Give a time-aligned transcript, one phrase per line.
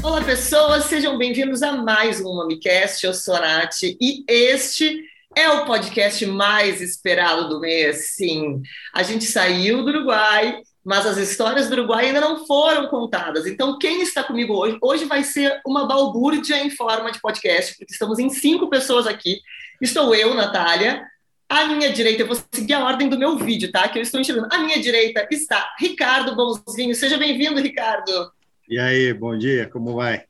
[0.00, 3.04] Olá, pessoas, sejam bem-vindos a mais um MamiCast.
[3.04, 5.02] Eu sou a Nath e este
[5.34, 8.12] é o podcast mais esperado do mês.
[8.14, 8.62] Sim,
[8.94, 13.44] a gente saiu do Uruguai, mas as histórias do Uruguai ainda não foram contadas.
[13.44, 14.78] Então, quem está comigo hoje?
[14.80, 19.40] Hoje vai ser uma balbúrdia em forma de podcast, porque estamos em cinco pessoas aqui.
[19.80, 21.10] Estou eu, Natália.
[21.52, 23.86] À minha direita, eu vou seguir a ordem do meu vídeo, tá?
[23.86, 24.48] Que eu estou enxergando.
[24.50, 26.94] À minha direita está Ricardo Bonzinho.
[26.94, 28.32] Seja bem-vindo, Ricardo.
[28.66, 30.24] E aí, bom dia, como vai?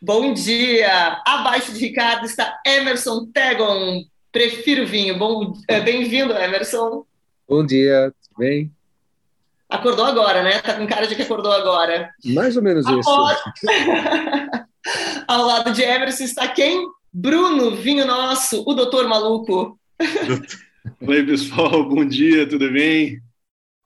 [0.00, 1.22] Bom dia!
[1.24, 4.02] Abaixo de Ricardo está Emerson Tegon.
[4.32, 5.16] Prefiro vinho.
[5.16, 7.06] Bom, é, bem-vindo, Emerson.
[7.48, 8.68] Bom dia, tudo bem?
[9.70, 10.60] Acordou agora, né?
[10.60, 12.10] Tá com cara de que acordou agora.
[12.24, 13.08] Mais ou menos isso.
[15.28, 16.84] Ao lado de Emerson está quem?
[17.12, 19.78] Bruno, vinho nosso, o doutor maluco.
[21.00, 23.20] Oi, pessoal, bom dia, tudo bem?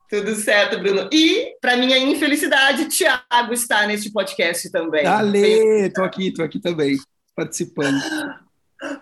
[0.08, 1.10] Tudo certo, Bruno.
[1.12, 5.04] E, para minha infelicidade, Tiago está neste podcast também.
[5.04, 6.96] Ale, tô aqui, tô aqui também,
[7.34, 8.00] participando.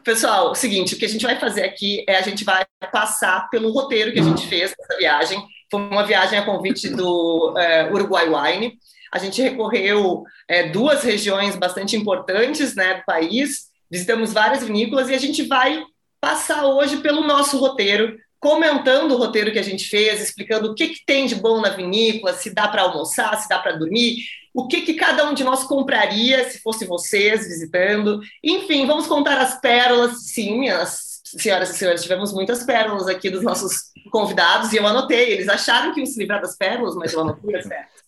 [0.02, 3.48] Pessoal, o seguinte, o que a gente vai fazer aqui é a gente vai passar
[3.50, 5.44] pelo roteiro que a gente fez nessa viagem.
[5.70, 8.78] Foi uma viagem a convite do é, Uruguai Wine.
[9.12, 15.14] A gente recorreu é, duas regiões bastante importantes né, do país, visitamos várias vinícolas e
[15.14, 15.84] a gente vai
[16.24, 20.88] passar hoje pelo nosso roteiro, comentando o roteiro que a gente fez, explicando o que,
[20.88, 24.66] que tem de bom na vinícola, se dá para almoçar, se dá para dormir, o
[24.66, 28.22] que, que cada um de nós compraria se fosse vocês visitando.
[28.42, 30.30] Enfim, vamos contar as pérolas.
[30.30, 35.32] Sim, minhas senhoras e senhores, tivemos muitas pérolas aqui dos nossos convidados e eu anotei.
[35.32, 38.04] Eles acharam que iam se livrar das pérolas, mas eu anotei as pérolas.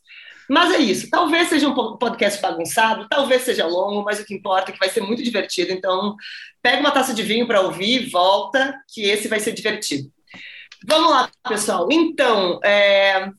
[0.49, 1.11] Mas é isso.
[1.11, 4.89] Talvez seja um podcast bagunçado, talvez seja longo, mas o que importa é que vai
[4.89, 5.73] ser muito divertido.
[5.73, 6.15] Então,
[6.67, 10.11] pega uma taça de vinho para ouvir, volta, que esse vai ser divertido.
[10.85, 11.87] Vamos lá, pessoal.
[11.93, 13.31] Então, é...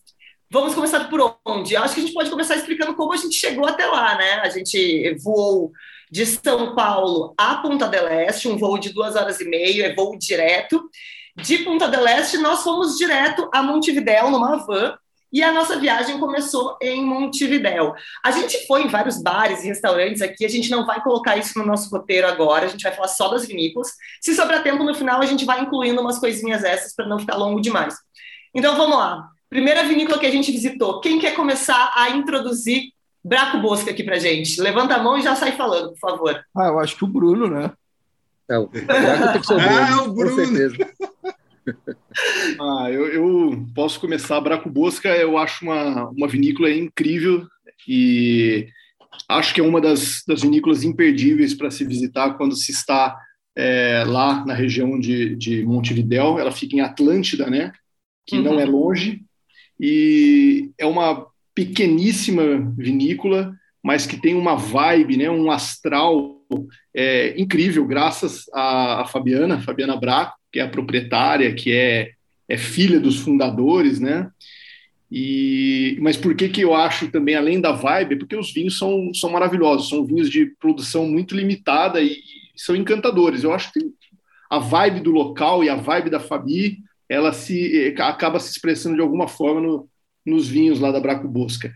[0.50, 1.74] vamos começar por onde?
[1.74, 4.36] Eu acho que a gente pode começar explicando como a gente chegou até lá, né?
[4.36, 5.74] A gente voou
[6.10, 9.94] de São Paulo a Punta del Este, um voo de duas horas e meia, é
[9.94, 10.90] voo direto.
[11.36, 14.98] De Punta del Este, nós fomos direto a Montevidéu numa van
[15.32, 17.94] e a nossa viagem começou em Montevidéu.
[18.24, 21.58] A gente foi em vários bares e restaurantes aqui, a gente não vai colocar isso
[21.60, 23.92] no nosso roteiro agora, a gente vai falar só das vinícolas.
[24.22, 27.36] Se sobrar tempo no final, a gente vai incluindo umas coisinhas essas para não ficar
[27.36, 27.96] longo demais.
[28.54, 29.28] Então vamos lá.
[29.50, 31.00] Primeira vinícola que a gente visitou.
[31.00, 32.92] Quem quer começar a introduzir
[33.24, 34.60] Braco Bosca aqui pra gente?
[34.60, 36.46] Levanta a mão e já sai falando, por favor.
[36.56, 37.72] Ah, eu acho que o Bruno, né?
[38.50, 40.36] É, o Braco tem que ser o Bruno, ah, o Bruno.
[42.60, 44.40] Ah, eu, eu, posso começar.
[44.40, 47.46] Braco Bosca, eu acho uma, uma vinícola incrível
[47.88, 48.68] e
[49.28, 53.18] acho que é uma das, das vinícolas imperdíveis para se visitar quando se está
[53.56, 56.40] é, lá na região de, de Montevidéu.
[56.40, 57.72] Ela fica em Atlântida, né?
[58.26, 58.44] Que uhum.
[58.44, 59.22] não é longe
[59.80, 65.30] e é uma pequeníssima vinícola, mas que tem uma vibe, né?
[65.30, 66.42] Um astral
[66.94, 72.12] é, incrível, graças a Fabiana, Fabiana Braco que é a proprietária, que é,
[72.48, 74.30] é filha dos fundadores, né?
[75.10, 79.14] E, mas por que, que eu acho também, além da vibe, porque os vinhos são,
[79.14, 82.18] são maravilhosos, são vinhos de produção muito limitada e,
[82.56, 83.44] são encantadores.
[83.44, 83.80] Eu acho que
[84.50, 89.02] a vibe do local e a vibe da Fabi, ela se acaba se expressando de
[89.02, 89.90] alguma forma no,
[90.26, 91.72] nos vinhos lá da Braco Bosca.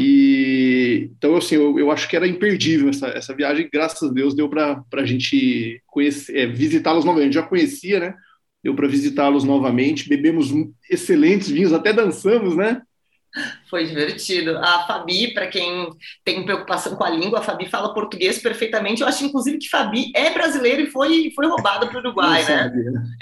[0.00, 4.32] E então assim, eu, eu acho que era imperdível essa, essa viagem, graças a Deus
[4.32, 7.34] deu para a gente conhecer, é, visitá-los novamente.
[7.34, 8.14] Já conhecia, né?
[8.62, 10.52] Deu para visitá-los novamente, bebemos
[10.88, 12.80] excelentes vinhos, até dançamos, né?
[13.68, 14.56] Foi divertido.
[14.58, 15.90] A Fabi, para quem
[16.24, 19.02] tem preocupação com a língua, a Fabi fala português perfeitamente.
[19.02, 22.72] Eu acho, inclusive, que Fabi é brasileira e foi, foi roubada para o Uruguai, né?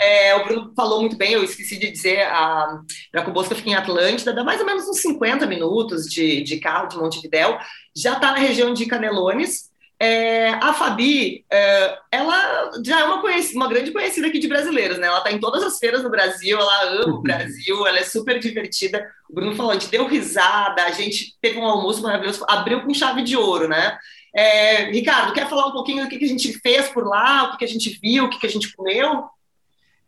[0.00, 2.80] É, o Bruno falou muito bem, eu esqueci de dizer, a
[3.12, 6.96] Bracobosca fica em Atlântida, dá mais ou menos uns 50 minutos de, de carro de
[6.96, 7.58] Montevidéu.
[7.94, 13.22] Já está na região de Canelones, é, a Fabi, é, ela já é uma,
[13.54, 15.06] uma, grande conhecida aqui de brasileiros, né?
[15.06, 18.38] Ela tá em todas as feiras no Brasil, ela ama o Brasil, ela é super
[18.38, 19.10] divertida.
[19.28, 22.92] O Bruno falou, a gente deu risada, a gente teve um almoço maravilhoso, abriu com
[22.92, 23.96] chave de ouro, né?
[24.34, 27.52] É, Ricardo, quer falar um pouquinho do que, que a gente fez por lá, o
[27.52, 29.24] que, que a gente viu, o que, que a gente comeu?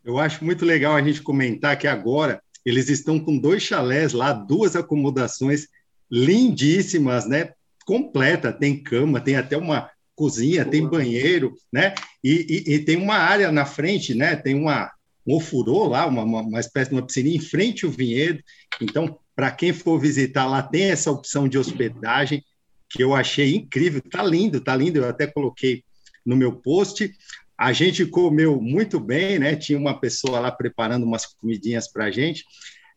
[0.05, 4.35] Eu acho muito legal a gente comentar que agora eles estão com dois chalés lá,
[4.35, 5.67] duas acomodações
[6.11, 7.53] lindíssimas, né?
[7.89, 10.71] Completa, tem cama, tem até uma cozinha, Boa.
[10.71, 11.95] tem banheiro, né?
[12.23, 14.37] E, e, e, tem uma área na frente, né?
[14.37, 14.93] Tem uma
[15.27, 18.43] um ofurô lá, uma, uma, uma espécie de uma piscininha em frente ao vinhedo.
[18.81, 22.45] Então, para quem for visitar lá, tem essa opção de hospedagem
[22.91, 24.03] que eu achei incrível.
[24.03, 24.99] Tá lindo, tá lindo.
[24.99, 25.83] Eu até coloquei
[26.27, 27.11] no meu post.
[27.57, 29.57] A gente comeu muito bem, né?
[29.57, 32.45] Tinha uma pessoa lá preparando umas comidinhas para a gente.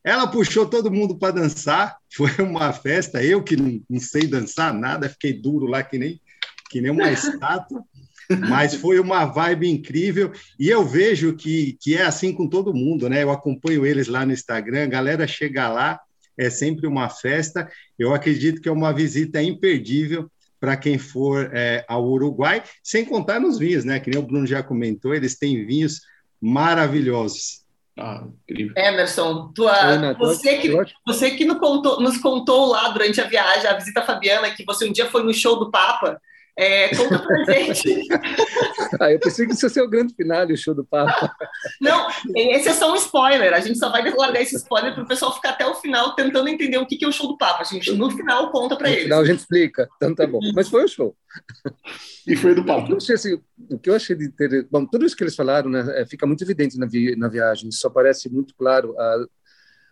[0.04, 3.24] Ela puxou todo mundo para dançar, foi uma festa.
[3.24, 6.20] Eu que não, não, sei dançar nada, fiquei duro lá que nem,
[6.70, 7.84] que nem uma estátua.
[8.48, 13.10] Mas foi uma vibe incrível e eu vejo que, que é assim com todo mundo,
[13.10, 13.24] né?
[13.24, 16.00] Eu acompanho eles lá no Instagram, a galera chega lá,
[16.38, 17.70] é sempre uma festa.
[18.00, 20.32] Eu acredito que é uma visita imperdível
[20.62, 24.00] para quem for é, ao Uruguai, sem contar nos vinhos, né?
[24.00, 26.02] Que nem o Bruno já comentou, eles têm vinhos
[26.40, 27.61] maravilhosos.
[27.98, 28.74] Ah, incrível.
[28.78, 30.70] Emerson, tua, Ana, você, que,
[31.06, 34.88] você que nos contou, nos contou lá durante a viagem, a visita Fabiana, que você
[34.88, 36.22] um dia foi no show do Papa.
[36.58, 37.44] É, conta pra
[37.74, 38.08] gente.
[39.00, 41.34] ah, eu pensei que isso ia ser o grande final, o show do Papa.
[41.80, 43.54] Não, esse é só um spoiler.
[43.54, 46.50] A gente só vai largar esse spoiler para o pessoal ficar até o final tentando
[46.50, 47.62] entender o que é o show do Papa.
[47.62, 49.04] A gente, no final, conta para eles.
[49.04, 49.90] No final a gente explica.
[49.96, 50.40] Então tá bom.
[50.54, 51.16] Mas foi o show.
[52.28, 52.96] E foi do Papa.
[52.96, 54.68] Assim, o que eu achei de ter.
[54.70, 57.16] Bom, tudo isso que eles falaram né, é, fica muito evidente na, vi...
[57.16, 57.70] na viagem.
[57.70, 58.94] Isso só parece muito claro.
[59.00, 59.26] A...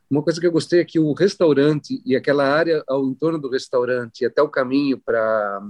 [0.10, 3.50] Uma coisa que eu gostei é que o restaurante e aquela área ao entorno do
[3.50, 5.62] restaurante, até o caminho para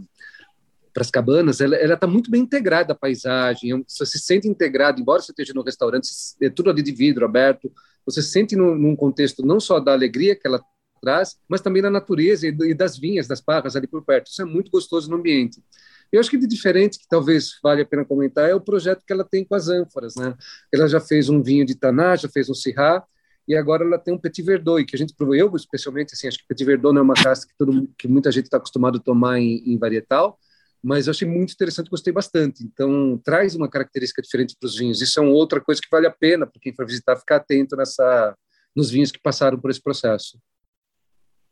[0.99, 4.99] para as cabanas, ela está muito bem integrada à paisagem, é você se sente integrado,
[4.99, 6.09] embora você esteja no restaurante,
[6.41, 7.71] é tudo ali de vidro aberto,
[8.05, 10.61] você se sente num, num contexto não só da alegria que ela
[11.01, 14.27] traz, mas também da natureza e, das vinhas, das parras ali por perto.
[14.27, 15.63] Isso é muito gostoso no ambiente.
[16.11, 19.13] Eu acho que de diferente, que talvez vale a pena comentar, é o projeto que
[19.13, 20.15] ela tem com as ânforas.
[20.15, 20.35] Né?
[20.73, 23.05] Ela já fez um vinho de Taná, já fez um Syrah,
[23.47, 26.39] e agora ela tem um Petit Verdot, que a gente provou, eu especialmente, assim, acho
[26.39, 29.01] que Petit Verdot não é uma casca que, todo, que muita gente está acostumado a
[29.01, 30.37] tomar em, em varietal,
[30.81, 32.63] mas eu achei muito interessante, gostei bastante.
[32.63, 35.01] Então, traz uma característica diferente para os vinhos.
[35.01, 38.35] Isso é outra coisa que vale a pena para quem for visitar ficar atento nessa
[38.75, 40.39] nos vinhos que passaram por esse processo.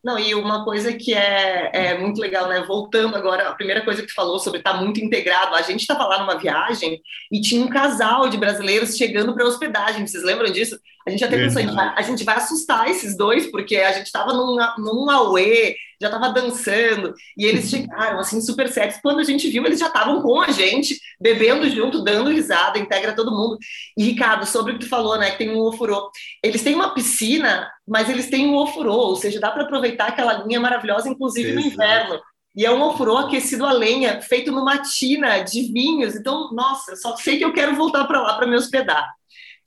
[0.02, 2.62] Não, e uma coisa que é, é, muito legal, né?
[2.62, 5.54] Voltando agora, a primeira coisa que falou sobre estar tá muito integrado.
[5.56, 7.00] A gente estava lá numa viagem
[7.32, 10.06] e tinha um casal de brasileiros chegando para hospedagem.
[10.06, 10.78] Vocês lembram disso?
[11.08, 13.92] A gente até pensou, a gente, vai, a gente vai assustar esses dois, porque a
[13.92, 18.98] gente estava num, num auê, já estava dançando, e eles chegaram, assim, super sérios.
[19.02, 23.16] Quando a gente viu, eles já estavam com a gente, bebendo junto, dando risada, integra
[23.16, 23.56] todo mundo.
[23.96, 26.10] E, Ricardo, sobre o que tu falou, né, que tem um ofurô.
[26.44, 30.44] Eles têm uma piscina, mas eles têm um ofurô, ou seja, dá para aproveitar aquela
[30.44, 31.66] linha maravilhosa, inclusive Exato.
[31.66, 32.20] no inverno.
[32.54, 36.14] E é um ofurô aquecido a lenha, feito numa tina de vinhos.
[36.14, 39.17] Então, nossa, só sei que eu quero voltar para lá para me hospedar.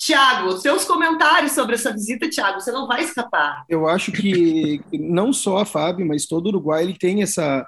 [0.02, 3.64] Tiago, seus comentários sobre essa visita, Tiago, você não vai escapar.
[3.70, 7.68] Eu acho que não só a Fábio, mas todo o Uruguai ele tem essa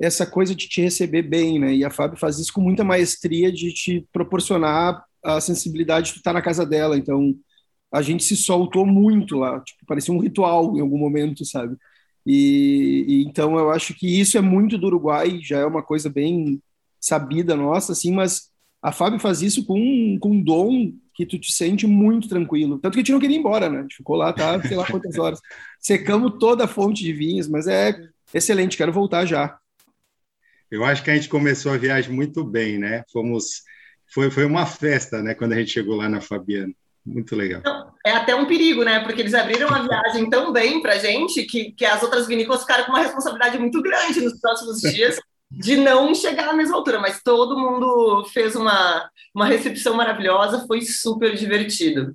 [0.00, 1.72] essa coisa de te receber bem, né?
[1.72, 6.30] E a Fábio faz isso com muita maestria de te proporcionar a sensibilidade de estar
[6.32, 6.98] tá na casa dela.
[6.98, 7.32] Então,
[7.92, 11.76] a gente se soltou muito lá, tipo, parecia um ritual em algum momento, sabe?
[12.26, 16.10] E, e então eu acho que isso é muito do Uruguai, já é uma coisa
[16.10, 16.60] bem
[17.00, 18.50] sabida nossa, assim, mas
[18.82, 20.92] a Fábio faz isso com, com um dom
[21.24, 22.78] que tu te sente muito tranquilo.
[22.78, 23.78] Tanto que a gente não queria ir embora, né?
[23.78, 25.40] A gente ficou lá, tá, sei lá quantas horas.
[25.78, 27.94] Secamos toda a fonte de vinhos, mas é
[28.34, 29.56] excelente, quero voltar já.
[30.70, 33.04] Eu acho que a gente começou a viagem muito bem, né?
[33.12, 33.62] Fomos
[34.12, 36.72] foi, foi uma festa, né, quando a gente chegou lá na Fabiana.
[37.04, 37.62] Muito legal.
[38.06, 39.00] é até um perigo, né?
[39.00, 42.84] Porque eles abriram a viagem tão bem para gente que, que as outras vinícolas ficaram
[42.84, 45.18] com uma responsabilidade muito grande nos próximos dias
[45.58, 50.80] de não chegar à mesma altura, mas todo mundo fez uma, uma recepção maravilhosa, foi
[50.82, 52.14] super divertido.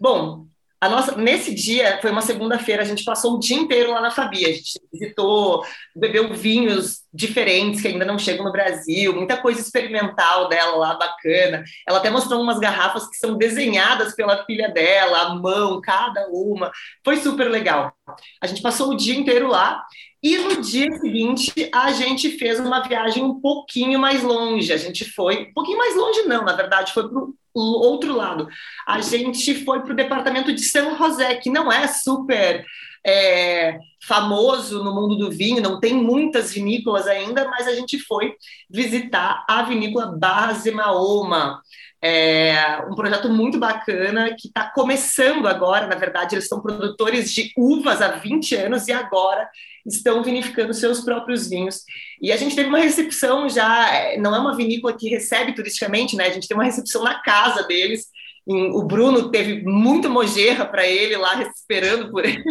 [0.00, 0.46] Bom,
[0.80, 4.12] a nossa, nesse dia, foi uma segunda-feira, a gente passou o dia inteiro lá na
[4.12, 5.64] Fabi, a gente visitou,
[5.94, 11.64] bebeu vinhos diferentes que ainda não chegam no Brasil, muita coisa experimental dela lá, bacana.
[11.86, 16.70] Ela até mostrou umas garrafas que são desenhadas pela filha dela, à mão, cada uma.
[17.04, 17.92] Foi super legal.
[18.40, 19.82] A gente passou o dia inteiro lá
[20.22, 24.72] e no dia seguinte, a gente fez uma viagem um pouquinho mais longe.
[24.72, 28.48] A gente foi, um pouquinho mais longe, não, na verdade, foi para o outro lado.
[28.86, 32.64] A gente foi para o departamento de São José, que não é super
[33.06, 38.34] é, famoso no mundo do vinho, não tem muitas vinícolas ainda, mas a gente foi
[38.68, 41.60] visitar a vinícola Base Mahoma.
[42.00, 45.86] É um projeto muito bacana que está começando agora.
[45.86, 49.48] Na verdade, eles são produtores de uvas há 20 anos e agora
[49.84, 51.82] estão vinificando seus próprios vinhos.
[52.22, 56.14] E a gente teve uma recepção já, é, não é uma vinícola que recebe turisticamente,
[56.14, 56.26] né?
[56.26, 58.06] A gente tem uma recepção na casa deles.
[58.46, 62.42] O Bruno teve muito mojerra para ele lá, esperando por ele.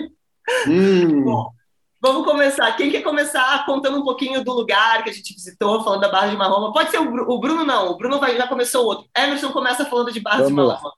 [0.68, 1.24] Hum.
[1.24, 1.50] Bom,
[2.01, 2.72] vamos começar.
[2.75, 6.30] Quem quer começar contando um pouquinho do lugar que a gente visitou, falando da Barra
[6.30, 6.74] de Marroma?
[6.74, 7.92] Pode ser o, Bruno, o Bruno, não.
[7.92, 9.08] O Bruno vai, já começou outro.
[9.18, 10.88] Emerson começa falando de Barra vamos de Marroma.
[10.88, 10.94] Lá.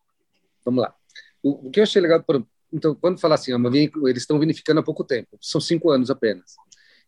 [0.66, 0.94] Vamos lá.
[1.42, 3.52] O, o, que eu achei legal, por, então, quando fala assim,
[4.06, 6.56] eles estão vinificando há pouco tempo, são cinco anos apenas.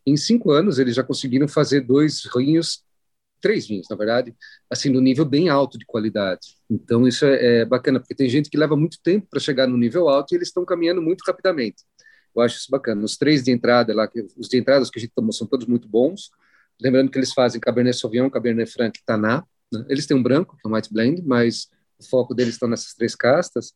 [0.05, 2.83] Em cinco anos, eles já conseguiram fazer dois rinhos
[3.41, 4.33] três vinhos, na verdade,
[4.69, 6.55] assim, no nível bem alto de qualidade.
[6.69, 9.75] Então, isso é, é bacana, porque tem gente que leva muito tempo para chegar no
[9.75, 11.83] nível alto e eles estão caminhando muito rapidamente.
[12.35, 13.03] Eu acho isso bacana.
[13.03, 15.87] Os três de entrada lá, os de entradas que a gente tomou são todos muito
[15.87, 16.31] bons.
[16.81, 19.43] Lembrando que eles fazem Cabernet Sauvignon, Cabernet Franc e Taná.
[19.71, 19.85] Né?
[19.89, 21.67] Eles têm um branco, que é um white blend, mas
[21.99, 23.73] o foco deles está nessas três castas.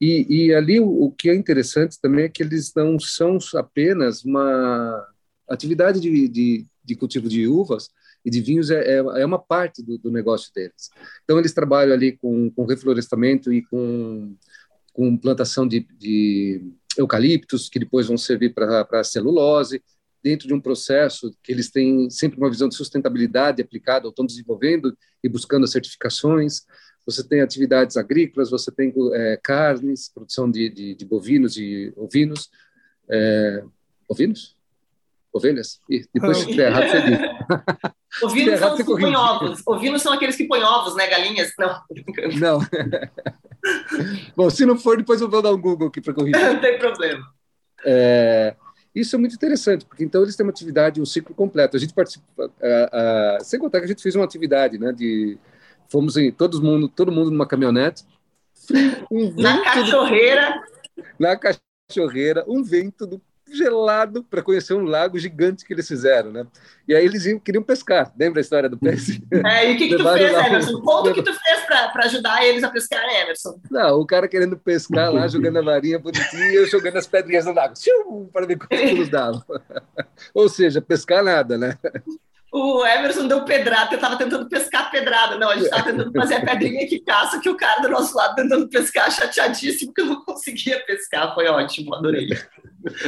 [0.00, 4.24] E, e ali o, o, que é interessante também é que eles não são apenas
[4.24, 5.06] uma
[5.46, 7.90] atividade de, de, de cultivo de uvas
[8.24, 10.90] e de vinhos é, é, é uma parte do, do, negócio deles.
[11.24, 14.34] Então eles trabalham ali com, com reflorestamento e com,
[14.92, 19.82] com plantação de, de eucaliptos que depois vão servir para celulose
[20.22, 24.96] dentro de um processo que eles têm sempre uma visão de sustentabilidade aplicada, estão desenvolvendo
[25.24, 26.64] e buscando as certificações
[27.10, 32.50] você tem atividades agrícolas, você tem é, carnes, produção de, de, de, bovinos e ovinos.
[33.08, 33.64] É,
[34.08, 34.56] ovinos?
[35.32, 35.80] Ovelhas?
[35.88, 37.18] E depois se tiver errado, você diz.
[38.22, 39.62] Ovinos são os que põem ovos.
[39.66, 41.06] Ovinos são aqueles que põem ovos, né?
[41.06, 41.52] Galinhas?
[41.58, 41.80] Não,
[42.40, 42.58] Não.
[44.34, 46.42] Bom, se não for, depois eu vou dar um Google aqui para corrigir.
[46.42, 47.24] não tem problema.
[47.84, 48.56] É,
[48.94, 51.76] isso é muito interessante, porque então eles têm uma atividade, um ciclo completo.
[51.76, 55.38] A gente participa, uh, uh, sem contar que a gente fez uma atividade né, de
[55.90, 58.04] Fomos em todo mundo, todo mundo numa caminhonete.
[59.10, 60.62] Um na cachorreira.
[61.18, 63.20] na cachorreira, um vento do
[63.56, 66.46] gelado para conhecer um lago gigante que eles fizeram, né?
[66.86, 68.12] E aí eles iam, queriam pescar.
[68.18, 69.22] Lembra a história do peixe?
[69.46, 70.80] É, e o que, que tu fez, Emerson?
[70.80, 73.60] Conta o que tu fez para ajudar eles a pescar, Emerson.
[73.70, 77.46] Não, o cara querendo pescar lá, jogando a varinha bonitinha e eu jogando as pedrinhas
[77.46, 77.74] no lago.
[78.32, 79.42] Para ver quantos pulos davam.
[80.34, 81.78] Ou seja, pescar nada, né?
[82.52, 85.38] o Emerson deu pedrada, eu estava tentando pescar pedrada.
[85.38, 88.16] Não, a gente estava tentando fazer a pedrinha que caça, que o cara do nosso
[88.16, 91.32] lado tentando pescar, chateadíssimo que eu não conseguia pescar.
[91.34, 92.28] Foi ótimo, adorei.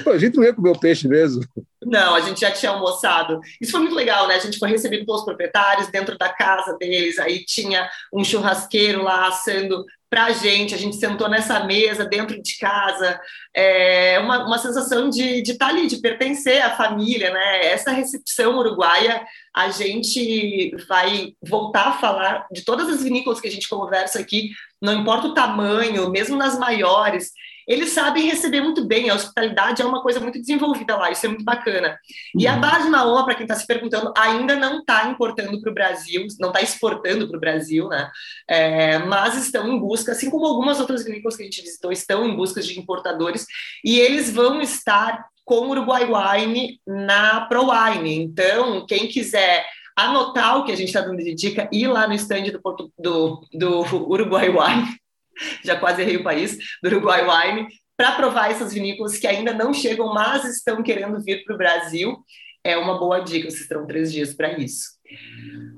[0.07, 1.43] A gente não ia comer o peixe mesmo.
[1.85, 3.41] Não, a gente já tinha almoçado.
[3.61, 4.35] Isso foi muito legal, né?
[4.35, 9.29] A gente foi recebido pelos proprietários dentro da casa deles, aí tinha um churrasqueiro lá
[9.29, 13.19] assando para a gente, a gente sentou nessa mesa dentro de casa,
[13.57, 17.65] é uma, uma sensação de estar tá ali, de pertencer à família, né?
[17.65, 19.25] Essa recepção uruguaia,
[19.57, 24.51] a gente vai voltar a falar de todas as vinícolas que a gente conversa aqui,
[24.83, 27.33] não importa o tamanho, mesmo nas maiores,
[27.67, 29.11] eles sabem receber muito bem.
[29.11, 31.99] A hospitalidade é uma coisa muito desenvolvida lá, isso é muito bacana.
[32.39, 32.61] E a uhum.
[32.61, 36.49] base Maoma, para quem está se perguntando, ainda não está importando para o Brasil, não
[36.49, 38.11] está exportando para o Brasil, né?
[38.49, 42.27] É, mas estão em busca, assim como algumas outras vinícolas que a gente visitou, estão
[42.27, 43.47] em busca de importadores,
[43.85, 48.23] e eles vão estar com o Uruguai Wine na Pro Wine.
[48.23, 49.67] Então, quem quiser
[49.97, 53.47] anotar o que a gente está dando de dica, ir lá no stand do, do,
[53.53, 55.02] do Uruguai Wine
[55.65, 59.73] já quase errei o país, do Uruguai Wine, para provar essas vinícolas que ainda não
[59.73, 62.17] chegam, mas estão querendo vir para o Brasil.
[62.65, 64.91] É uma boa dica, vocês terão três dias para isso.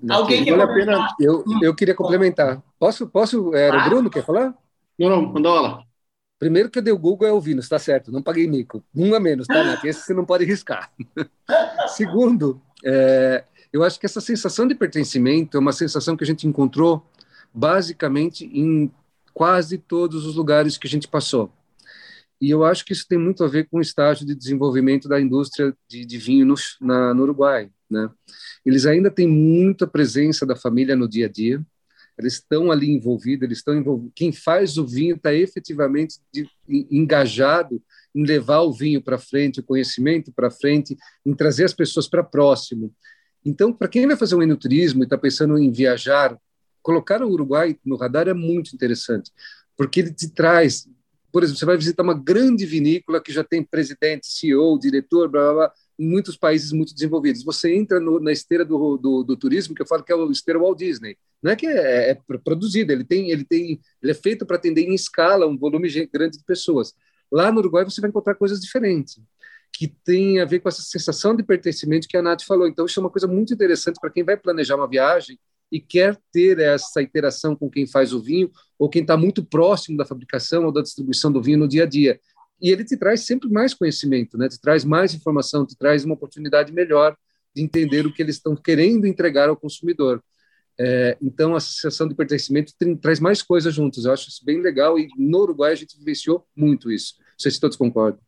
[0.08, 2.62] Alguém quer vale a pena, eu, eu queria complementar.
[2.78, 3.08] Posso?
[3.08, 3.54] Posso?
[3.54, 4.54] Era o Bruno quer falar?
[4.99, 5.82] Não, não, manda lá.
[6.38, 8.84] Primeiro que eu dei o Google é ouvindo, está certo, não paguei mico.
[8.94, 9.84] Um a menos, tá, Nath?
[9.84, 10.92] Esse você não pode riscar.
[11.88, 16.46] Segundo, é, eu acho que essa sensação de pertencimento é uma sensação que a gente
[16.46, 17.04] encontrou
[17.52, 18.90] basicamente em
[19.35, 21.53] quase todos os lugares que a gente passou.
[22.41, 25.21] E eu acho que isso tem muito a ver com o estágio de desenvolvimento da
[25.21, 27.71] indústria de, de vinho no, na, no Uruguai.
[27.91, 28.09] Né?
[28.64, 31.64] Eles ainda têm muita presença da família no dia a dia,
[32.19, 34.12] eles estão ali envolvidos, eles estão envolvidos.
[34.14, 37.83] Quem faz o vinho está efetivamente de, engajado
[38.14, 42.23] em levar o vinho para frente, o conhecimento para frente, em trazer as pessoas para
[42.23, 42.95] próximo.
[43.45, 46.38] Então, para quem vai fazer um enoturismo e está pensando em viajar
[46.85, 49.33] colocar o Uruguai no radar é muito interessante,
[49.76, 50.87] porque ele te traz,
[51.33, 55.43] por exemplo, você vai visitar uma grande vinícola que já tem presidente, CEO, diretor, blá,
[55.43, 57.43] blá, blá muitos países muito desenvolvidos.
[57.45, 60.31] Você entra no, na esteira do, do, do, turismo, que eu falo que é o
[60.31, 61.17] esteira Walt Disney.
[61.43, 64.83] Não é que é, é produzido, ele tem, ele tem, ele é feito para atender
[64.83, 66.95] em escala um volume grande de pessoas.
[67.33, 69.21] Lá no Uruguai você vai encontrar coisas diferentes
[69.73, 72.69] que tem a ver com essa sensação de pertencimento que a Nath falou.
[72.69, 75.38] Então, isso é uma coisa muito interessante para quem vai planejar uma viagem
[75.75, 79.97] e quer ter essa interação com quem faz o vinho ou quem está muito próximo
[79.97, 82.21] da fabricação ou da distribuição do vinho no dia a dia.
[82.62, 84.49] E ele te traz sempre mais conhecimento, né?
[84.49, 87.16] te traz mais informação, te traz uma oportunidade melhor
[87.52, 90.23] de entender o que eles estão querendo entregar ao consumidor.
[90.78, 94.04] É, então, a sensação de pertencimento tem, traz mais coisas juntos.
[94.04, 97.16] Eu acho isso bem legal e no Uruguai a gente vivenciou muito isso.
[97.19, 98.21] Não sei se todos concordam.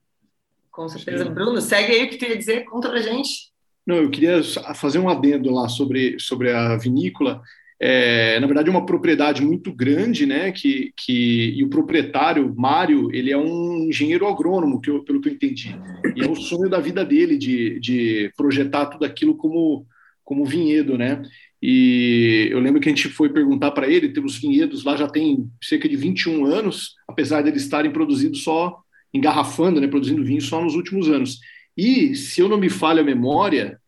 [0.69, 1.27] Com certeza.
[1.27, 3.55] Bruno, segue aí o que tu ia dizer, conta pra gente.
[3.87, 4.43] Não, eu queria
[4.75, 7.41] fazer um adendo lá sobre, sobre a vinícola.
[7.79, 10.51] É, na verdade, é uma propriedade muito grande, né?
[10.51, 15.29] Que, que, e o proprietário, Mário, ele é um engenheiro agrônomo, que eu, pelo que
[15.29, 15.79] eu entendi.
[16.17, 19.87] E é o sonho da vida dele de, de projetar tudo aquilo como,
[20.25, 21.23] como vinhedo, né?
[21.63, 25.49] E eu lembro que a gente foi perguntar para ele, temos vinhedos lá já tem
[25.63, 28.79] cerca de 21 anos, apesar de eles estarem produzidos só,
[29.13, 31.41] engarrafando, né, produzindo vinho só nos últimos anos.
[31.77, 33.79] E, se eu não me falha a memória,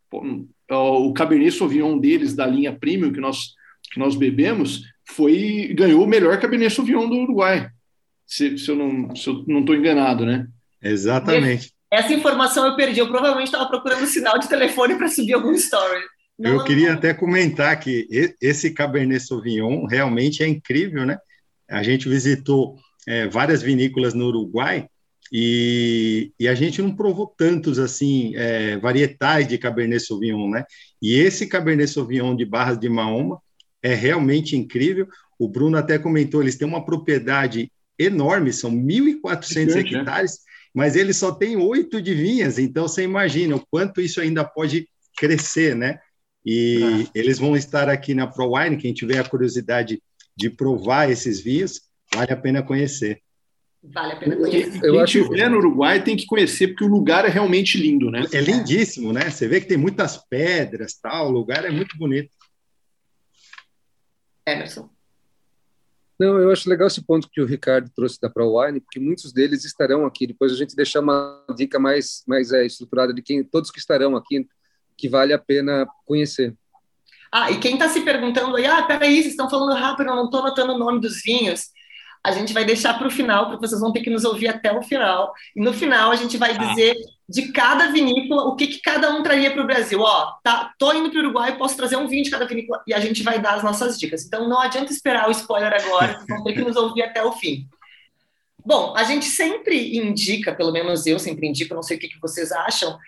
[0.70, 3.54] o Cabernet Sauvignon deles, da linha Premium, que nós,
[3.90, 7.70] que nós bebemos, foi ganhou o melhor Cabernet Sauvignon do Uruguai,
[8.26, 10.46] se, se eu não estou enganado, né?
[10.82, 11.72] Exatamente.
[11.90, 13.00] Essa informação eu perdi.
[13.00, 16.02] Eu provavelmente estava procurando sinal de telefone para subir algum story.
[16.38, 18.06] Não, eu queria até comentar que
[18.40, 21.18] esse Cabernet Sauvignon realmente é incrível, né?
[21.68, 22.76] A gente visitou
[23.06, 24.86] é, várias vinícolas no Uruguai
[25.32, 30.64] e, e, a gente não provou tantos assim é, varietais de Cabernet Sauvignon, né?
[31.02, 33.40] E esse Cabernet Sauvignon de Barras de Mahoma
[33.82, 35.06] é realmente incrível.
[35.38, 39.80] O Bruno até comentou, eles têm uma propriedade enorme, são 1.400 né?
[39.80, 40.38] hectares,
[40.74, 44.88] mas eles só têm oito de vinhas, então você imagina o quanto isso ainda pode
[45.16, 45.98] crescer, né?
[46.44, 47.10] E ah.
[47.14, 50.00] eles vão estar aqui na ProWine, quem tiver a curiosidade
[50.36, 51.80] de provar esses vinhos,
[52.14, 53.20] vale a pena conhecer.
[53.82, 54.84] Vale a pena conhecer.
[54.84, 55.18] Eu Quem acho...
[55.18, 58.24] estiver no Uruguai tem que conhecer, porque o lugar é realmente lindo, né?
[58.32, 59.30] É lindíssimo, né?
[59.30, 62.30] Você vê que tem muitas pedras, tal, o lugar é muito bonito.
[64.46, 64.90] Emerson.
[66.18, 69.64] Não, eu acho legal esse ponto que o Ricardo trouxe da ProWine, porque muitos deles
[69.64, 70.26] estarão aqui.
[70.26, 74.16] Depois a gente deixar uma dica mais, mais é, estruturada de quem todos que estarão
[74.16, 74.44] aqui,
[74.96, 76.56] que vale a pena conhecer.
[77.30, 80.24] Ah, e quem está se perguntando aí, ah, peraí, vocês estão falando rápido, eu não
[80.24, 81.68] estou anotando o nome dos vinhos
[82.24, 84.72] a gente vai deixar para o final, porque vocês vão ter que nos ouvir até
[84.72, 85.32] o final.
[85.54, 86.58] E no final a gente vai ah.
[86.58, 86.96] dizer
[87.28, 90.00] de cada vinícola o que, que cada um traria para o Brasil.
[90.00, 92.94] Ó, tá, tô indo para o Uruguai, posso trazer um vinho de cada vinícola e
[92.94, 94.24] a gente vai dar as nossas dicas.
[94.24, 97.32] Então não adianta esperar o spoiler agora, vocês vão ter que nos ouvir até o
[97.32, 97.66] fim.
[98.64, 102.20] Bom, a gente sempre indica, pelo menos eu sempre indico, não sei o que, que
[102.20, 102.98] vocês acham,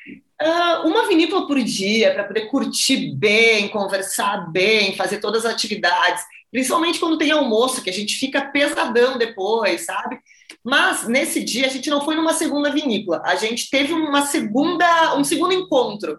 [0.40, 6.23] uh, uma vinícola por dia para poder curtir bem, conversar bem, fazer todas as atividades
[6.50, 10.19] principalmente quando tem almoço, que a gente fica pesadão depois, sabe?
[10.64, 15.17] Mas nesse dia a gente não foi numa segunda vinícola, a gente teve uma segunda,
[15.17, 16.19] um segundo encontro.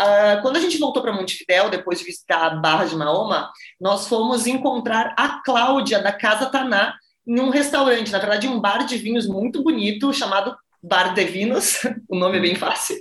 [0.00, 4.08] Uh, quando a gente voltou para Montevidéu, depois de visitar a Barra de Mahoma, nós
[4.08, 6.94] fomos encontrar a Cláudia da Casa Taná
[7.26, 11.78] em um restaurante, na verdade, um bar de vinhos muito bonito chamado Bar de Vinos,
[12.08, 12.96] o nome é bem fácil,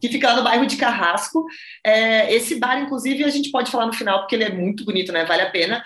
[0.00, 1.44] que fica lá no bairro de Carrasco.
[1.84, 5.10] É, esse bar, inclusive, a gente pode falar no final, porque ele é muito bonito,
[5.12, 5.24] né?
[5.24, 5.82] Vale a pena.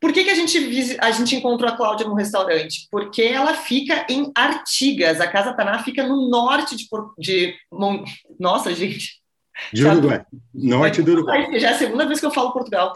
[0.00, 2.88] Por que, que a, gente, a gente encontrou a Cláudia no restaurante?
[2.90, 5.20] Porque ela fica em Artigas.
[5.20, 6.88] A Casa Taná fica no norte de.
[7.18, 7.54] de
[8.38, 9.20] nossa, gente.
[9.72, 10.24] De Uruguai.
[10.54, 11.58] Norte do Uruguai.
[11.60, 12.94] Já é a segunda vez que eu falo Portugal.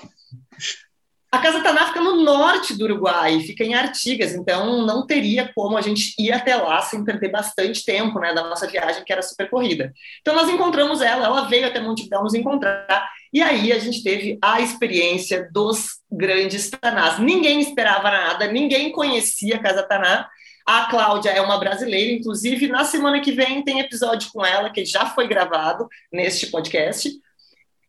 [1.34, 5.76] A Casa Taná fica no norte do Uruguai, fica em Artigas, então não teria como
[5.76, 9.20] a gente ir até lá sem perder bastante tempo né, da nossa viagem, que era
[9.20, 9.92] super corrida.
[10.20, 14.38] Então nós encontramos ela, ela veio até Montevidéu nos encontrar, e aí a gente teve
[14.40, 17.18] a experiência dos grandes Tanás.
[17.18, 20.28] Ninguém esperava nada, ninguém conhecia a Casa Taná.
[20.64, 24.84] A Cláudia é uma brasileira, inclusive na semana que vem tem episódio com ela, que
[24.84, 27.10] já foi gravado neste podcast.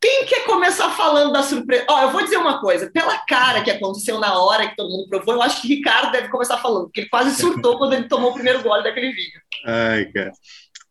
[0.02, 1.86] Quem quer começar falando da surpresa?
[1.90, 4.90] Ó, oh, eu vou dizer uma coisa, pela cara que aconteceu na hora que todo
[4.90, 8.08] mundo provou, eu acho que Ricardo deve começar falando, porque ele quase surtou quando ele
[8.08, 9.40] tomou o primeiro gole daquele vinho.
[9.64, 10.32] Ai, cara.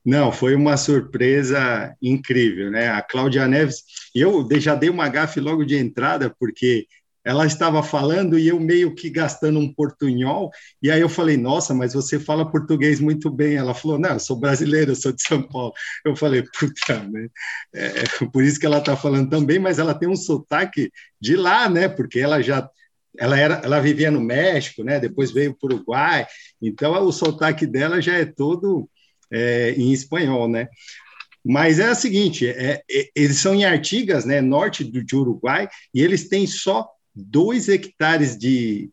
[0.04, 2.88] Não, foi uma surpresa incrível, né?
[2.88, 3.82] A Cláudia Neves,
[4.14, 6.86] eu já dei uma gafe logo de entrada, porque
[7.24, 10.50] ela estava falando e eu meio que gastando um portunhol,
[10.82, 13.56] e aí eu falei, nossa, mas você fala português muito bem.
[13.56, 15.72] Ela falou, não, eu sou brasileiro, eu sou de São Paulo.
[16.04, 17.28] Eu falei, puta, né?
[17.74, 21.68] É, por isso que ela está falando também, mas ela tem um sotaque de lá,
[21.68, 21.88] né?
[21.88, 22.68] Porque ela já
[23.16, 24.98] ela era, ela vivia no México, né?
[25.00, 26.26] Depois veio para o Uruguai,
[26.60, 28.88] então o sotaque dela já é todo
[29.32, 30.68] é, em espanhol, né?
[31.44, 35.68] Mas é o seguinte, é, é, eles são em Artigas, né, norte do, de Uruguai,
[35.92, 38.90] e eles têm só dois hectares de,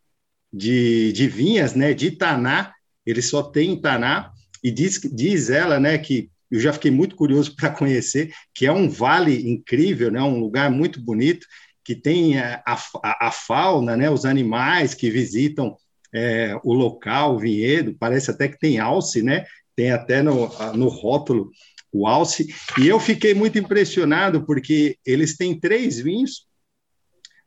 [0.52, 2.74] de, de vinhas, né, de Taná,
[3.06, 7.56] eles só têm Taná, e diz, diz ela, né, que eu já fiquei muito curioso
[7.56, 11.48] para conhecer, que é um vale incrível, né, um lugar muito bonito,
[11.86, 15.76] que tem a, a, a fauna, né, os animais que visitam
[16.13, 19.46] é, o local, o vinhedo, parece até que tem alce, né,
[19.82, 21.52] tem até no, no rótulo
[21.91, 22.48] o alce,
[22.80, 26.46] e eu fiquei muito impressionado porque eles têm três vinhos,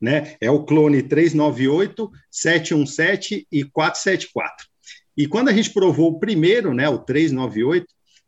[0.00, 0.34] né?
[0.40, 4.66] É o clone 398, 717 e 474.
[5.16, 7.86] E quando a gente provou o primeiro, né, o 398,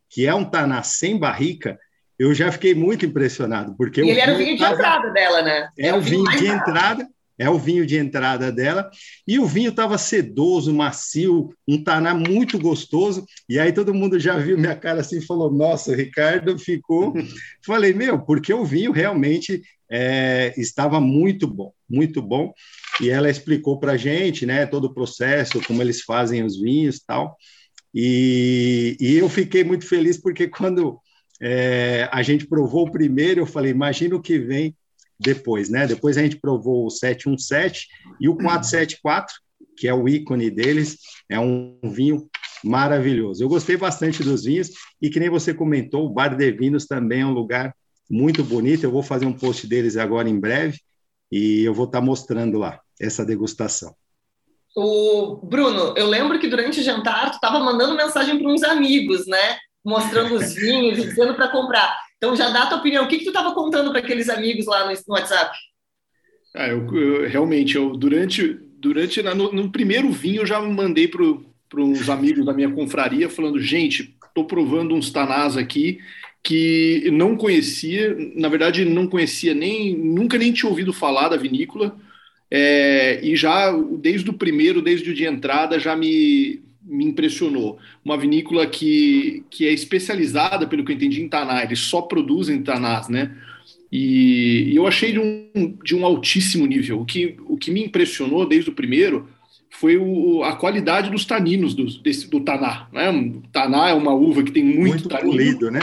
[0.09, 1.77] que é um Taná sem barrica,
[2.19, 5.69] eu já fiquei muito impressionado, porque e ele era o vinho de entrada dela, né?
[5.77, 7.07] Era é o vinho de entrada,
[7.39, 8.91] é o vinho de entrada dela.
[9.27, 13.27] E o vinho estava sedoso, macio, um taná muito gostoso.
[13.49, 17.15] E aí todo mundo já viu minha cara assim e falou: Nossa, o Ricardo ficou.
[17.65, 22.53] Falei, meu, porque o vinho realmente é, estava muito bom, muito bom.
[23.01, 27.01] E ela explicou para a gente, né, todo o processo, como eles fazem os vinhos
[27.07, 27.37] tal.
[27.95, 30.99] E, e eu fiquei muito feliz porque quando
[31.41, 34.75] é, a gente provou o primeiro, eu falei, imagina o que vem
[35.19, 35.87] depois, né?
[35.87, 37.87] Depois a gente provou o 717
[38.21, 39.35] e o 474,
[39.77, 40.99] que é o ícone deles,
[41.29, 42.29] é um vinho
[42.65, 43.43] maravilhoso.
[43.43, 47.21] Eu gostei bastante dos vinhos e que nem você comentou, o Bar de Vinhos também
[47.21, 47.75] é um lugar
[48.11, 48.85] muito bonito.
[48.85, 50.79] Eu vou fazer um post deles agora em breve
[51.31, 53.95] e eu vou estar mostrando lá essa degustação.
[54.75, 59.27] O Bruno, eu lembro que durante o jantar tu estava mandando mensagem para uns amigos,
[59.27, 59.57] né?
[59.85, 61.97] Mostrando os vinhos e dizendo para comprar.
[62.17, 63.05] Então já dá a tua opinião.
[63.05, 65.57] O que, que tu estava contando para aqueles amigos lá no, no WhatsApp?
[66.55, 71.23] Ah, eu, eu, realmente, eu durante, durante no, no primeiro vinho eu já mandei para
[71.83, 75.99] uns amigos da minha confraria falando, gente, estou provando uns tanás aqui
[76.43, 81.99] que não conhecia, na verdade não conhecia nem, nunca nem tinha ouvido falar da vinícola,
[82.49, 87.79] é, e já desde o primeiro, desde o de entrada, já me, me impressionou.
[88.05, 92.63] Uma vinícola que, que é especializada, pelo que eu entendi, em Taná, eles só produzem
[92.63, 93.37] Tanás, né?
[93.91, 97.01] E, e, eu achei de um, de um altíssimo nível.
[97.01, 99.29] O que, o que me impressionou desde o primeiro
[99.71, 102.89] foi o, a qualidade dos taninos do, desse, do Taná.
[102.93, 103.11] Né?
[103.11, 105.31] O Taná é uma uva que tem muito, muito tanino.
[105.33, 105.81] Polido, né?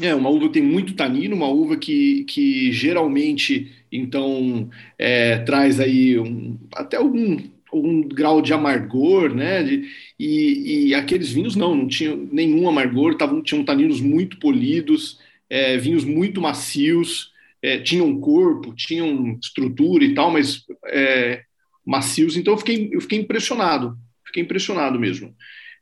[0.00, 4.68] É, uma uva que tem muito tanino, uma uva que, que geralmente, então,
[4.98, 7.38] é, traz aí um, até algum,
[7.72, 9.62] algum grau de amargor, né?
[9.62, 15.18] De, e, e, aqueles vinhos não, não tinham nenhum amargor, tavam, tinham taninos muito polidos,
[15.48, 17.32] é, vinhos muito macios,
[17.62, 21.42] é, tinham corpo, tinham estrutura e tal, mas é,
[21.84, 22.36] macios.
[22.36, 25.34] Então eu fiquei, eu fiquei impressionado, fiquei impressionado mesmo.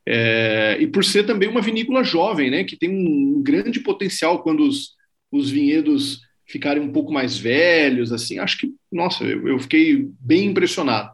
[0.07, 4.61] É, e por ser também uma vinícola jovem, né, que tem um grande potencial quando
[4.65, 4.93] os,
[5.31, 10.47] os vinhedos ficarem um pouco mais velhos, assim, acho que, nossa, eu, eu fiquei bem
[10.47, 11.11] impressionado.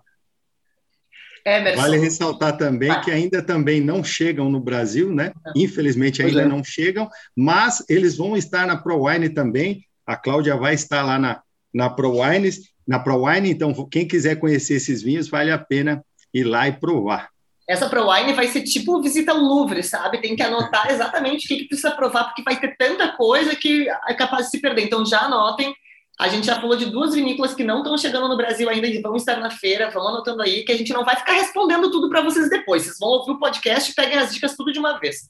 [1.47, 1.81] Emerson.
[1.81, 5.33] Vale ressaltar também que ainda também não chegam no Brasil, né?
[5.55, 6.47] Infelizmente ainda é.
[6.47, 9.85] não chegam, mas eles vão estar na ProWine também.
[10.05, 11.41] A Cláudia vai estar lá na,
[11.73, 12.51] na ProWine,
[12.87, 16.05] na ProWine, então quem quiser conhecer esses vinhos, vale a pena
[16.35, 17.29] ir lá e provar.
[17.69, 20.21] Essa ProWine vai ser tipo visita ao Louvre, sabe?
[20.21, 23.89] Tem que anotar exatamente o que, que precisa provar, porque vai ter tanta coisa que
[24.09, 24.85] é capaz de se perder.
[24.85, 25.75] Então já anotem.
[26.19, 29.03] A gente já falou de duas vinícolas que não estão chegando no Brasil ainda e
[29.03, 29.91] vão estar na feira.
[29.91, 32.85] Vão anotando aí, que a gente não vai ficar respondendo tudo para vocês depois.
[32.85, 35.29] Vocês vão ouvir o podcast e peguem as dicas tudo de uma vez.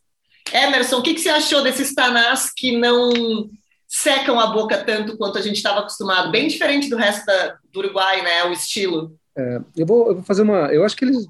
[0.53, 3.51] Emerson, o que, que você achou desses tanás que não
[3.89, 6.31] secam a boca tanto quanto a gente estava acostumado?
[6.31, 8.45] Bem diferente do resto da, do Uruguai, né?
[8.45, 9.19] O estilo.
[9.37, 10.73] É, eu, vou, eu, vou, fazer uma.
[10.73, 11.27] Eu acho que eles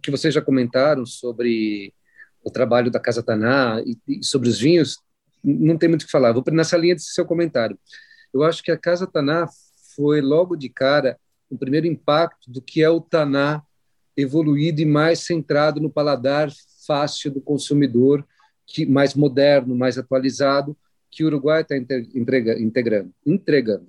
[0.00, 1.92] que, vocês já comentaram sobre
[2.44, 4.98] o trabalho da Casa Taná e, e, sobre os vinhos,
[5.42, 6.32] não tem muito o que falar.
[6.32, 7.78] Vou nessa linha desse seu comentário.
[8.34, 9.46] Eu acho que a Casa Taná
[9.94, 11.18] foi logo de cara
[11.48, 13.62] o primeiro impacto do que é o Taná
[14.16, 16.50] evoluído e mais centrado no paladar
[16.86, 18.26] fácil do consumidor,
[18.66, 20.76] que mais moderno, mais atualizado,
[21.10, 23.14] que o Uruguai está integrando.
[23.24, 23.88] entregando.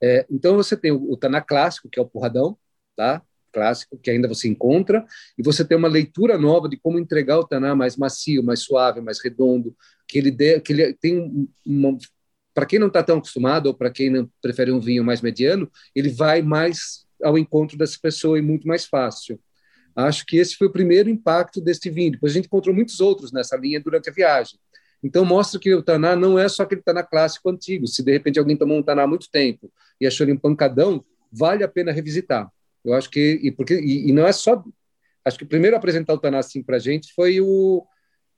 [0.00, 2.56] É, então você tem o, o Taná clássico, que é o porradão,
[2.96, 3.22] tá?
[3.52, 5.04] clássico, que ainda você encontra,
[5.36, 9.02] e você tem uma leitura nova de como entregar o Taná mais macio, mais suave,
[9.02, 9.76] mais redondo,
[10.08, 11.98] que ele, que ele tem uma...
[12.54, 15.70] Para quem não está tão acostumado, ou para quem não prefere um vinho mais mediano,
[15.94, 19.40] ele vai mais ao encontro dessa pessoa e muito mais fácil.
[19.94, 22.12] Acho que esse foi o primeiro impacto deste vinho.
[22.12, 24.58] Depois a gente encontrou muitos outros nessa linha durante a viagem.
[25.02, 27.86] Então mostra que o Taná não é só aquele Taná clássico antigo.
[27.86, 31.04] Se de repente alguém tomou um Taná há muito tempo e achou ele um pancadão,
[31.30, 32.50] vale a pena revisitar.
[32.84, 34.62] Eu acho que e porque e, e não é só
[35.24, 37.84] acho que o primeiro a apresentar o Taná assim para a gente foi o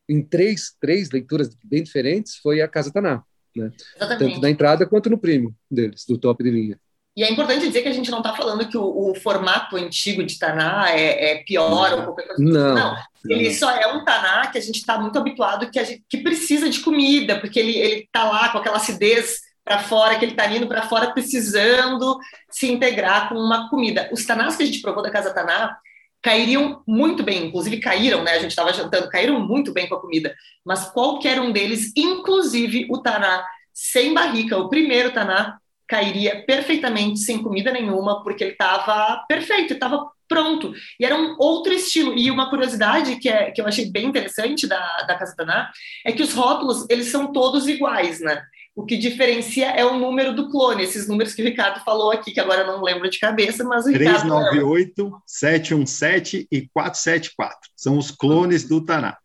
[0.08, 3.22] em três três leituras bem diferentes foi a Casa Taná,
[3.56, 3.70] né?
[3.98, 6.78] Tanto na entrada quanto no prêmio deles do top de linha.
[7.16, 10.24] E é importante dizer que a gente não está falando que o, o, formato antigo
[10.24, 12.42] de Taná é, é pior ou qualquer coisa.
[12.42, 12.96] Não, não.
[13.28, 13.54] Ele não.
[13.54, 16.68] só é um Taná que a gente está muito habituado que, a gente, que precisa
[16.68, 20.66] de comida, porque ele está lá com aquela acidez para fora, que ele está indo
[20.66, 22.18] para fora precisando
[22.50, 24.10] se integrar com uma comida.
[24.12, 25.76] Os Tanás que a gente provou da Casa Taná
[26.24, 28.32] cairiam muito bem, inclusive caíram, né?
[28.32, 30.34] A gente estava jantando, caíram muito bem com a comida.
[30.64, 37.42] Mas qualquer um deles, inclusive o Taná sem barrica, o primeiro Taná, cairia perfeitamente sem
[37.42, 40.72] comida nenhuma, porque ele estava perfeito, estava pronto.
[40.98, 42.16] E era um outro estilo.
[42.16, 45.70] E uma curiosidade que, é, que eu achei bem interessante da, da Casa Taná
[46.06, 48.42] é que os rótulos, eles são todos iguais, né?
[48.74, 52.32] O que diferencia é o número do clone, esses números que o Ricardo falou aqui,
[52.32, 54.22] que agora eu não lembro de cabeça, mas o Ricardo.
[54.22, 57.70] 398, 717 e 474.
[57.76, 59.16] São os clones do Taná.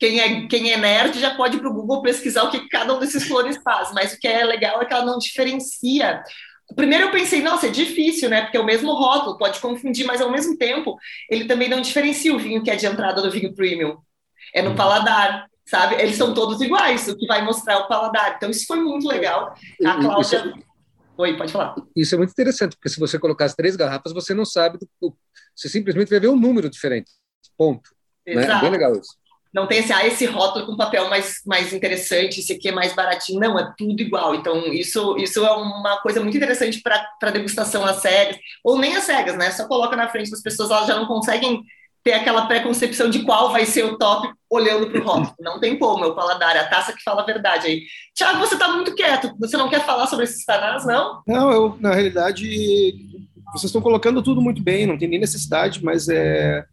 [0.00, 2.94] Quem é, quem é nerd já pode ir para o Google pesquisar o que cada
[2.94, 6.22] um desses clones faz, mas o que é legal é que ela não diferencia.
[6.74, 8.42] Primeiro eu pensei, nossa, é difícil, né?
[8.42, 10.96] Porque é o mesmo rótulo, pode confundir, mas ao mesmo tempo
[11.30, 13.96] ele também não diferencia o vinho que é de entrada do vinho premium.
[14.54, 14.76] É no uhum.
[14.76, 15.96] paladar sabe?
[15.96, 18.34] Eles são todos iguais, o que vai mostrar o paladar.
[18.36, 19.54] Então, isso foi muito legal.
[19.84, 20.38] A Cláudia.
[20.38, 20.68] É...
[21.18, 21.74] Oi, pode falar.
[21.94, 24.78] Isso é muito interessante, porque se você colocar as três garrafas, você não sabe.
[25.00, 25.16] Do...
[25.54, 27.10] Você simplesmente vai ver um número diferente.
[27.56, 27.90] Ponto.
[28.24, 28.54] Exato.
[28.54, 28.60] Né?
[28.62, 29.16] Bem legal isso.
[29.52, 32.94] Não tem esse, ah, esse rótulo com papel mais, mais interessante, esse aqui é mais
[32.94, 33.40] baratinho.
[33.40, 34.34] Não, é tudo igual.
[34.34, 39.04] Então, isso, isso é uma coisa muito interessante para degustação às cegas, ou nem às
[39.04, 39.50] cegas, né?
[39.50, 41.62] Só coloca na frente das pessoas, elas já não conseguem
[42.08, 45.34] ter aquela preconcepção de qual vai ser o top olhando para o rótulo.
[45.40, 47.82] Não tem como, meu paladar, é a taça que fala a verdade aí.
[48.14, 51.22] Tiago, você está muito quieto, você não quer falar sobre esses tanás, não?
[51.26, 52.46] Não, eu, na realidade,
[53.52, 56.64] vocês estão colocando tudo muito bem, não tem nem necessidade, mas é...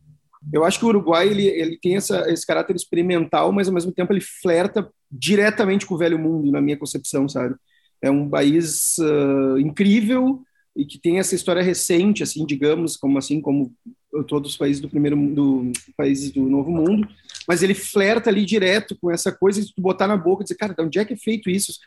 [0.53, 3.91] Eu acho que o Uruguai ele, ele tem essa, esse caráter experimental, mas ao mesmo
[3.91, 7.55] tempo ele flerta diretamente com o velho mundo, na minha concepção, sabe?
[8.01, 10.43] É um país uh, incrível
[10.75, 13.73] e que tem essa história recente, assim, digamos, como assim como
[14.23, 17.07] todos os países do primeiro do países do novo mundo,
[17.47, 20.73] mas ele flerta ali direto com essa coisa de botar na boca e dizer, cara,
[20.73, 21.79] de onde é que é feito isso?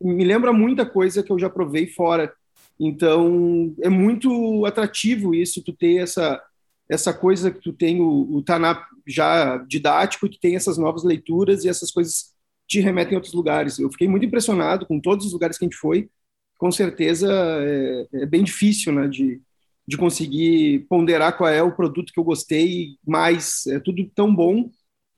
[0.00, 2.32] Me lembra muita coisa que eu já provei fora.
[2.78, 6.42] Então, é muito atrativo isso, tu ter essa
[6.88, 11.64] essa coisa que tu tem o, o Taná já didático, que tem essas novas leituras
[11.64, 12.32] e essas coisas
[12.66, 13.78] te remetem a outros lugares.
[13.78, 16.10] Eu fiquei muito impressionado com todos os lugares que a gente foi.
[16.58, 19.40] Com certeza é, é bem difícil, né, de,
[19.86, 23.66] de conseguir ponderar qual é o produto que eu gostei mais.
[23.66, 24.70] É tudo tão bom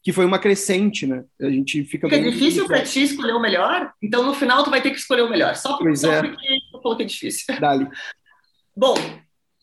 [0.03, 1.24] que foi uma crescente, né?
[1.40, 2.07] A gente fica.
[2.14, 5.22] É difícil para ti escolher o melhor, então no final tu vai ter que escolher
[5.22, 6.22] o melhor, só, porque, só é.
[6.22, 7.55] porque eu coloquei difícil.
[7.59, 7.88] Dali.
[8.77, 8.94] Bom,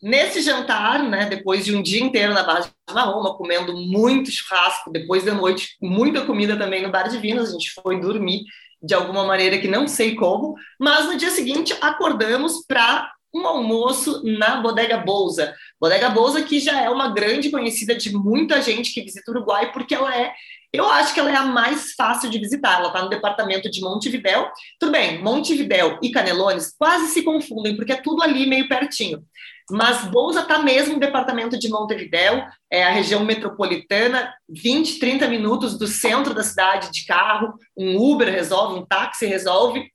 [0.02, 4.90] nesse jantar, né, depois de um dia inteiro na base de Marroma, comendo muito churrasco,
[4.90, 8.42] depois da noite, muita comida também no Bar de Vinos, a gente foi dormir
[8.82, 14.22] de alguma maneira que não sei como, mas no dia seguinte acordamos para um almoço
[14.24, 15.54] na Bodega Bolsa.
[15.80, 19.72] Bodega Bolsa que já é uma grande conhecida de muita gente que visita o Uruguai,
[19.72, 20.32] porque ela é,
[20.72, 22.78] eu acho que ela é a mais fácil de visitar.
[22.78, 24.48] Ela está no departamento de Montevidéu.
[24.78, 29.22] Tudo bem, Montevidéu e Canelones quase se confundem, porque é tudo ali meio pertinho.
[29.70, 35.78] Mas Bolsa está mesmo no departamento de Montevidéu, é a região metropolitana, 20, 30 minutos
[35.78, 39.88] do centro da cidade de carro, um Uber resolve, um táxi resolve.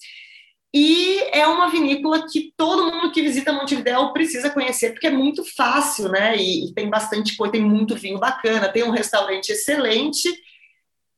[0.73, 5.43] E é uma vinícola que todo mundo que visita Montevidéu precisa conhecer, porque é muito
[5.56, 6.36] fácil, né?
[6.36, 10.30] E, e, tem bastante coisa, tem muito vinho bacana, tem um restaurante excelente.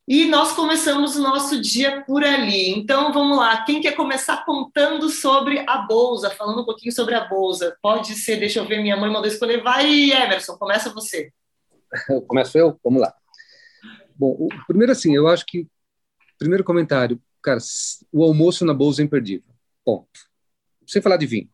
[0.07, 2.71] E nós começamos o nosso dia por ali.
[2.71, 3.63] Então, vamos lá.
[3.63, 7.77] Quem quer começar contando sobre a Bolsa, falando um pouquinho sobre a Bolsa?
[7.81, 9.61] Pode ser, deixa eu ver, minha mãe mandou escolher.
[9.61, 11.31] Vai, Emerson, começa você.
[12.27, 12.79] Começo eu?
[12.83, 13.13] Vamos lá.
[14.15, 15.67] Bom, primeiro assim, eu acho que,
[16.37, 17.59] primeiro comentário, cara,
[18.11, 19.53] o almoço na bolsa é imperdível.
[19.83, 20.07] Ponto.
[20.87, 21.49] Sem falar de vinho.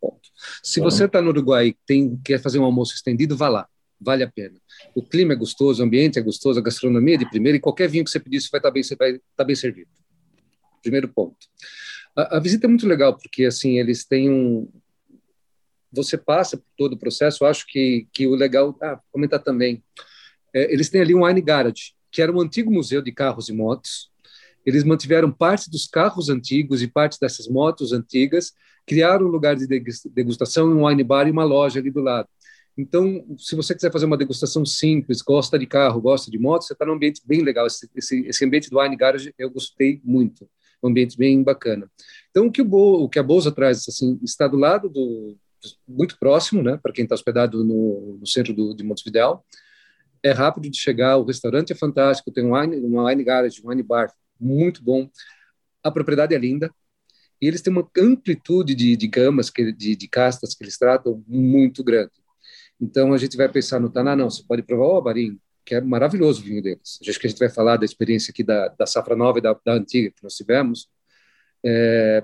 [0.00, 0.28] Ponto.
[0.62, 3.68] Se você está no Uruguai e quer fazer um almoço estendido, vá lá.
[4.00, 4.58] Vale a pena.
[4.94, 7.88] O clima é gostoso, o ambiente é gostoso, a gastronomia é de primeira e qualquer
[7.88, 9.90] vinho que você pedir, você vai estar tá bem, você vai estar tá bem servido.
[10.82, 11.36] Primeiro ponto.
[12.16, 14.68] A, a, visita é muito legal porque assim eles têm um,
[15.92, 17.44] você passa por todo o processo.
[17.44, 19.82] Acho que que o legal, ah, comentar também,
[20.54, 23.52] é, eles têm ali um wine garage que era um antigo museu de carros e
[23.52, 24.09] motos
[24.64, 28.52] eles mantiveram parte dos carros antigos e parte dessas motos antigas,
[28.86, 32.28] criaram um lugar de degustação, um wine bar e uma loja ali do lado.
[32.76, 36.72] Então, se você quiser fazer uma degustação simples, gosta de carro, gosta de moto, você
[36.72, 37.66] está num ambiente bem legal.
[37.66, 40.48] Esse, esse, esse, ambiente do Wine Garage eu gostei muito,
[40.82, 41.90] um ambiente bem bacana.
[42.30, 45.36] Então, o que, o, Bo, o, que a Bolsa traz, assim, está do lado do,
[45.86, 49.40] muito próximo, né, para quem está hospedado no, no, centro do, de Montevideo.
[50.22, 53.68] É rápido de chegar, o restaurante é fantástico, tem um wine, uma wine garage, um
[53.68, 55.08] wine bar muito bom.
[55.82, 56.72] A propriedade é linda.
[57.40, 61.24] E eles têm uma amplitude de, de gamas, que, de, de castas que eles tratam
[61.26, 62.12] muito grande.
[62.80, 65.80] Então a gente vai pensar no Taná, não, você pode provar o Albarim, que é
[65.80, 66.98] maravilhoso o vinho deles.
[67.06, 69.58] Acho que a gente vai falar da experiência aqui da, da safra nova e da,
[69.64, 70.88] da antiga que nós tivemos.
[71.64, 72.22] É,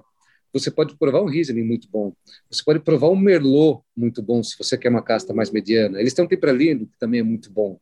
[0.53, 2.15] você pode provar um Riesling muito bom.
[2.51, 6.01] Você pode provar um Merlot muito bom, se você quer uma casta mais mediana.
[6.01, 7.79] Eles têm um Tempralino, que também é muito bom.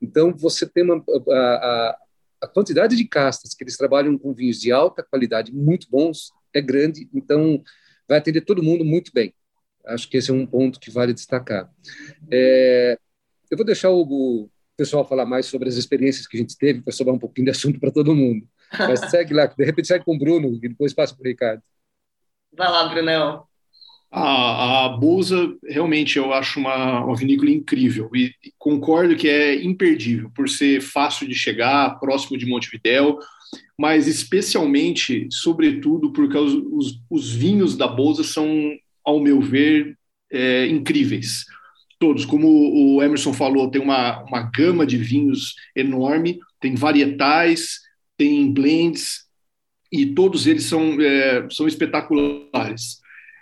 [0.00, 1.98] Então, você tem uma, a, a,
[2.40, 6.60] a quantidade de castas que eles trabalham com vinhos de alta qualidade, muito bons, é
[6.60, 7.62] grande, então
[8.08, 9.34] vai atender todo mundo muito bem.
[9.86, 11.70] Acho que esse é um ponto que vale destacar.
[12.30, 12.98] É,
[13.50, 14.48] eu vou deixar o,
[14.78, 17.50] pessoal falar mais sobre as experiências que a gente teve, para sobrar um pouquinho de
[17.50, 18.46] assunto para todo mundo.
[18.78, 21.62] Mas segue lá, de repente segue com o Bruno e depois passa para o Ricardo.
[22.52, 23.47] Vai lá, Brunão.
[24.10, 30.30] A, a Bolsa, realmente, eu acho uma, uma vinícola incrível e concordo que é imperdível
[30.34, 33.18] por ser fácil de chegar, próximo de Montevidéu,
[33.78, 38.48] mas especialmente, sobretudo, porque os, os, os vinhos da Bolsa são,
[39.04, 39.96] ao meu ver,
[40.30, 41.44] é, incríveis.
[41.98, 47.80] Todos, como o Emerson falou, tem uma, uma gama de vinhos enorme, tem varietais,
[48.16, 49.26] tem blends,
[49.92, 53.00] e todos eles são, é, são espetaculares.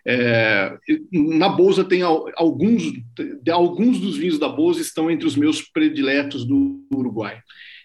[0.08, 0.72] É,
[1.10, 2.92] na Bolsa tem alguns,
[3.50, 7.40] alguns dos vinhos da Bolsa estão entre os meus prediletos do Uruguai.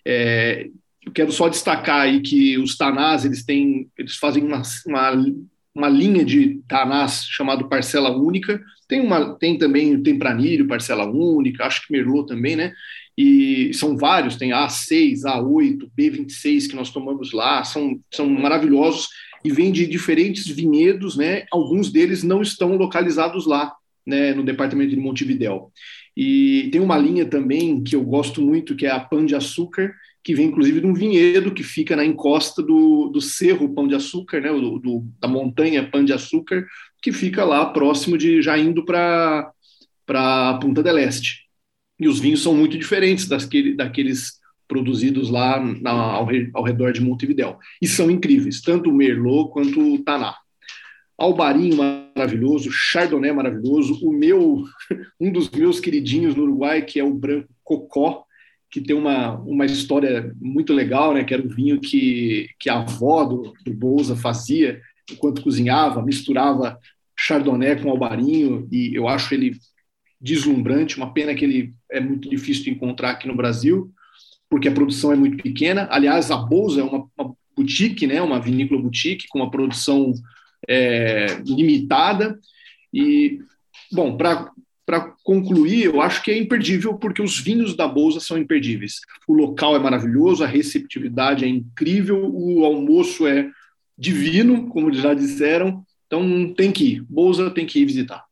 [0.06, 0.70] É,
[1.04, 5.26] eu quero só destacar aí que os Tanás eles têm, eles fazem uma, uma,
[5.74, 8.62] uma linha de Tanás chamado parcela única.
[8.88, 12.72] Tem uma, tem também o Tempranilho parcela única, acho que Merlot também, né?
[13.18, 19.10] E são vários, tem A6, A8, B26 que nós tomamos lá, são, são maravilhosos
[19.44, 21.46] e vem de diferentes vinhedos, né?
[21.52, 23.74] Alguns deles não estão localizados lá,
[24.06, 25.72] né, no departamento de Montevidéu.
[26.16, 29.94] E tem uma linha também que eu gosto muito, que é a Pão de Açúcar,
[30.24, 33.96] que vem inclusive de um vinhedo que fica na encosta do, do Cerro Pão de
[33.96, 36.68] Açúcar, né, do, do da montanha Pão de Açúcar,
[37.02, 39.52] que fica lá próximo de já indo para
[40.06, 41.46] para Punta del Este.
[41.98, 44.41] E os vinhos são muito diferentes daquele, daqueles
[44.72, 47.60] produzidos lá na, ao, ao, redor de Montevidéu.
[47.82, 50.34] E são incríveis, tanto o Merlot quanto o Taná.
[51.18, 54.64] Albarinho maravilhoso, Chardonnay maravilhoso, o meu,
[55.20, 58.24] um dos meus queridinhos no Uruguai, que é o branco Cocó,
[58.72, 61.26] que tem uma, uma história muito legal, né?
[61.26, 64.80] Que era o vinho que, que a avó do, do Bolsa fazia
[65.12, 66.80] enquanto cozinhava, misturava
[67.20, 69.58] Chardonnay com Albarinho, e eu acho ele
[70.22, 70.96] deslumbrante.
[70.96, 73.92] Uma pena que ele é muito difícil de encontrar aqui no Brasil
[74.52, 75.88] porque a produção é muito pequena.
[75.90, 80.14] Aliás, a Bolsa é uma, uma boutique, né, uma vinícola boutique com uma produção
[80.68, 82.38] é, limitada.
[82.94, 83.40] E,
[83.90, 84.52] bom, para
[85.24, 88.96] concluir, eu acho que é imperdível porque os vinhos da Bolsa são imperdíveis.
[89.26, 93.50] O local é maravilhoso, a receptividade é incrível, o almoço é
[93.98, 95.86] divino, como já disseram.
[96.08, 98.26] Então tem que ir, Bolsa tem que ir visitar.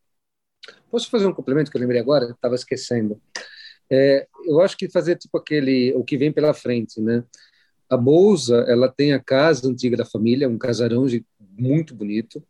[0.91, 2.25] Posso fazer um complemento que eu lembrei agora?
[2.25, 3.21] Estava esquecendo.
[3.89, 7.23] É, eu acho que fazer tipo aquele o que vem pela frente, né?
[7.89, 11.07] A Bolsa, ela tem a casa antiga da família, um casarão
[11.57, 12.41] muito bonito,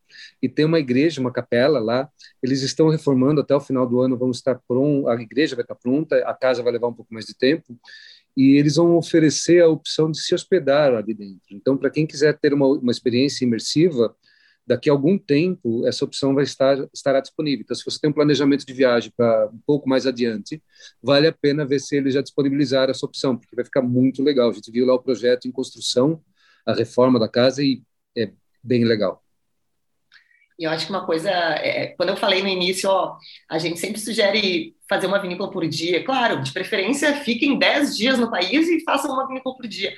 [0.41, 2.10] e tem uma igreja, uma capela lá.
[2.43, 5.75] Eles estão reformando até o final do ano, vamos estar pronto, a igreja vai estar
[5.75, 7.80] pronta, a casa vai levar um pouco mais de tempo,
[8.36, 11.41] e eles vão oferecer a opção de se hospedar ali dentro.
[11.52, 14.13] Então, para quem quiser ter uma, uma experiência imersiva,
[14.69, 17.63] daqui a algum tempo essa opção vai estar estará disponível.
[17.63, 20.62] Então, se você tem um planejamento de viagem para um pouco mais adiante,
[21.01, 24.47] vale a pena ver se eles já disponibilizaram essa opção, porque vai ficar muito legal.
[24.47, 26.21] A gente viu lá o projeto em construção,
[26.67, 27.82] a reforma da casa e
[28.15, 28.32] é
[28.63, 29.23] bem legal.
[30.60, 33.17] E eu acho que uma coisa, é, quando eu falei no início, ó,
[33.49, 36.03] a gente sempre sugere fazer uma vinícola por dia.
[36.03, 39.91] Claro, de preferência, fiquem 10 dias no país e façam uma vinícola por dia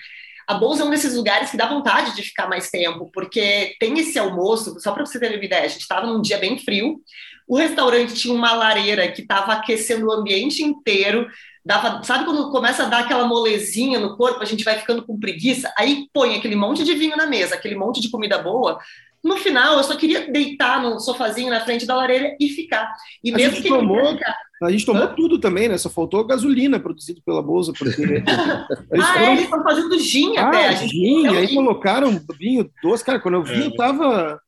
[0.51, 3.97] a Bolsa é um desses lugares que dá vontade de ficar mais tempo, porque tem
[3.99, 7.01] esse almoço, só para você ter uma ideia, a gente estava num dia bem frio,
[7.47, 11.27] o restaurante tinha uma lareira que estava aquecendo o ambiente inteiro,
[11.65, 15.19] dava, sabe quando começa a dar aquela molezinha no corpo, a gente vai ficando com
[15.19, 18.79] preguiça, aí põe aquele monte de vinho na mesa, aquele monte de comida boa,
[19.23, 22.91] no final, eu só queria deitar no sofazinho na frente da lareira e ficar.
[23.23, 24.17] E mesmo que tomou,
[24.61, 25.77] a gente tomou tudo também, né?
[25.77, 27.73] Só faltou gasolina produzido pela Bolsa.
[27.73, 29.25] Porque eles ah, foram...
[29.25, 30.75] é, eles estão fazendo gin ah, até.
[30.87, 31.55] Gin, aí gin.
[31.55, 33.03] colocaram vinho doce.
[33.03, 33.65] Cara, quando eu vi, é.
[33.65, 34.39] eu tava,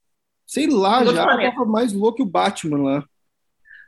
[0.45, 3.05] sei lá, já tava mais louco que o Batman lá.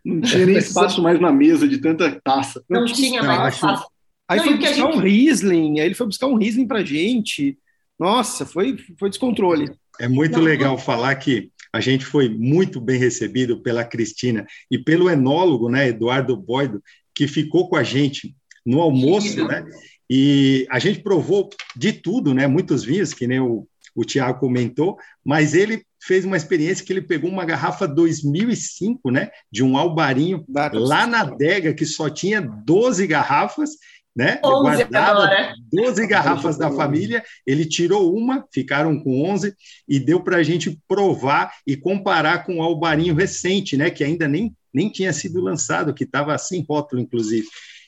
[0.04, 2.64] Não tinha nem espaço mais na mesa de tanta taça.
[2.70, 3.88] Não, não tinha mais espaço.
[4.28, 4.98] Aí não, foi buscar gente...
[4.98, 7.58] um Riesling, aí ele foi buscar um Riesling pra gente.
[8.00, 9.72] Nossa, foi, foi descontrole.
[10.00, 15.10] É muito legal falar que a gente foi muito bem recebido pela Cristina e pelo
[15.10, 16.82] enólogo, né, Eduardo Boido,
[17.14, 18.34] que ficou com a gente
[18.66, 19.62] no almoço, né?
[20.10, 22.48] E a gente provou de tudo, né?
[22.48, 27.02] Muitos vinhos, que nem o, o Tiago comentou, mas ele fez uma experiência que ele
[27.02, 33.06] pegou uma garrafa 2005, né, de um albarinho lá na adega que só tinha 12
[33.06, 33.72] garrafas
[34.16, 34.40] né?
[34.44, 35.54] 11 agora.
[35.72, 39.54] 12 garrafas da família, ele tirou uma, ficaram com 11
[39.88, 43.90] e deu para a gente provar e comparar com o Albarinho recente, né?
[43.90, 47.46] Que ainda nem, nem tinha sido lançado, que estava sem rótulo, inclusive.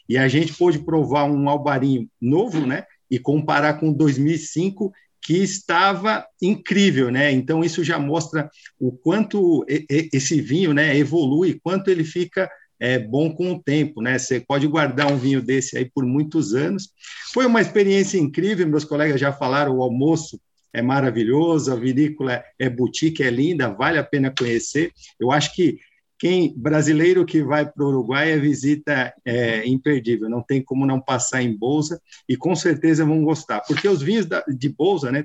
[0.10, 2.84] E a gente pôde provar um Albarinho novo, né?
[3.10, 7.32] E comparar com 2005 que estava incrível, né?
[7.32, 8.50] Então isso já mostra
[8.80, 12.50] o quanto esse vinho, né, evolui, quanto ele fica
[12.80, 14.18] é bom com o tempo, né?
[14.18, 16.90] Você pode guardar um vinho desse aí por muitos anos.
[17.34, 20.40] Foi uma experiência incrível, meus colegas já falaram, o almoço
[20.74, 24.92] é maravilhoso, a vinícola é boutique, é linda, vale a pena conhecer.
[25.20, 25.80] Eu acho que
[26.20, 31.00] quem brasileiro que vai para o Uruguai a visita é imperdível, não tem como não
[31.00, 35.24] passar em Bolsa e com certeza vão gostar, porque os vinhos da, de Bolsa, né?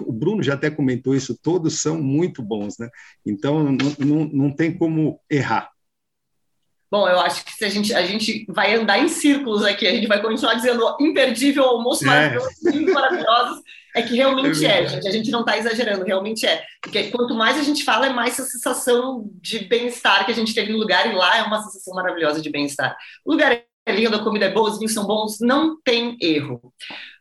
[0.00, 2.88] O Bruno já até comentou isso, todos são muito bons, né?
[3.24, 3.76] Então
[4.32, 5.70] não, tem como errar.
[6.94, 9.92] Bom, eu acho que se a gente, a gente vai andar em círculos aqui, a
[9.92, 12.06] gente vai continuar dizendo imperdível, almoço é.
[12.06, 13.62] maravilhoso, maravilhosos,
[13.96, 15.08] é que realmente é, é, gente.
[15.08, 16.64] A gente não está exagerando, realmente é.
[16.80, 20.54] Porque quanto mais a gente fala, é mais essa sensação de bem-estar que a gente
[20.54, 22.96] teve no lugar, e lá é uma sensação maravilhosa de bem-estar.
[23.24, 26.72] O lugar é lindo, a comida é boa, os vinhos são bons, não tem erro.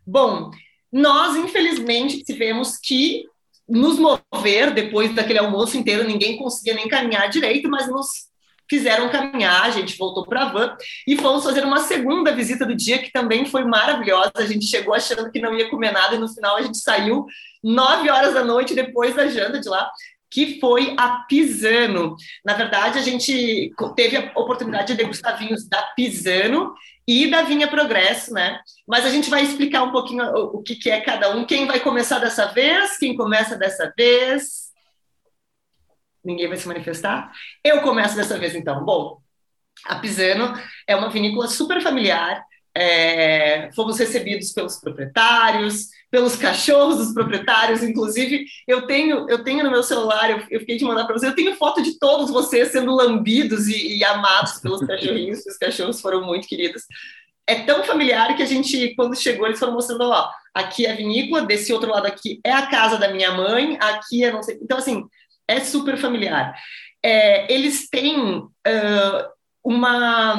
[0.05, 0.51] Bom,
[0.91, 3.24] nós, infelizmente, tivemos que
[3.67, 8.32] nos mover depois daquele almoço inteiro, ninguém conseguia nem caminhar direito, mas nos
[8.70, 10.76] fizeram caminhar, a gente voltou para a van
[11.07, 14.32] e fomos fazer uma segunda visita do dia que também foi maravilhosa.
[14.36, 17.26] A gente chegou achando que não ia comer nada e no final a gente saiu
[17.64, 19.89] nove horas da noite depois da janta de lá
[20.34, 22.16] que foi a Pisano.
[22.43, 26.74] Na verdade, a gente teve a oportunidade de degustar vinhos da Pisano
[27.07, 28.59] e da Vinha Progresso, né?
[28.88, 31.45] Mas a gente vai explicar um pouquinho o que é cada um.
[31.45, 32.97] Quem vai começar dessa vez?
[32.97, 34.62] Quem começa dessa vez?
[36.24, 37.32] Ninguém vai se manifestar.
[37.63, 38.84] Eu começo dessa vez, então.
[38.84, 39.21] Bom,
[39.86, 40.53] a Pisano
[40.88, 42.43] é uma vinícola super familiar.
[42.76, 49.69] É, fomos recebidos pelos proprietários, pelos cachorros dos proprietários, inclusive eu tenho eu tenho no
[49.69, 52.71] meu celular, eu, eu fiquei de mandar para vocês, eu tenho foto de todos vocês
[52.71, 56.84] sendo lambidos e, e amados pelos cachorrinhos, os cachorros foram muito queridos.
[57.45, 60.95] É tão familiar que a gente, quando chegou, eles foram mostrando, ó, aqui é a
[60.95, 64.57] vinícola, desse outro lado aqui é a casa da minha mãe, aqui é não sei.
[64.61, 65.03] Então, assim,
[65.48, 66.56] é super familiar.
[67.04, 69.34] É, eles têm uh,
[69.64, 70.36] uma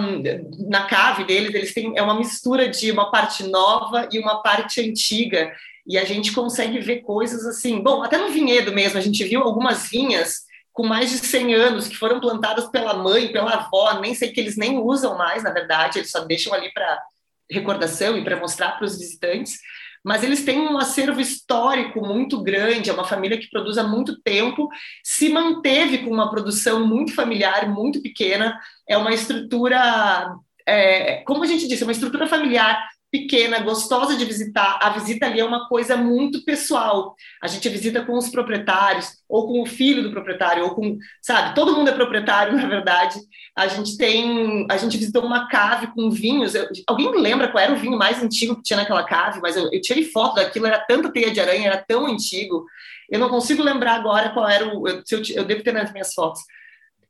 [0.69, 4.81] na cave deles eles têm é uma mistura de uma parte nova e uma parte
[4.81, 5.53] antiga.
[5.87, 7.83] E a gente consegue ver coisas assim.
[7.83, 10.43] Bom até no vinhedo mesmo a gente viu algumas vinhas
[10.73, 14.41] com mais de 100 anos que foram plantadas pela mãe pela avó nem sei que
[14.41, 17.01] eles nem usam mais na verdade eles só deixam ali para
[17.49, 19.61] recordação e para mostrar para os visitantes
[20.05, 24.21] mas eles têm um acervo histórico muito grande, é uma família que produz há muito
[24.21, 24.69] tempo,
[25.03, 30.35] se manteve com uma produção muito familiar, muito pequena, é uma estrutura,
[30.67, 34.77] é, como a gente disse, é uma estrutura familiar pequena, gostosa de visitar.
[34.83, 37.15] A visita ali é uma coisa muito pessoal.
[37.41, 41.55] A gente visita com os proprietários, ou com o filho do proprietário, ou com, sabe,
[41.55, 43.21] todo mundo é proprietário, na verdade.
[43.57, 46.57] A gente tem, a gente visitou uma cave com vinhos.
[46.57, 49.41] Eu, alguém lembra qual era o vinho mais antigo que tinha naquela cave?
[49.41, 52.67] Mas eu, eu tirei foto daquilo, era tanta teia de aranha, era tão antigo.
[53.09, 54.89] Eu não consigo lembrar agora qual era o.
[54.89, 56.43] Eu, eu, eu devo ter nas minhas fotos.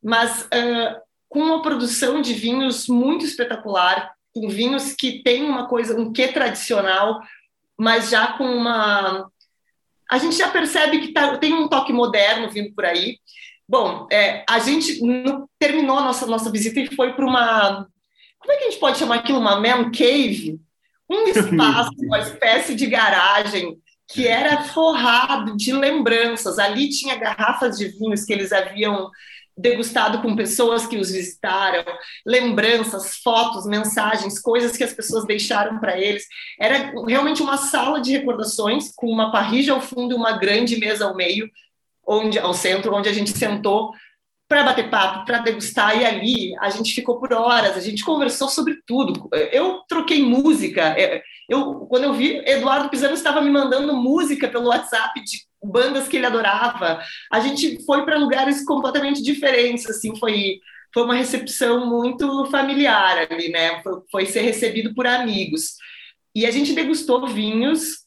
[0.03, 1.01] Mas uh,
[1.31, 6.29] com uma produção de vinhos muito espetacular, com vinhos que tem uma coisa, um quê
[6.29, 7.21] tradicional,
[7.79, 9.31] mas já com uma.
[10.11, 13.19] A gente já percebe que tá, tem um toque moderno vindo por aí.
[13.67, 17.87] Bom, é, a gente no, terminou a nossa, nossa visita e foi para uma.
[18.39, 19.39] Como é que a gente pode chamar aquilo?
[19.39, 20.61] Uma man cave?
[21.09, 26.59] Um espaço, uma espécie de garagem que era forrado de lembranças.
[26.59, 29.11] Ali tinha garrafas de vinhos que eles haviam
[29.57, 31.85] degustado com pessoas que os visitaram,
[32.27, 36.25] lembranças, fotos, mensagens, coisas que as pessoas deixaram para eles.
[36.59, 41.07] Era realmente uma sala de recordações com uma parrilla ao fundo e uma grande mesa
[41.07, 41.49] ao meio,
[42.07, 43.93] onde ao centro, onde a gente sentou
[44.49, 48.49] para bater papo, para degustar, e ali a gente ficou por horas, a gente conversou
[48.49, 49.29] sobre tudo.
[49.51, 54.69] Eu troquei música, é, eu, quando eu vi, Eduardo Pisano estava me mandando música pelo
[54.69, 57.01] WhatsApp de bandas que ele adorava.
[57.33, 60.61] A gente foi para lugares completamente diferentes, assim, foi
[60.93, 63.83] foi uma recepção muito familiar ali, né?
[63.83, 65.75] Foi, foi ser recebido por amigos.
[66.33, 68.05] E a gente degustou vinhos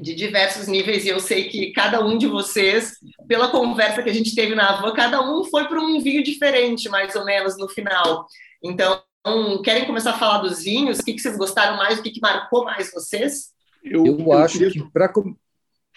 [0.00, 2.94] de diversos níveis, e eu sei que cada um de vocês,
[3.26, 6.88] pela conversa que a gente teve na van, cada um foi para um vinho diferente,
[6.88, 8.26] mais ou menos, no final.
[8.62, 9.02] Então,
[9.64, 10.98] querem começar a falar dos vinhos?
[10.98, 11.98] O que, que vocês gostaram mais?
[11.98, 13.52] O que, que marcou mais vocês?
[13.84, 14.70] Eu, eu, acho queria...
[14.70, 15.12] que, para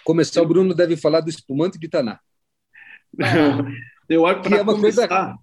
[0.04, 2.20] começar, o Bruno deve falar do espumante de Taná.
[4.10, 5.38] eu acho que é uma começar, coisa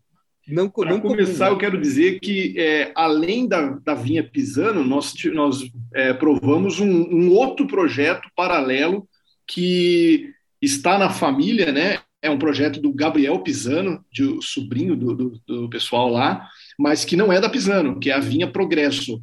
[0.48, 1.56] não, para começar, comum.
[1.56, 6.88] eu quero dizer que, é, além da, da vinha Pisano, nós, nós é, provamos um,
[6.88, 9.06] um, outro projeto paralelo
[9.46, 12.00] que está na família, né?
[12.22, 16.48] É um projeto do Gabriel Pisano, de, sobrinho do, do, do pessoal lá,
[16.78, 19.22] mas que não é da Pisano, que é a vinha Progresso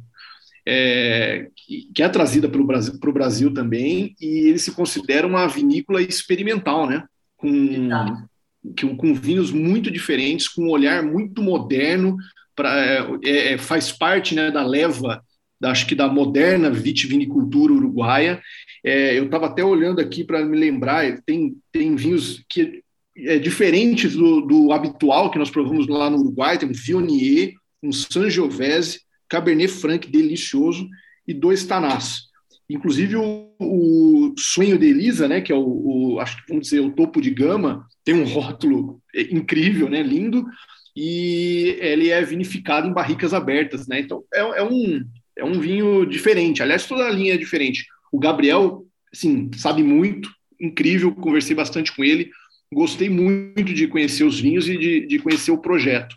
[0.66, 6.02] é, que, é trazida para o Brasil, Brasil, também, e ele se considera uma vinícola
[6.02, 7.04] experimental, né?
[7.36, 7.88] Com,
[8.76, 12.16] que, com vinhos muito diferentes, com um olhar muito moderno,
[12.54, 15.22] pra, é, é, faz parte né, da leva,
[15.60, 18.42] da, acho que da moderna vitivinicultura uruguaia.
[18.82, 22.82] É, eu estava até olhando aqui para me lembrar, tem, tem vinhos que
[23.16, 27.92] é, diferentes do, do, habitual que nós provamos lá no Uruguai, tem um Viognier, um
[27.92, 30.88] Sangiovese, Cabernet Franc delicioso
[31.26, 32.26] e dois Tanás.
[32.68, 35.60] Inclusive o, o Sonho de Elisa, né, que é o,
[36.14, 40.44] o, acho que vamos dizer o topo de gama, tem um rótulo incrível, né, lindo,
[40.96, 44.00] e ele é vinificado em barricas abertas, né?
[44.00, 45.04] Então é, é um
[45.36, 46.62] é um vinho diferente.
[46.62, 47.86] Aliás, toda a linha é diferente.
[48.10, 51.14] O Gabriel, assim, sabe muito, incrível.
[51.14, 52.30] Conversei bastante com ele.
[52.72, 56.16] Gostei muito de conhecer os vinhos e de, de conhecer o projeto.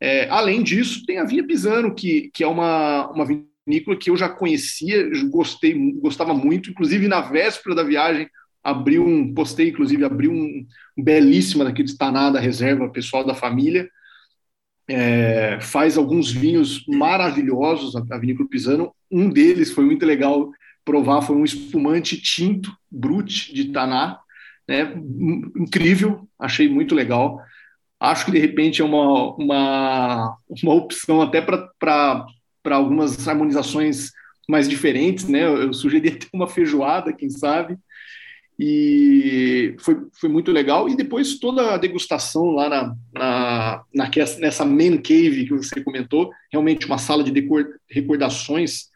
[0.00, 4.16] É, além disso, tem a Vinha Pisano, que, que é uma, uma vinícola que eu
[4.16, 6.70] já conhecia, gostei, gostava muito.
[6.70, 8.28] Inclusive, na véspera da viagem,
[8.62, 13.88] abri um, postei, inclusive, abri um, um belíssima daquele Taná da reserva pessoal da família.
[14.90, 18.94] É, faz alguns vinhos maravilhosos, a Vinícola Pisano.
[19.10, 20.50] Um deles foi muito legal
[20.84, 24.18] provar, foi um espumante tinto, Brut, de Taná,
[24.66, 24.94] né?
[25.56, 27.38] Incrível, achei muito legal.
[28.00, 32.26] Acho que de repente é uma, uma, uma opção até para
[32.70, 34.10] algumas harmonizações
[34.48, 35.44] mais diferentes, né?
[35.44, 37.76] Eu, eu sugeri até uma feijoada, quem sabe.
[38.58, 40.88] E foi, foi muito legal.
[40.88, 46.30] E depois toda a degustação lá na, na, na nessa man cave que você comentou,
[46.50, 47.32] realmente uma sala de
[47.88, 48.88] recordações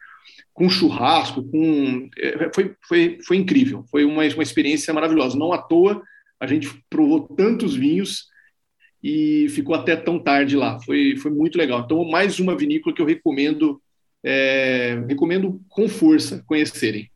[0.53, 5.37] com churrasco, com é, foi, foi, foi incrível, foi uma, uma experiência maravilhosa.
[5.37, 6.01] Não à toa
[6.39, 8.27] a gente provou tantos vinhos
[9.03, 10.79] e ficou até tão tarde lá.
[10.79, 11.81] Foi, foi muito legal.
[11.81, 13.81] Então, mais uma vinícola que eu recomendo,
[14.23, 17.11] é, recomendo com força conhecerem.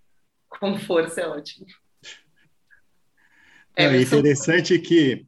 [0.49, 1.65] Com força é ótimo.
[3.75, 5.25] É, é interessante que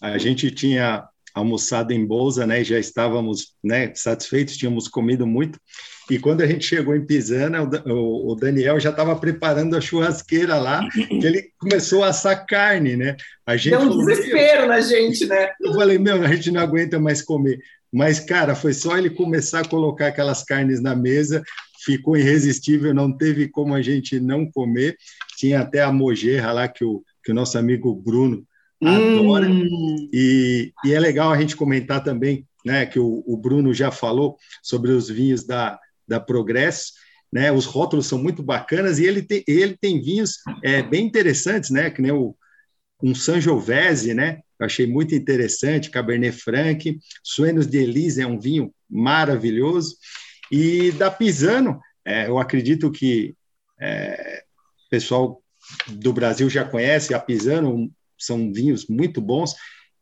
[0.00, 2.62] a gente tinha almoçado em Bolsa, né?
[2.62, 5.58] Já estávamos, né, satisfeitos, tínhamos comido muito.
[6.12, 10.86] E quando a gente chegou em Pisana, o, Daniel já estava preparando a churrasqueira lá,
[10.92, 13.16] que ele começou a assar carne, né?
[13.46, 15.52] A gente Deu um falou, desespero na gente, né?
[15.58, 17.58] Eu falei, meu, a gente não aguenta mais comer.
[17.90, 21.42] Mas, cara, foi só ele começar a colocar aquelas carnes na mesa,
[21.82, 24.98] ficou irresistível, não teve como a gente não comer.
[25.38, 28.44] Tinha até a mojerra lá que o, que o nosso amigo Bruno
[28.84, 29.48] adora.
[29.48, 30.10] Hum.
[30.12, 34.36] E, e, é legal a gente comentar também, né, que o, o Bruno já falou
[34.62, 36.92] sobre os vinhos da, da Progresso,
[37.32, 37.50] né?
[37.50, 41.90] Os rótulos são muito bacanas e ele tem, ele tem vinhos é, bem interessantes, né?
[41.90, 42.36] Que nem o
[43.02, 44.40] um Sangiovese, né?
[44.58, 49.96] Eu achei muito interessante, Cabernet Franc, Suenos de Elise é um vinho maravilhoso
[50.52, 53.34] e da Pisano, é, eu acredito que
[53.80, 54.44] é,
[54.86, 55.42] o pessoal
[55.88, 59.54] do Brasil já conhece a Pisano, são vinhos muito bons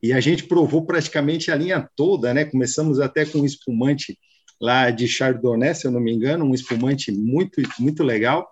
[0.02, 2.44] e a gente provou praticamente a linha toda, né?
[2.44, 4.18] Começamos até com espumante
[4.60, 8.50] lá de Chardonnay, se eu não me engano, um espumante muito, muito legal.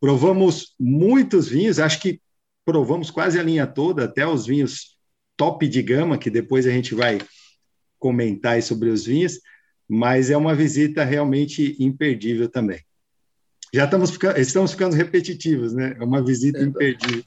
[0.00, 2.20] Provamos muitos vinhos, acho que
[2.64, 4.96] provamos quase a linha toda, até os vinhos
[5.36, 7.18] top de gama, que depois a gente vai
[7.98, 9.40] comentar sobre os vinhos,
[9.88, 12.80] mas é uma visita realmente imperdível também.
[13.72, 15.96] Já estamos ficando, estamos ficando repetitivos, né?
[15.98, 17.24] É uma visita é, imperdível.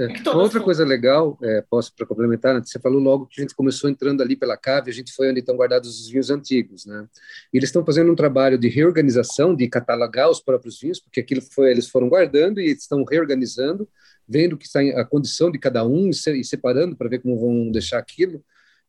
[0.00, 0.30] É.
[0.30, 2.62] Outra coisa legal, é, posso para complementar, né?
[2.64, 5.40] você falou logo que a gente começou entrando ali pela cave, a gente foi onde
[5.40, 7.06] estão guardados os vinhos antigos, né?
[7.52, 11.42] E eles estão fazendo um trabalho de reorganização, de catalogar os próprios vinhos, porque aquilo
[11.42, 13.86] foi, eles foram guardando e estão reorganizando,
[14.26, 17.98] vendo que está a condição de cada um e separando para ver como vão deixar
[17.98, 18.42] aquilo.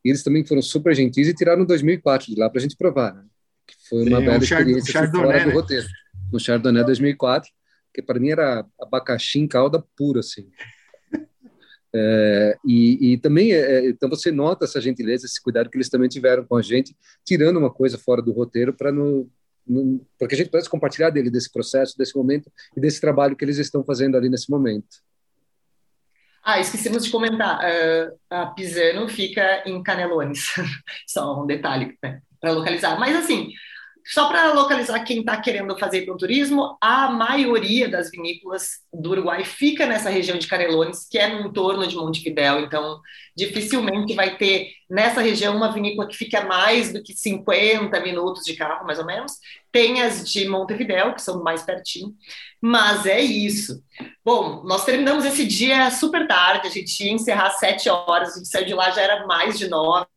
[0.06, 3.14] E eles também foram super gentis e tiraram 2004 de lá para a gente provar,
[3.14, 3.24] né?
[3.68, 5.52] Que foi uma Sim, bela um experiência Chardonnay, fora né?
[5.52, 5.88] do roteiro.
[6.32, 7.52] No Chardonnay 2004,
[7.94, 10.48] que para mim era abacaxi em calda pura, assim.
[11.94, 15.90] É, e, e, também, é, é, então você nota essa gentileza, esse cuidado que eles
[15.90, 19.30] também tiveram com a gente, tirando uma coisa fora do roteiro para no,
[19.68, 23.58] no, a gente pudesse compartilhar dele desse processo, desse momento e desse trabalho que eles
[23.58, 24.88] estão fazendo ali nesse momento.
[26.44, 30.48] Ah, esquecemos de comentar, uh, a Pisano fica em Canelones,
[31.06, 33.00] só um detalhe né, para localizar.
[33.00, 33.52] Mas assim,
[34.06, 39.86] só para localizar quem está querendo fazer turismo, a maioria das vinícolas do Uruguai fica
[39.86, 43.00] nessa região de Canelones, que é no entorno de Montevidéu, então
[43.36, 48.56] dificilmente vai ter nessa região uma vinícola que fica mais do que 50 minutos de
[48.56, 49.34] carro, mais ou menos.
[49.72, 52.14] Tem as de Montevidéu, que são mais pertinho,
[52.60, 53.82] mas é isso.
[54.26, 58.38] Bom, nós terminamos esse dia super tarde, a gente ia encerrar às 7 horas, a
[58.38, 60.08] gente saiu de lá já era mais de nove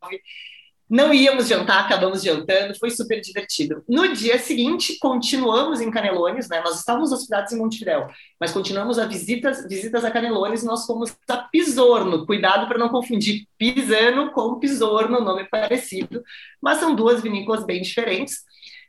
[0.94, 3.82] Não íamos jantar, acabamos jantando, foi super divertido.
[3.88, 6.62] No dia seguinte, continuamos em Canelones, né?
[6.64, 8.06] Nós estávamos hospedados em Montevidéu,
[8.38, 12.24] mas continuamos a visitas, visitas a Canelones nós fomos a Pisorno.
[12.24, 16.22] Cuidado para não confundir Pisano com Pisorno, nome parecido,
[16.62, 18.44] mas são duas vinícolas bem diferentes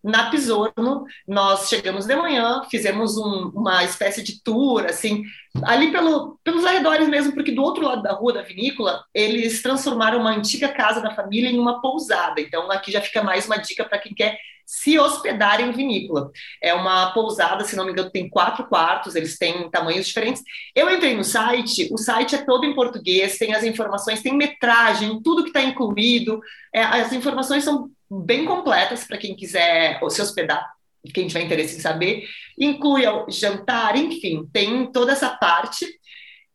[0.05, 5.23] na Pisorno, nós chegamos de manhã, fizemos um, uma espécie de tour, assim,
[5.63, 10.19] ali pelo, pelos arredores mesmo, porque do outro lado da rua da vinícola, eles transformaram
[10.19, 12.39] uma antiga casa da família em uma pousada.
[12.39, 16.31] Então, aqui já fica mais uma dica para quem quer se hospedar em vinícola.
[16.61, 20.43] É uma pousada, se não me engano, tem quatro quartos, eles têm tamanhos diferentes.
[20.75, 25.21] Eu entrei no site, o site é todo em português, tem as informações, tem metragem,
[25.23, 26.39] tudo que está incluído.
[26.73, 30.69] É, as informações são bem completas para quem quiser se hospedar,
[31.13, 32.27] quem tiver interesse em saber.
[32.59, 35.85] Inclui o jantar, enfim, tem toda essa parte.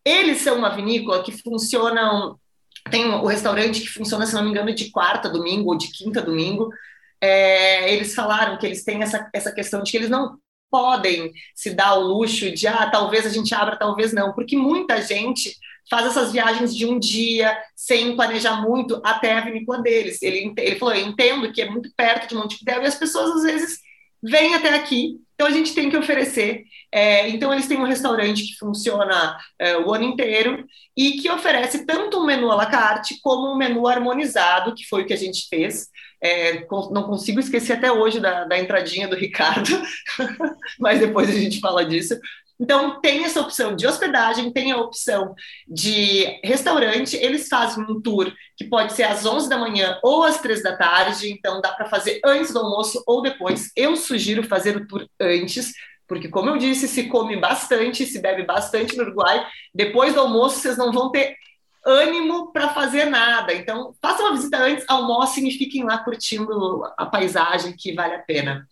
[0.05, 2.39] Eles são uma vinícola que funcionam.
[2.91, 6.23] Tem o restaurante que funciona, se não me engano, de quarta domingo ou de quinta
[6.23, 6.71] domingo.
[7.21, 10.39] É, eles falaram que eles têm essa, essa questão de que eles não
[10.71, 15.03] podem se dar o luxo de, ah, talvez a gente abra, talvez não, porque muita
[15.03, 15.55] gente
[15.91, 20.23] faz essas viagens de um dia, sem planejar muito, até a vinícola deles.
[20.23, 23.43] Ele, ele falou: Eu entendo que é muito perto de Montevidéu e as pessoas às
[23.43, 23.81] vezes
[24.23, 26.65] vêm até aqui, então a gente tem que oferecer.
[26.93, 31.87] É, então, eles têm um restaurante que funciona é, o ano inteiro e que oferece
[31.87, 35.17] tanto um menu à la carte como um menu harmonizado, que foi o que a
[35.17, 35.89] gente fez.
[36.23, 39.71] É, não consigo esquecer até hoje da, da entradinha do Ricardo,
[40.79, 42.19] mas depois a gente fala disso.
[42.61, 45.35] Então, tem essa opção de hospedagem, tem a opção
[45.67, 47.17] de restaurante.
[47.17, 50.77] Eles fazem um tour que pode ser às 11 da manhã ou às 3 da
[50.77, 53.71] tarde, então dá para fazer antes do almoço ou depois.
[53.75, 55.73] Eu sugiro fazer o tour antes,
[56.07, 59.47] porque, como eu disse, se come bastante, se bebe bastante no Uruguai.
[59.75, 61.35] Depois do almoço, vocês não vão ter
[61.87, 63.55] ânimo para fazer nada.
[63.55, 68.19] Então, façam uma visita antes, almocem e fiquem lá curtindo a paisagem, que vale a
[68.19, 68.67] pena.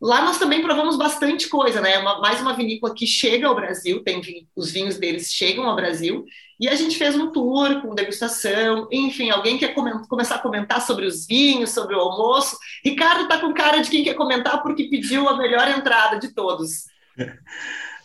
[0.00, 1.98] Lá nós também provamos bastante coisa, né?
[1.98, 4.20] Uma, mais uma vinícola que chega ao Brasil, tem
[4.54, 6.24] os vinhos deles chegam ao Brasil,
[6.60, 9.74] e a gente fez um tour com degustação, enfim, alguém quer
[10.08, 12.56] começar a comentar sobre os vinhos, sobre o almoço.
[12.84, 16.84] Ricardo está com cara de quem quer comentar porque pediu a melhor entrada de todos.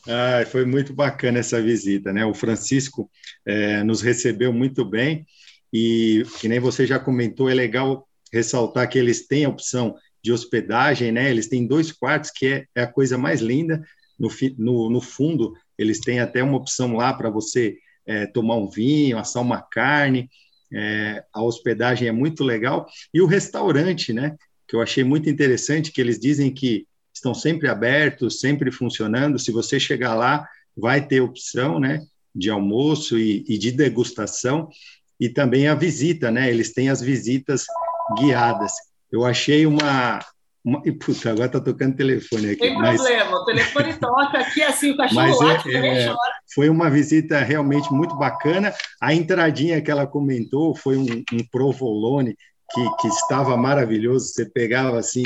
[0.05, 2.25] Ah, foi muito bacana essa visita, né?
[2.25, 3.09] O Francisco
[3.45, 5.25] é, nos recebeu muito bem
[5.71, 10.31] e, que nem você já comentou, é legal ressaltar que eles têm a opção de
[10.31, 11.29] hospedagem, né?
[11.29, 13.83] Eles têm dois quartos, que é, é a coisa mais linda.
[14.17, 18.69] No, no, no, fundo, eles têm até uma opção lá para você é, tomar um
[18.69, 20.29] vinho, assar uma carne.
[20.71, 22.87] É, a hospedagem é muito legal.
[23.13, 24.37] E o restaurante, né?
[24.65, 29.37] Que eu achei muito interessante, que eles dizem que estão sempre abertos, sempre funcionando.
[29.37, 32.01] Se você chegar lá, vai ter opção, né?
[32.33, 34.69] De almoço e, e de degustação.
[35.19, 36.49] E também a visita, né?
[36.49, 37.65] Eles têm as visitas
[38.17, 38.71] guiadas
[39.13, 40.17] eu achei uma.
[40.65, 42.61] uma e, puta, agora está tocando telefone aqui.
[42.61, 42.99] Tem mas...
[42.99, 46.15] problema, o telefone toca aqui assim, o cachorro late, é, é,
[46.55, 48.73] Foi uma visita realmente muito bacana.
[48.99, 52.35] A entradinha que ela comentou foi um, um provolone
[52.71, 54.29] que, que estava maravilhoso.
[54.29, 55.21] Você pegava assim,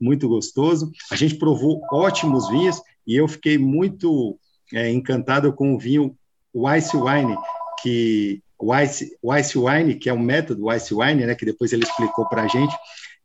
[0.00, 0.90] muito gostoso.
[1.12, 4.38] A gente provou ótimos vinhos e eu fiquei muito
[4.72, 6.16] é, encantado com o vinho
[6.54, 7.36] Weiss Wine,
[7.82, 11.72] que o Ice, o Ice Wine, que é o método Ice Wine, né, que depois
[11.72, 12.74] ele explicou para a gente,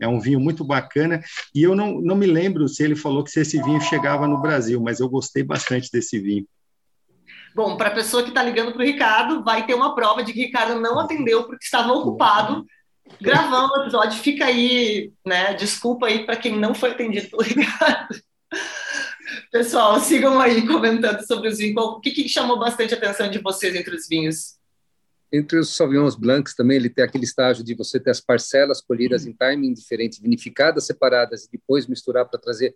[0.03, 1.21] é um vinho muito bacana.
[1.55, 4.41] E eu não, não me lembro se ele falou que se esse vinho chegava no
[4.41, 6.45] Brasil, mas eu gostei bastante desse vinho.
[7.55, 10.33] Bom, para a pessoa que está ligando para o Ricardo, vai ter uma prova de
[10.33, 12.65] que Ricardo não atendeu porque estava ocupado
[13.21, 14.19] gravando o episódio.
[14.19, 15.53] Fica aí, né?
[15.53, 18.19] Desculpa aí para quem não foi atendido pelo Ricardo.
[19.51, 21.81] Pessoal, sigam aí comentando sobre os vinhos.
[21.81, 24.57] O que, que chamou bastante a atenção de vocês entre os vinhos?
[25.33, 29.25] Entre os Sauvignons Blancs também ele tem aquele estágio de você ter as parcelas colhidas
[29.25, 32.75] em timing diferente, vinificadas separadas e depois misturar para trazer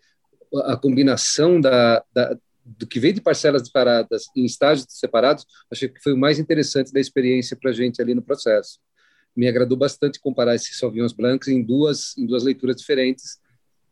[0.63, 2.35] a combinação da, da,
[2.65, 6.91] do que vem de parcelas separadas em estágios separados, acho que foi o mais interessante
[6.91, 8.79] da experiência para a gente ali no processo.
[9.35, 13.37] Me agradou bastante comparar esses Sauvignons Blancs em duas, em duas leituras diferentes,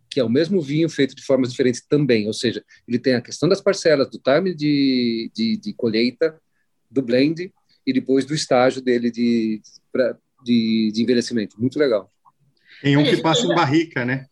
[0.09, 3.22] que é o mesmo vinho feito de formas diferentes também, ou seja, ele tem a
[3.22, 6.41] questão das parcelas, do time de, de, de colheita,
[6.89, 7.53] do blend,
[7.86, 9.62] e depois do estágio dele de,
[9.92, 11.60] pra, de, de, envelhecimento.
[11.60, 12.12] Muito legal.
[12.82, 14.26] Tem um que passa em barrica, né?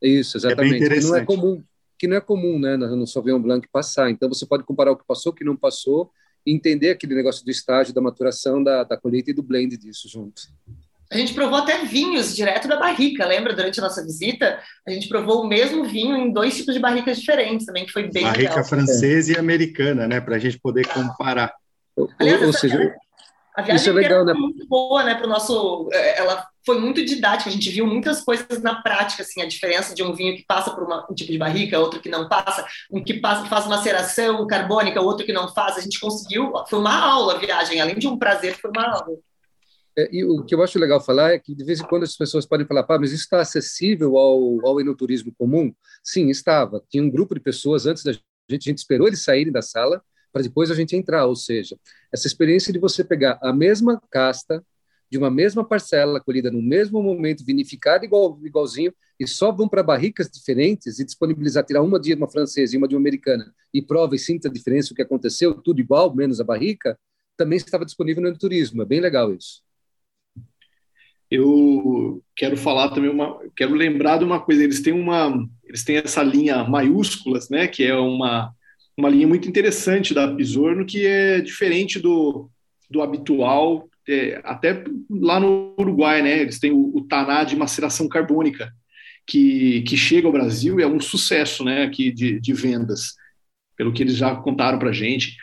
[0.00, 0.84] Isso, exatamente.
[0.84, 1.62] É que não é comum,
[1.98, 4.10] que não é comum, né, no Sauvignon Blanc passar.
[4.10, 6.10] Então você pode comparar o que passou, o que não passou,
[6.46, 10.08] e entender aquele negócio do estágio, da maturação, da, da colheita e do blend disso
[10.08, 10.42] junto.
[11.12, 13.52] A gente provou até vinhos direto da barrica, lembra?
[13.52, 17.18] Durante a nossa visita, a gente provou o mesmo vinho em dois tipos de barricas
[17.18, 18.64] diferentes também, que foi bem barrica legal.
[18.64, 19.34] francesa é.
[19.34, 20.20] e americana, né?
[20.20, 21.52] Para a gente poder comparar.
[22.18, 22.94] Aliás, ou, ou seja,
[23.54, 24.32] A viagem Isso é legal, né?
[24.32, 25.88] foi muito boa, né, para o nosso.
[25.92, 29.94] É, ela foi muito didática, a gente viu muitas coisas na prática, assim, a diferença
[29.94, 32.66] de um vinho que passa por uma, um tipo de barrica, outro que não passa,
[32.90, 35.76] um que passa, faz maceração carbônica, outro que não faz.
[35.76, 39.18] A gente conseguiu, foi uma aula a viagem, além de um prazer, foi uma aula.
[39.98, 42.16] É, e o que eu acho legal falar é que de vez em quando as
[42.16, 45.74] pessoas podem falar, pá, mas isso está acessível ao, ao enoturismo comum?
[46.04, 46.82] Sim, estava.
[46.88, 48.22] Tinha um grupo de pessoas antes da gente,
[48.52, 50.00] a gente esperou eles saírem da sala
[50.32, 51.76] para depois a gente entrar, ou seja,
[52.12, 54.64] essa experiência de você pegar a mesma casta
[55.10, 59.82] de uma mesma parcela colhida no mesmo momento, vinificada igual, igualzinho, e só vão para
[59.82, 63.82] barricas diferentes e disponibilizar, tirar uma de uma francesa e uma de uma americana, e
[63.82, 66.96] prova e sinta a diferença, o que aconteceu, tudo igual, menos a barrica,
[67.36, 68.82] também estava disponível no turismo.
[68.82, 69.62] É bem legal isso.
[71.30, 74.62] Eu quero falar também uma, quero lembrar de uma coisa.
[74.62, 77.68] Eles têm uma, eles têm essa linha maiúsculas, né?
[77.68, 78.52] Que é uma
[78.96, 82.50] uma linha muito interessante da Pisorno, que é diferente do,
[82.90, 86.40] do habitual, é, até lá no Uruguai, né?
[86.40, 88.72] Eles têm o, o taná de maceração carbônica,
[89.26, 91.84] que, que chega ao Brasil e é um sucesso, né?
[91.84, 93.14] Aqui de, de vendas,
[93.76, 95.36] pelo que eles já contaram para gente.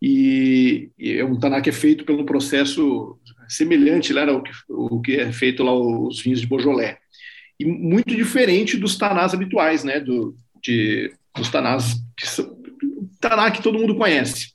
[0.00, 5.00] E, e, é um taná que é feito pelo processo semelhante lá ao que, o
[5.00, 6.96] que é feito lá os vinhos de Beaujolais.
[7.58, 9.98] E muito diferente dos tanás habituais, né?
[9.98, 12.61] Do, de, dos tanás que são,
[13.22, 14.52] taná que todo mundo conhece.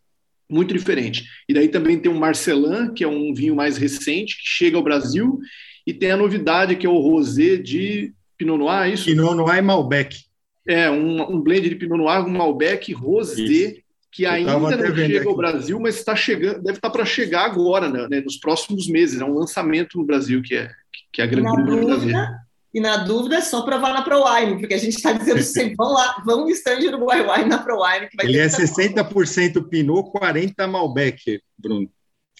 [0.50, 1.26] Muito diferente.
[1.48, 4.84] E daí também tem o Marcelin, que é um vinho mais recente, que chega ao
[4.84, 5.40] Brasil,
[5.86, 9.06] e tem a novidade que é o rosé de Pinot Noir, é isso?
[9.06, 10.18] Pinot Noir e Malbec.
[10.68, 13.76] É, um, um blend de Pinot Noir com Malbec rosé, isso.
[14.12, 15.28] que ainda não chega aqui.
[15.28, 19.20] ao Brasil, mas está chegando, deve estar para chegar agora, né, né, nos próximos meses.
[19.22, 20.70] É um lançamento no Brasil que é,
[21.12, 22.38] que é a grande novidade.
[22.78, 25.94] E na dúvida é só provar na ProWine, porque a gente está dizendo sempre, vão
[25.94, 28.08] lá, vão no stand Uruguai Wine na ProWine.
[28.22, 31.90] Ele é 60% Pinot, 40% Malbec, Bruno.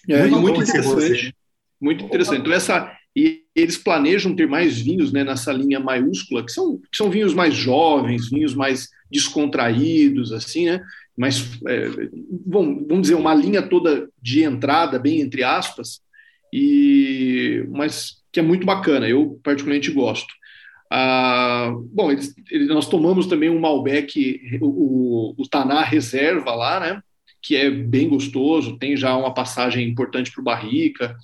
[0.08, 1.34] É, muito, muito interessante.
[1.80, 2.40] Muito interessante.
[2.42, 6.96] Então, essa, e eles planejam ter mais vinhos né, nessa linha maiúscula, que são, que
[6.96, 10.80] são vinhos mais jovens, vinhos mais descontraídos, assim, né?
[11.16, 11.88] Mas, é,
[12.46, 16.00] vamos, vamos dizer, uma linha toda de entrada, bem entre aspas,
[16.52, 20.32] e mas que é muito bacana, eu particularmente gosto.
[20.90, 26.78] Ah, bom, eles, eles, nós tomamos também um Malbec, o, o, o Taná Reserva lá,
[26.78, 27.02] né?
[27.42, 31.16] Que é bem gostoso, tem já uma passagem importante para o Barrica,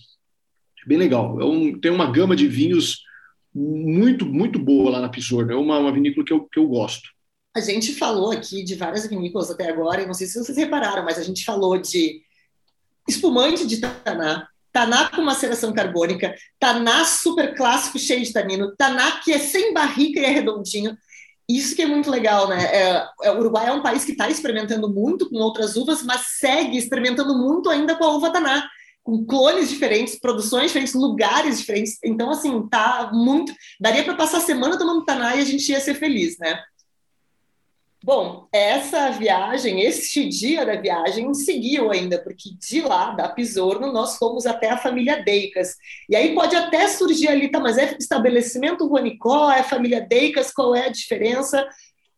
[0.85, 1.41] bem legal.
[1.41, 3.05] É um, tem uma gama de vinhos
[3.55, 7.09] muito, muito boa lá na Pisorno, é uma, uma vinícola que eu, que eu gosto.
[7.57, 11.05] A gente falou aqui de várias vinícolas até agora, e não sei se vocês repararam,
[11.05, 12.21] mas a gente falou de
[13.09, 19.33] espumante de Taná, Taná com maceração carbônica, Taná super clássico, cheio de tanino, Taná que
[19.33, 20.99] é sem barrica e é redondinho.
[21.49, 22.65] Isso que é muito legal, né?
[22.65, 26.39] É, é, o Uruguai é um país que está experimentando muito com outras uvas, mas
[26.41, 28.69] segue experimentando muito ainda com a uva Taná,
[29.05, 31.99] com clones diferentes, produções diferentes, lugares diferentes.
[32.05, 33.55] Então, assim, tá muito.
[33.79, 36.61] Daria para passar a semana tomando Taná e a gente ia ser feliz, né?
[38.07, 44.19] Bom, essa viagem, este dia da viagem, seguiu ainda, porque de lá, da Pisorno, nós
[44.19, 45.75] fomos até a família Deicas.
[46.07, 50.75] E aí pode até surgir ali, tá, mas é estabelecimento Juanicó, é família Deicas, qual
[50.75, 51.67] é a diferença?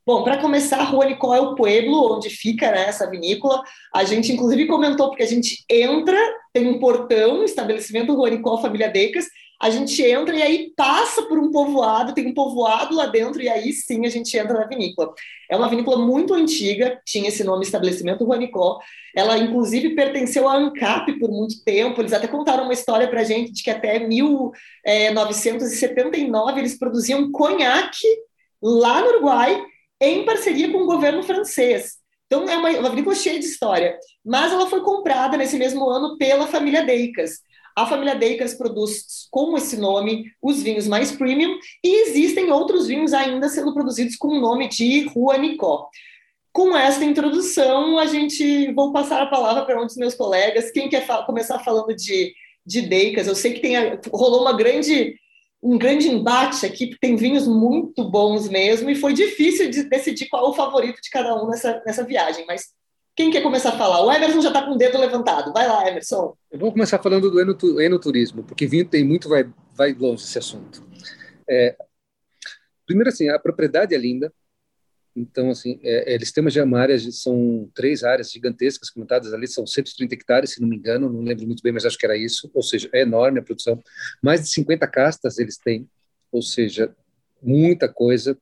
[0.04, 3.62] Bom, para começar, Juanicó é o pueblo onde fica né, essa vinícola.
[3.94, 6.18] A gente, inclusive, comentou, porque a gente entra,
[6.52, 9.26] tem um portão, estabelecimento Juanicó, família Deicas,
[9.60, 13.48] a gente entra e aí passa por um povoado, tem um povoado lá dentro, e
[13.48, 15.14] aí sim a gente entra na vinícola.
[15.50, 18.78] É uma vinícola muito antiga, tinha esse nome Estabelecimento Juanicó.
[19.14, 22.00] Ela, inclusive, pertenceu à ANCAP por muito tempo.
[22.00, 28.06] Eles até contaram uma história para gente de que até 1979 eles produziam conhaque
[28.62, 29.64] lá no Uruguai,
[30.00, 31.96] em parceria com o governo francês.
[32.26, 33.96] Então, é uma, uma vinícola cheia de história.
[34.24, 37.38] Mas ela foi comprada nesse mesmo ano pela família Deicas.
[37.76, 43.12] A família Deicas produz com esse nome os vinhos mais premium e existem outros vinhos
[43.12, 45.90] ainda sendo produzidos com o nome de Rua Nicó.
[46.54, 50.70] Com esta introdução, a gente vou passar a palavra para um dos meus colegas.
[50.70, 52.32] Quem quer fa começar falando de,
[52.64, 53.26] de Deicas?
[53.26, 53.76] Eu sei que tem,
[54.10, 55.14] rolou uma grande
[55.62, 60.28] um grande embate aqui, porque tem vinhos muito bons mesmo, e foi difícil de decidir
[60.28, 62.66] qual o favorito de cada um nessa, nessa viagem, mas
[63.16, 64.04] quem quer começar a falar?
[64.04, 65.50] O Emerson já está com o dedo levantado.
[65.50, 66.36] Vai lá, Emerson.
[66.52, 70.86] Eu vou começar falando do enoturismo, porque vinho tem muito, vai, vai longe esse assunto.
[71.48, 71.74] É,
[72.84, 74.30] primeiro, assim, a propriedade é linda.
[75.16, 80.14] Então, assim, é, eles têm uma área, são três áreas gigantescas comentadas ali, são 130
[80.14, 82.50] hectares, se não me engano, não lembro muito bem, mas acho que era isso.
[82.52, 83.82] Ou seja, é enorme a produção.
[84.22, 85.88] Mais de 50 castas eles têm,
[86.30, 86.94] ou seja,
[87.42, 88.38] muita coisa,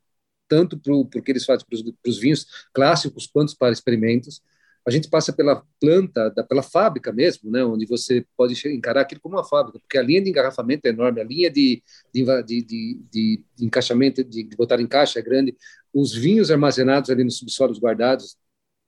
[0.48, 4.42] tanto para o que eles fazem para os vinhos clássicos quanto para experimentos.
[4.86, 9.20] A gente passa pela planta, da, pela fábrica mesmo, né, onde você pode encarar aquilo
[9.20, 11.82] como uma fábrica, porque a linha de engarrafamento é enorme, a linha de,
[12.12, 15.56] de, de, de, encaixamento, de, botar em caixa é grande,
[15.92, 18.36] os vinhos armazenados ali nos subsolos guardados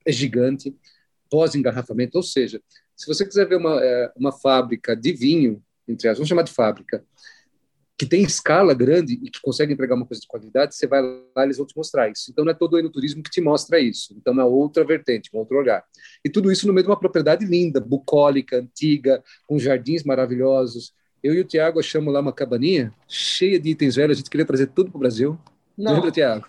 [0.05, 0.75] é gigante,
[1.29, 2.61] pós-engarrafamento, ou seja,
[2.95, 6.51] se você quiser ver uma, é, uma fábrica de vinho, entre as, vamos chamar de
[6.51, 7.03] fábrica,
[7.97, 11.43] que tem escala grande e que consegue entregar uma coisa de qualidade, você vai lá
[11.43, 12.29] eles vão te mostrar isso.
[12.29, 14.13] Então não é todo o enoturismo que te mostra isso.
[14.15, 15.83] Então é outra vertente, um outro olhar.
[16.23, 20.93] E tudo isso no meio de uma propriedade linda, bucólica, antiga, com jardins maravilhosos.
[21.23, 24.45] Eu e o Tiago achamos lá uma cabaninha cheia de itens velhos, a gente queria
[24.45, 25.39] trazer tudo para o Brasil.
[25.75, 25.95] Não.
[25.95, 26.45] Lembra, Tiago?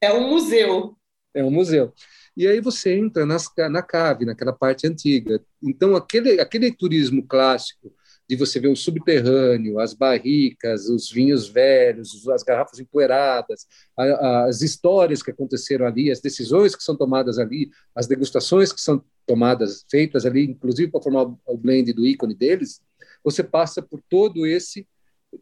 [0.00, 0.96] É um museu.
[1.34, 1.92] É um museu.
[2.34, 5.42] E aí você entra nas, na cave, naquela parte antiga.
[5.62, 7.92] Então aquele, aquele turismo clássico,
[8.28, 13.66] de você ver o subterrâneo, as barricas, os vinhos velhos, as garrafas empoeiradas,
[13.96, 19.02] as histórias que aconteceram ali, as decisões que são tomadas ali, as degustações que são
[19.26, 22.80] tomadas, feitas ali, inclusive para formar o blend do ícone deles,
[23.22, 24.86] você passa por todo esse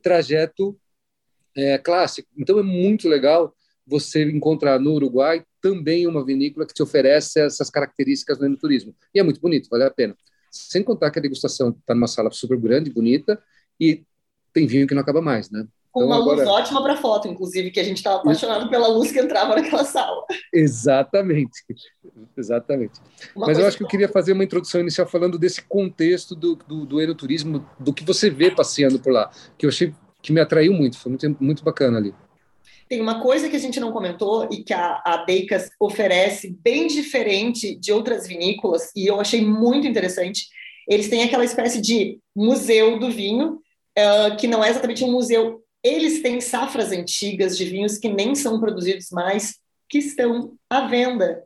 [0.03, 0.79] trajeto
[1.57, 2.29] é, clássico.
[2.37, 3.55] Então é muito legal
[3.87, 8.95] você encontrar no Uruguai também uma vinícola que te oferece essas características do turismo.
[9.15, 10.17] E é muito bonito, vale a pena.
[10.55, 13.43] Sem contar que a degustação está numa sala super grande, bonita,
[13.81, 14.05] e
[14.53, 15.67] tem vinho que não acaba mais, né?
[15.91, 16.39] Com então, uma agora...
[16.39, 19.85] luz ótima para foto, inclusive, que a gente estava apaixonado pela luz que entrava naquela
[19.85, 20.25] sala.
[20.53, 21.65] Exatamente,
[22.37, 23.01] exatamente.
[23.35, 26.57] Uma Mas eu acho que eu queria fazer uma introdução inicial falando desse contexto do,
[26.57, 30.41] do, do enoturismo, do que você vê passeando por lá, que eu achei que me
[30.41, 32.15] atraiu muito, foi muito, muito bacana ali.
[32.95, 35.27] Tem uma coisa que a gente não comentou e que a, a
[35.81, 40.47] oferece bem diferente de outras vinícolas, e eu achei muito interessante.
[40.89, 43.55] Eles têm aquela espécie de museu do vinho,
[43.99, 45.61] uh, que não é exatamente um museu.
[45.83, 49.57] Eles têm safras antigas de vinhos que nem são produzidos mais,
[49.89, 51.43] que estão à venda.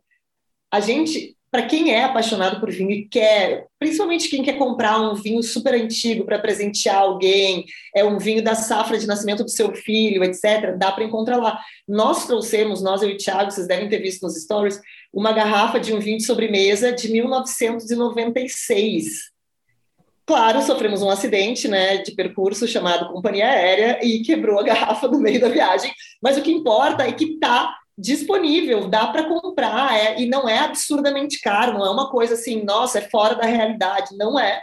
[0.70, 5.14] A gente para quem é apaixonado por vinho e quer, principalmente quem quer comprar um
[5.14, 9.74] vinho super antigo para presentear alguém, é um vinho da safra de nascimento do seu
[9.74, 11.59] filho, etc., dá para encontrar lá.
[11.86, 14.78] Nós trouxemos, nós eu e o Thiago, vocês devem ter visto nos stories,
[15.12, 19.30] uma garrafa de um vinho de sobremesa de 1996.
[20.26, 25.18] Claro, sofremos um acidente né, de percurso chamado companhia aérea e quebrou a garrafa no
[25.18, 25.90] meio da viagem,
[26.22, 30.61] mas o que importa é que está disponível, dá para comprar, é, e não é
[30.61, 34.62] absurdamente caro, não é uma coisa assim, nossa, é fora da realidade, não é.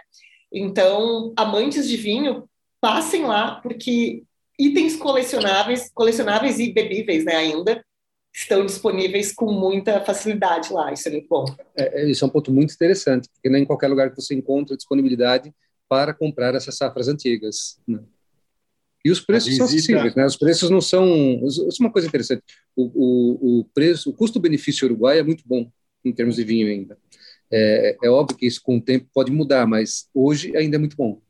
[0.52, 2.48] Então, amantes de vinho,
[2.80, 4.24] passem lá, porque
[4.58, 7.84] itens colecionáveis, colecionáveis e bebíveis, né, ainda,
[8.34, 11.46] estão disponíveis com muita facilidade lá, isso é muito bom.
[11.76, 14.34] É, é isso é um ponto muito interessante, porque nem em qualquer lugar que você
[14.34, 15.54] encontra disponibilidade
[15.90, 17.80] para comprar essas safras antigas.
[17.86, 18.00] Né?
[19.06, 19.68] E os preços visita...
[19.68, 20.26] são acessíveis, né?
[20.26, 21.06] Os preços não são.
[21.46, 22.42] Isso é uma coisa interessante.
[22.76, 25.70] O, o, o preço, o custo-benefício uruguai é muito bom
[26.04, 26.98] em termos de vinho ainda.
[27.52, 30.98] É, é, óbvio que isso com o tempo pode mudar, mas hoje ainda é muito
[30.98, 31.22] bom.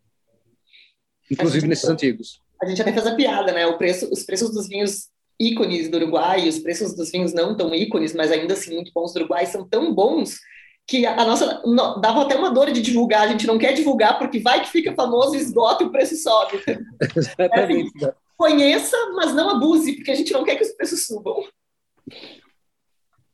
[1.29, 2.41] Inclusive nesses antigos.
[2.61, 3.67] A gente até fez a piada, né?
[3.67, 7.75] O preço, os preços dos vinhos ícones do Uruguai, os preços dos vinhos não tão
[7.75, 10.39] ícones, mas ainda assim muito bons do Uruguai, são tão bons
[10.87, 14.19] que a, nossa no, dava até uma dor de divulgar, a gente não quer divulgar
[14.19, 16.59] porque vai que fica famoso, esgota e o preço sobe.
[17.15, 17.91] Exatamente.
[18.03, 21.43] É, assim, conheça, mas não abuse, porque a gente não quer que os preços subam.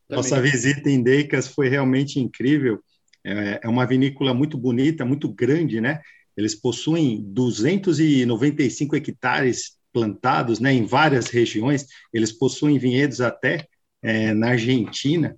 [0.10, 2.80] Nossa visita em Deicas foi realmente incrível.
[3.24, 6.02] É, é uma vinícola muito bonita, muito grande, né?
[6.36, 11.86] Eles possuem 295 hectares plantados, né, em várias regiões.
[12.14, 13.68] Eles possuem vinhedos até
[14.02, 15.36] é, na Argentina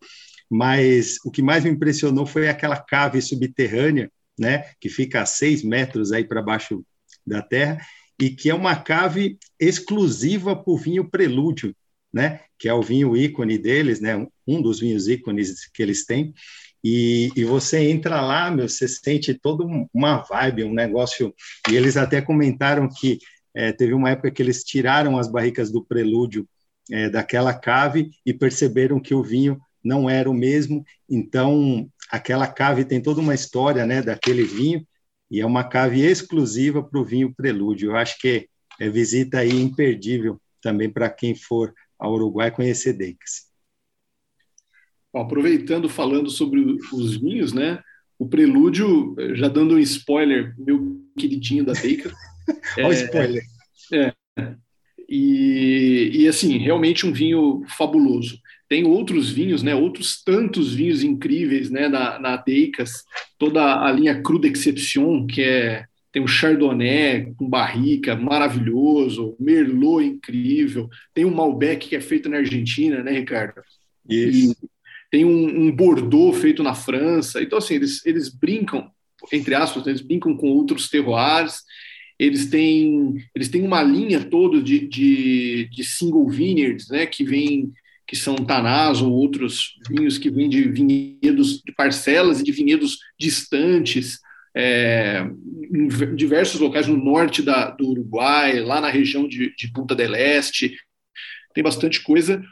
[0.53, 5.63] mas o que mais me impressionou foi aquela cave subterrânea, né, que fica a seis
[5.63, 6.85] metros aí para baixo
[7.25, 7.81] da terra,
[8.21, 11.75] e que é uma cave exclusiva para o vinho Prelúdio,
[12.13, 16.31] né, que é o vinho ícone deles, né, um dos vinhos ícones que eles têm,
[16.83, 21.33] e, e, você entra lá, meu, você sente toda uma vibe, um negócio.
[21.71, 23.19] E eles até comentaram que
[23.55, 26.45] é, teve uma época que eles tiraram as barricas do prelúdio
[26.91, 30.83] é, daquela cave e perceberam que o vinho não era o mesmo.
[31.09, 34.85] Então, aquela cave tem toda uma história né, daquele vinho,
[35.29, 37.91] e é uma cave exclusiva para o vinho Prelúdio.
[37.91, 38.47] Eu acho que
[38.79, 43.51] é visita aí imperdível também para quem for ao Uruguai conhecer Deicas.
[45.13, 46.59] Aproveitando, falando sobre
[46.91, 47.81] os vinhos, né?
[48.17, 52.13] O Prelúdio, já dando um spoiler, meu queridinho da Deicas.
[52.77, 53.43] Olha é, o spoiler.
[53.91, 54.13] É,
[55.07, 58.39] e, e, assim, realmente um vinho fabuloso.
[58.73, 59.75] Tem outros vinhos, né?
[59.75, 61.87] Outros tantos vinhos incríveis, né?
[61.87, 63.03] Na, na Deicas,
[63.37, 70.89] toda a linha Cruda Exception, que é tem o Chardonnay com barrica, maravilhoso, Merlot incrível,
[71.13, 73.61] tem o Malbec que é feito na Argentina, né, Ricardo?
[74.09, 74.55] Isso.
[74.63, 74.67] E
[75.11, 77.43] tem um, um Bordeaux feito na França.
[77.43, 78.89] Então, assim, eles, eles brincam,
[79.31, 81.59] entre aspas, eles brincam com outros terroirs.
[82.17, 87.71] Eles têm, eles têm uma linha toda de, de, de single vineyards, né, que vem
[88.07, 92.97] que são tanás ou outros vinhos que vêm de vinhedos de parcelas e de vinhedos
[93.19, 94.19] distantes,
[94.55, 95.25] é,
[95.73, 100.15] em diversos locais no norte da, do Uruguai, lá na região de, de Punta del
[100.15, 100.75] Este,
[101.53, 102.43] tem bastante coisa.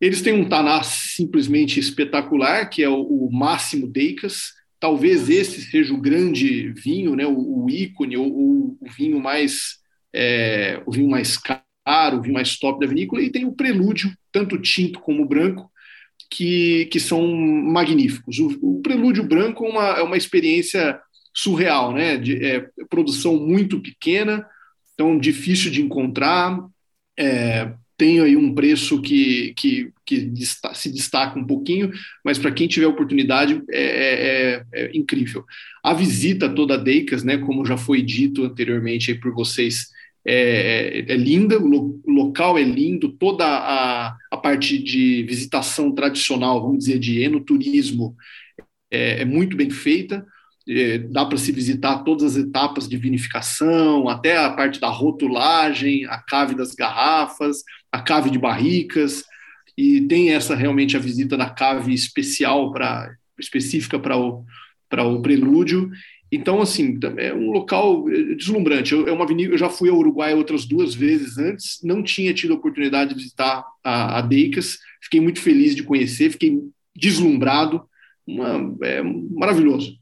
[0.00, 4.52] Eles têm um taná simplesmente espetacular, que é o, o Máximo Deicas.
[4.78, 9.78] Talvez esse seja o grande vinho, né, o, o ícone, ou o, o, vinho mais
[10.12, 11.62] é, o vinho mais caro,
[12.14, 13.22] o vinho mais top da vinícola.
[13.22, 15.70] E tem o Prelúdio, tanto tinto como branco,
[16.30, 18.38] que, que são magníficos.
[18.38, 21.00] O, o Prelúdio branco é uma, é uma experiência
[21.34, 22.16] surreal, né?
[22.16, 24.46] De, é, produção muito pequena,
[24.94, 26.58] então difícil de encontrar.
[27.18, 30.32] É, tem aí um preço que, que, que
[30.72, 31.92] se destaca um pouquinho,
[32.24, 35.44] mas para quem tiver oportunidade é, é, é, é, incrível.
[35.82, 39.88] A visita toda a Deicas, né, como já foi dito anteriormente por vocês,
[40.26, 46.60] é, é, é linda, o, local é lindo, toda a, a parte de visitação tradicional,
[46.60, 48.16] vamos dizer, de enoturismo,
[48.90, 50.26] é, é muito bem feita.
[50.68, 56.06] É, dá para se visitar todas as etapas de vinificação, até a parte da rotulagem,
[56.06, 59.24] a cave das garrafas, a cave de barricas,
[59.76, 64.44] e tem essa realmente a visita da cave especial para específica para o
[64.88, 65.90] para o prelúdio.
[66.32, 68.92] Então, assim, é um local é, deslumbrante.
[68.92, 72.32] Eu, é uma avenida, eu já fui ao Uruguai outras duas vezes antes, não tinha
[72.32, 76.58] tido a oportunidade de visitar a, a Deicas, fiquei muito feliz de conhecer, fiquei
[76.94, 77.82] deslumbrado,
[78.26, 79.98] uma, é maravilhoso.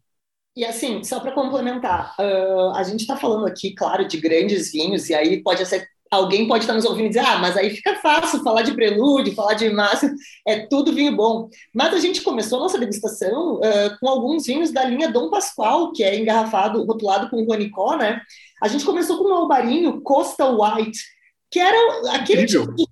[0.56, 5.08] E assim, só para complementar, uh, a gente está falando aqui, claro, de grandes vinhos,
[5.08, 7.96] e aí pode ser alguém pode estar nos ouvindo e dizer, ah, mas aí fica
[7.96, 10.12] fácil falar de prelúdio, falar de massa,
[10.46, 11.48] é tudo vinho bom.
[11.74, 15.92] Mas a gente começou a nossa degustação uh, com alguns vinhos da linha Dom Pascoal,
[15.92, 18.20] que é engarrafado, rotulado com Ronicó, né?
[18.62, 20.98] A gente começou com um albarinho Costa White,
[21.50, 22.86] que era aquele tipo de,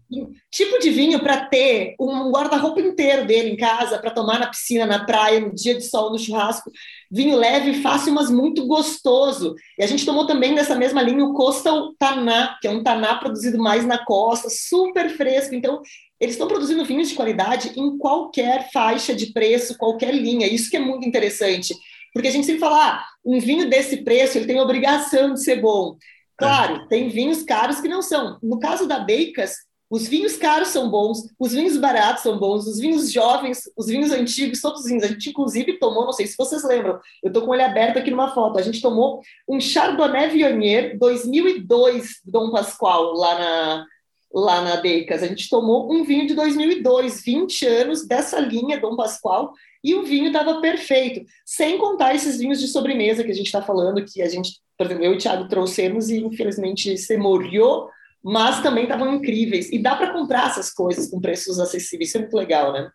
[0.51, 4.87] tipo de, vinho para ter um guarda-roupa inteiro dele em casa, para tomar na piscina,
[4.87, 6.71] na praia, no dia de sol, no churrasco.
[7.11, 9.55] Vinho leve, fácil, mas muito gostoso.
[9.79, 13.17] E a gente tomou também dessa mesma linha o Coastal Taná, que é um taná
[13.17, 15.55] produzido mais na costa, super fresco.
[15.55, 15.81] Então,
[16.21, 20.47] eles estão produzindo vinhos de qualidade em qualquer faixa de preço, qualquer linha.
[20.47, 21.75] Isso que é muito interessante.
[22.13, 25.61] Porque a gente sempre fala, ah, um vinho desse preço, ele tem obrigação de ser
[25.61, 25.97] bom.
[26.37, 26.87] Claro, é.
[26.89, 28.39] tem vinhos caros que não são.
[28.43, 29.57] No caso da Beicas,
[29.89, 34.11] os vinhos caros são bons, os vinhos baratos são bons, os vinhos jovens, os vinhos
[34.11, 35.05] antigos, todos os vinhos.
[35.05, 38.11] A gente, inclusive, tomou, não sei se vocês lembram, eu estou com ele aberto aqui
[38.11, 38.59] numa foto.
[38.59, 43.87] A gente tomou um Chardonnay Viognier 2002 Dom Pascoal lá na,
[44.35, 45.23] lá na Beicas.
[45.23, 49.53] A gente tomou um vinho de 2002, 20 anos dessa linha Dom Pascoal,
[49.85, 51.25] e o vinho estava perfeito.
[51.45, 54.87] Sem contar esses vinhos de sobremesa que a gente está falando, que a gente por
[54.87, 57.89] exemplo, eu e o Thiago trouxemos e infelizmente se morreu,
[58.29, 59.71] mas também estavam incríveis.
[59.71, 62.91] E dá para comprar essas coisas com preços acessíveis, isso é muito legal, né?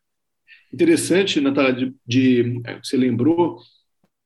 [0.74, 3.58] Interessante, Natália, de, de, é, você lembrou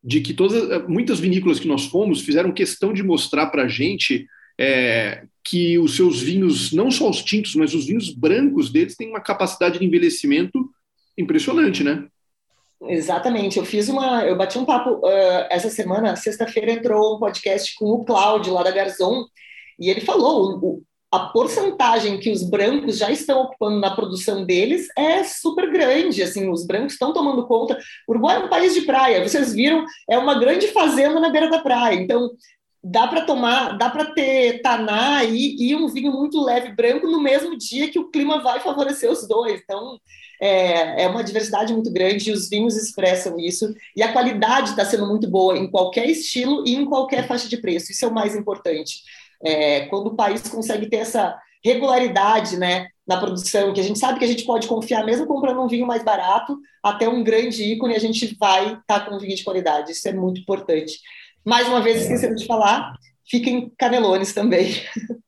[0.03, 4.25] de que todas, muitas vinícolas que nós fomos fizeram questão de mostrar para a gente
[4.59, 9.09] é, que os seus vinhos, não só os tintos, mas os vinhos brancos deles têm
[9.09, 10.71] uma capacidade de envelhecimento
[11.15, 12.07] impressionante, né?
[12.81, 17.75] Exatamente, eu fiz uma, eu bati um papo uh, essa semana, sexta-feira entrou um podcast
[17.75, 19.25] com o Cláudio lá da Garzon
[19.79, 20.83] e ele falou o,
[21.15, 26.49] a porcentagem que os brancos já estão ocupando na produção deles é super grande, assim,
[26.49, 27.77] os brancos estão tomando conta.
[28.07, 31.49] O Uruguai é um país de praia, vocês viram, é uma grande fazenda na beira
[31.49, 32.31] da praia, então
[32.83, 37.19] dá para tomar, dá para ter taná e, e um vinho muito leve branco no
[37.19, 39.59] mesmo dia que o clima vai favorecer os dois.
[39.63, 39.99] Então,
[40.39, 43.73] é, é uma diversidade muito grande e os vinhos expressam isso.
[43.95, 47.57] E a qualidade está sendo muito boa em qualquer estilo e em qualquer faixa de
[47.57, 47.91] preço.
[47.91, 49.01] Isso é o mais importante.
[49.43, 54.19] É, quando o país consegue ter essa regularidade né, na produção, que a gente sabe
[54.19, 57.95] que a gente pode confiar, mesmo comprando um vinho mais barato, até um grande ícone,
[57.95, 59.91] a gente vai estar tá com um vinho de qualidade.
[59.91, 60.99] Isso é muito importante.
[61.43, 62.93] Mais uma vez, esquecendo de falar,
[63.27, 64.71] fiquem canelones também.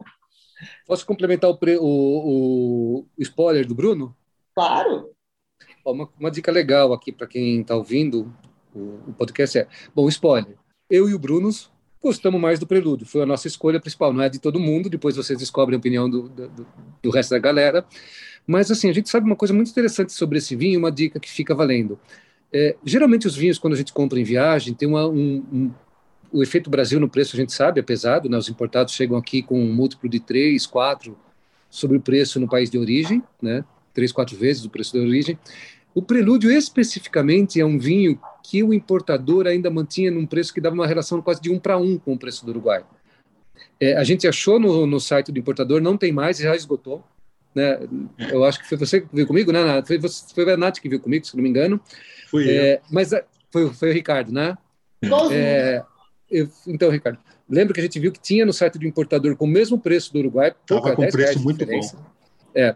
[0.87, 4.15] Posso complementar o, o, o spoiler do Bruno?
[4.55, 5.11] Claro.
[5.85, 8.33] Uma, uma dica legal aqui para quem está ouvindo
[8.73, 10.57] o, o, podcast é: bom, spoiler.
[10.89, 11.49] Eu e o Bruno
[12.01, 15.15] gostamos mais do Prelúdio, foi a nossa escolha principal, não é de todo mundo, depois
[15.15, 16.67] vocês descobrem a opinião do, do,
[17.03, 17.85] do resto da galera.
[18.45, 21.29] Mas, assim, a gente sabe uma coisa muito interessante sobre esse vinho, uma dica que
[21.29, 21.99] fica valendo.
[22.51, 25.71] É, geralmente, os vinhos, quando a gente compra em viagem, tem uma, um, um,
[26.31, 28.37] o efeito Brasil no preço, a gente sabe, é pesado, né?
[28.37, 31.17] os importados chegam aqui com um múltiplo de 3, 4
[31.69, 33.65] sobre o preço no país de origem, né?
[33.93, 35.37] três, quatro vezes o preço da origem.
[35.93, 40.75] O Prelúdio, especificamente, é um vinho que o importador ainda mantinha num preço que dava
[40.75, 42.83] uma relação quase de um para um com o preço do Uruguai.
[43.79, 47.03] É, a gente achou no, no site do importador, não tem mais, já esgotou.
[47.53, 47.79] Né?
[48.29, 49.83] Eu acho que foi você que viu comigo, né?
[49.85, 51.81] Foi, você, foi a Nath que viu comigo, se não me engano.
[52.29, 54.55] Fui é, Mas é, foi, foi o Ricardo, né?
[55.31, 55.83] É,
[56.29, 57.17] eu, então, Ricardo,
[57.49, 60.13] lembra que a gente viu que tinha no site do importador com o mesmo preço
[60.13, 60.53] do Uruguai?
[60.61, 61.79] Estava com preço muito bom.
[62.53, 62.75] É,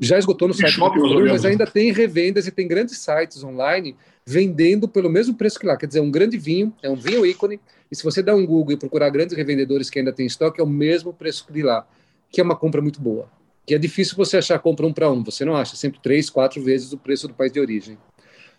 [0.00, 3.96] já esgotou no site do importador, mas ainda tem revendas e tem grandes sites online
[4.24, 5.76] vendendo pelo mesmo preço que lá.
[5.76, 7.60] Quer dizer, um grande vinho, é um vinho ícone,
[7.90, 10.64] e se você der um Google e procurar grandes revendedores que ainda tem estoque, é
[10.64, 11.86] o mesmo preço que de lá,
[12.30, 13.28] que é uma compra muito boa.
[13.66, 16.62] Que é difícil você achar compra um para um, você não acha, sempre três, quatro
[16.62, 17.98] vezes o preço do país de origem.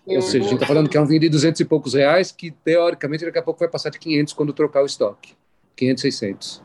[0.06, 1.94] Eu Ou seja, a gente está falando que é um vinho de 200 e poucos
[1.94, 5.34] reais, que teoricamente daqui a pouco vai passar de 500 quando trocar o estoque.
[5.78, 6.64] 500, 600.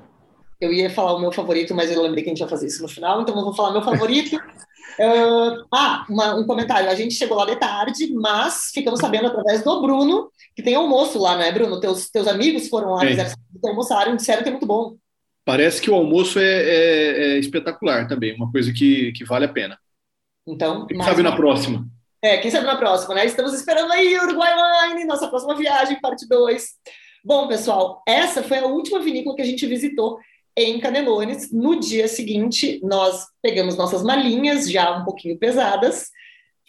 [0.60, 2.82] Eu ia falar o meu favorito, mas eu lembrei que a gente ia fazer isso
[2.82, 4.36] no final, então eu vou falar meu favorito.
[4.36, 6.90] uh, ah, uma, um comentário.
[6.90, 11.18] A gente chegou lá de tarde, mas ficamos sabendo através do Bruno que tem almoço
[11.18, 11.78] lá, né, Bruno?
[11.78, 13.32] Teus, teus amigos foram lá, fizeram,
[13.64, 14.96] almoçaram, disseram que é muito bom.
[15.44, 19.48] Parece que o almoço é, é, é espetacular também, uma coisa que, que vale a
[19.48, 19.78] pena.
[20.46, 21.86] Então, quem sabe na próxima.
[22.20, 23.24] É, quem sabe na próxima, né?
[23.24, 24.52] Estamos esperando aí, Uruguai
[24.88, 26.66] Wine, nossa próxima viagem, parte 2.
[27.24, 30.18] Bom, pessoal, essa foi a última vinícola que a gente visitou
[30.58, 31.52] em Canelones.
[31.52, 36.08] No dia seguinte, nós pegamos nossas malinhas, já um pouquinho pesadas,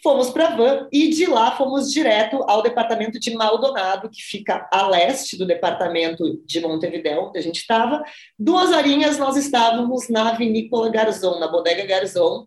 [0.02, 4.86] fomos para Van e de lá fomos direto ao departamento de Maldonado, que fica a
[4.86, 8.02] leste do departamento de Montevidéu, onde a gente estava.
[8.38, 12.46] Duas horinhas nós estávamos na vinícola Garzon, na bodega Garzon.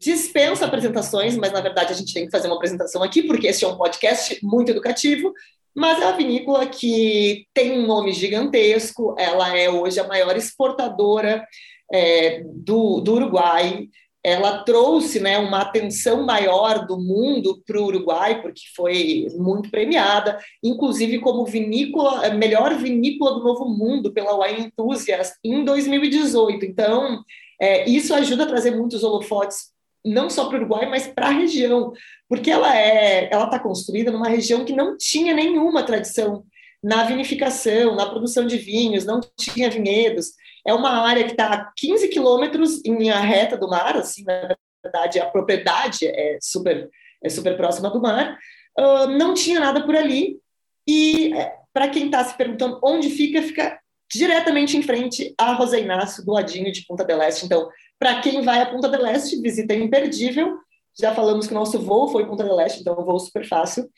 [0.00, 3.64] Dispensa apresentações, mas na verdade a gente tem que fazer uma apresentação aqui, porque esse
[3.64, 5.32] é um podcast muito educativo.
[5.74, 11.46] Mas é uma vinícola que tem um nome gigantesco, ela é hoje a maior exportadora
[11.92, 13.88] é, do, do Uruguai,
[14.24, 20.38] ela trouxe né, uma atenção maior do mundo para o Uruguai, porque foi muito premiada,
[20.62, 26.64] inclusive como vinícola, melhor vinícola do Novo Mundo pela Wine Enthusiast em 2018.
[26.64, 27.22] Então,
[27.60, 29.73] é, isso ajuda a trazer muitos holofotes
[30.04, 31.92] não só para o Uruguai, mas para a região,
[32.28, 36.44] porque ela é, ela está construída numa região que não tinha nenhuma tradição
[36.82, 40.32] na vinificação, na produção de vinhos, não tinha vinhedos.
[40.66, 44.54] É uma área que está a 15 quilômetros em linha reta do mar, assim, na
[44.82, 46.90] verdade, a propriedade é super,
[47.22, 48.38] é super próxima do mar.
[48.78, 50.38] Uh, não tinha nada por ali.
[50.86, 53.80] E é, para quem está se perguntando onde fica, fica
[54.12, 57.46] diretamente em frente a José Inácio, do ladinho de Punta del Este.
[57.46, 57.68] Então,
[58.04, 60.58] para quem vai a Punta del Este, visita é imperdível.
[61.00, 63.48] Já falamos que o nosso voo foi Punta del Este, então é um voo super
[63.48, 63.88] fácil.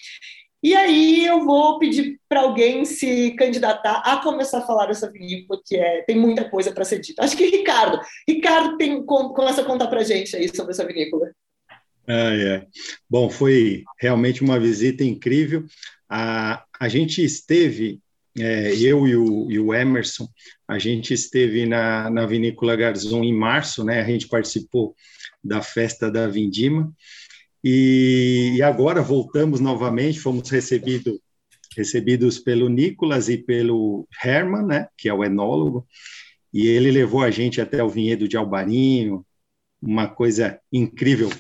[0.63, 5.61] E aí eu vou pedir para alguém se candidatar a começar a falar dessa vinícola,
[5.67, 7.25] que é, tem muita coisa para ser dita.
[7.25, 8.01] Acho que Ricardo.
[8.29, 11.33] Ricardo tem, com, começa a contar para a gente aí sobre essa vinícola.
[12.07, 12.65] Ah, é.
[13.11, 15.65] Bom, foi realmente uma visita incrível.
[16.09, 17.99] A, a gente esteve
[18.39, 20.29] é, eu e o, e o, Emerson,
[20.69, 24.01] a gente esteve na, na Vinícola Garzon em março, né?
[24.01, 24.95] A gente participou
[25.43, 26.93] da festa da Vindima
[27.65, 31.21] e, e agora voltamos novamente, fomos recebido,
[31.77, 34.89] recebidos pelo Nicolas e pelo Herman, né?
[34.97, 35.87] Que é o enólogo,
[36.53, 39.25] e ele levou a gente até o vinhedo de Albarinho,
[39.81, 41.31] uma coisa incrível,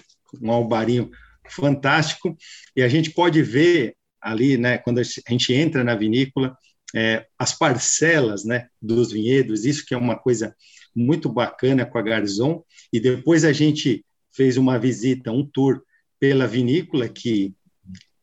[0.41, 1.11] um albarinho
[1.49, 2.37] fantástico,
[2.75, 6.57] e a gente pode ver ali, né, quando a gente entra na vinícola,
[6.97, 10.55] é, as parcelas né, dos vinhedos, isso que é uma coisa
[10.95, 15.83] muito bacana com a Garzon, e depois a gente fez uma visita, um tour
[16.19, 17.55] pela vinícola, que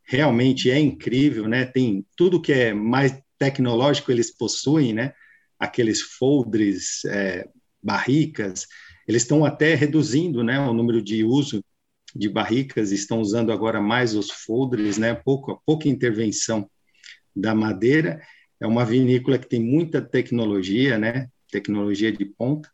[0.05, 1.65] realmente é incrível, né?
[1.65, 5.13] tem tudo que é mais tecnológico eles possuem, né?
[5.59, 7.47] aqueles foldres, é,
[7.81, 8.67] barricas,
[9.07, 11.63] eles estão até reduzindo né, o número de uso
[12.15, 16.69] de barricas, estão usando agora mais os foldres, né, pouca, pouca intervenção
[17.35, 18.21] da madeira,
[18.59, 21.27] é uma vinícola que tem muita tecnologia, né?
[21.51, 22.69] Tecnologia de ponta.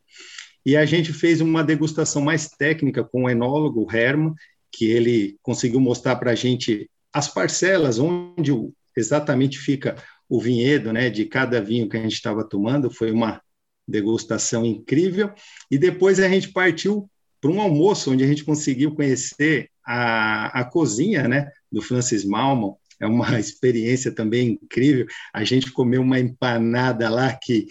[0.66, 4.34] E a gente fez uma degustação mais técnica com o enólogo Herman,
[4.72, 8.52] que ele conseguiu mostrar para a gente as parcelas, onde
[8.96, 9.96] exatamente fica
[10.28, 11.10] o vinhedo, né?
[11.10, 12.92] De cada vinho que a gente estava tomando.
[12.92, 13.42] Foi uma
[13.88, 15.32] degustação incrível.
[15.72, 17.10] E depois a gente partiu
[17.42, 21.50] para um almoço, onde a gente conseguiu conhecer a, a cozinha, né?
[21.72, 25.06] Do Francis Malman, é uma experiência também incrível.
[25.34, 27.68] A gente comeu uma empanada lá que,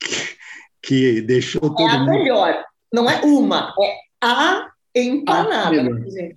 [0.00, 0.36] que,
[0.82, 2.10] que deixou é todo é a mundo...
[2.10, 5.90] melhor, não é uma, é a empanada.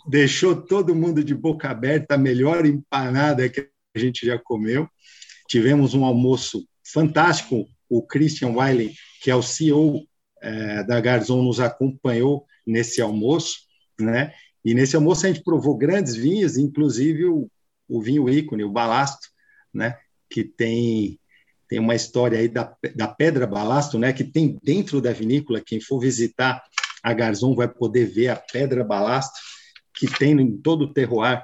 [0.07, 4.87] deixou todo mundo de boca aberta, a melhor empanada que a gente já comeu.
[5.47, 7.65] Tivemos um almoço fantástico.
[7.89, 10.05] O Christian Wiley, que é o CEO
[10.41, 13.61] é, da Garzon, nos acompanhou nesse almoço,
[13.99, 14.31] né?
[14.63, 17.49] E nesse almoço a gente provou grandes vinhos, inclusive o,
[17.89, 19.27] o vinho ícone, o Balasto,
[19.73, 19.97] né?
[20.29, 21.19] que tem,
[21.67, 24.13] tem uma história aí da, da Pedra Balasto, né?
[24.13, 26.61] que tem dentro da vinícola, quem for visitar
[27.01, 29.39] a Garzon vai poder ver a Pedra Balasto,
[29.93, 31.41] que tem em todo o terroir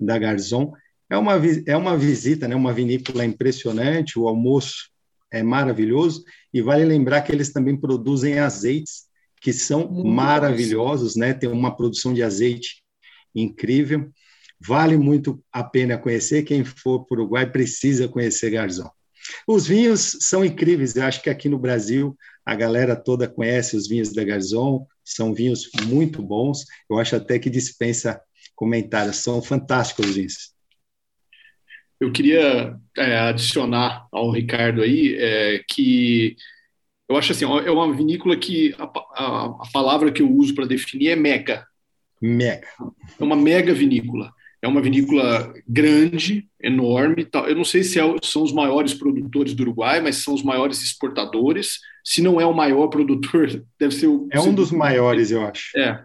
[0.00, 0.72] da Garzon.
[1.10, 1.34] É uma,
[1.66, 2.56] é uma visita, né?
[2.56, 4.90] uma vinícola impressionante, o almoço
[5.30, 9.10] é maravilhoso, e vale lembrar que eles também produzem azeites
[9.42, 11.34] que são Muito maravilhosos, né?
[11.34, 12.80] Tem uma produção de azeite
[13.34, 14.08] incrível.
[14.66, 16.42] Vale muito a pena conhecer.
[16.42, 18.90] Quem for para o Uruguai precisa conhecer Garzão.
[19.46, 20.96] Os vinhos são incríveis.
[20.96, 24.86] Eu acho que aqui no Brasil a galera toda conhece os vinhos da Garzon.
[25.04, 26.64] São vinhos muito bons.
[26.90, 28.20] Eu acho até que dispensa
[28.54, 29.16] comentários.
[29.16, 30.52] São fantásticos os vinhos.
[32.00, 36.36] Eu queria é, adicionar ao Ricardo aí é, que
[37.08, 40.66] eu acho assim, é uma vinícola que a, a, a palavra que eu uso para
[40.66, 41.64] definir é mega.
[42.20, 42.66] Mega.
[43.20, 44.32] É uma mega vinícola.
[44.62, 47.24] É uma vinícola grande, enorme.
[47.24, 47.48] Tal.
[47.48, 50.80] Eu não sei se é, são os maiores produtores do Uruguai, mas são os maiores
[50.82, 51.80] exportadores.
[52.04, 54.28] Se não é o maior produtor, deve ser o.
[54.30, 55.76] É um dos maiores, eu acho.
[55.76, 56.04] É.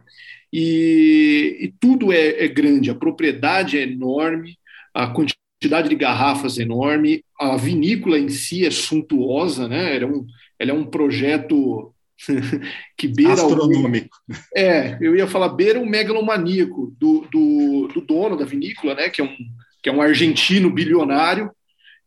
[0.52, 4.58] E, e tudo é, é, grande, a propriedade é enorme,
[4.94, 9.96] a quantidade de garrafas é enorme, a vinícola em si é suntuosa, né?
[9.96, 10.26] Era um,
[10.58, 11.94] ela é um projeto
[12.98, 14.18] que beira astronômico.
[14.30, 19.10] O, é, eu ia falar beira o megalomaníaco do, do, do, dono da vinícola, né,
[19.10, 19.36] que é um
[19.82, 21.50] que é um argentino bilionário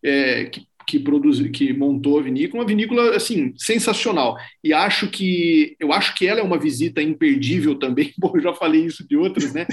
[0.05, 4.37] é, que, que produz, que montou a vinícola, uma vinícola assim sensacional.
[4.63, 8.13] E acho que eu acho que ela é uma visita imperdível também.
[8.19, 9.67] Bom, eu já falei isso de outras, né?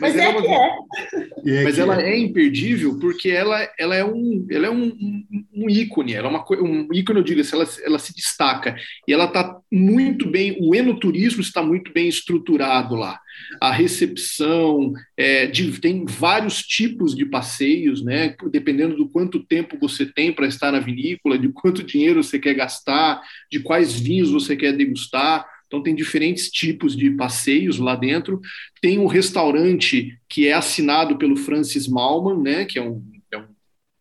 [0.00, 1.60] Mas, mas é, é, que é.
[1.60, 2.10] é mas ela é.
[2.10, 6.30] é imperdível porque ela, ela é, um, ela é um, um, um ícone, ela é
[6.30, 8.76] uma, um ícone, eu digo assim, ela, ela se destaca.
[9.06, 13.18] E ela está muito bem, o enoturismo está muito bem estruturado lá.
[13.60, 18.34] A recepção, é, de, tem vários tipos de passeios, né?
[18.50, 22.54] Dependendo do quanto tempo você tem para estar na vinícola, de quanto dinheiro você quer
[22.54, 23.20] gastar,
[23.50, 25.46] de quais vinhos você quer degustar.
[25.66, 28.40] Então, tem diferentes tipos de passeios lá dentro.
[28.80, 33.02] Tem um restaurante que é assinado pelo Francis Malman, né, que é um,
[33.32, 33.46] é um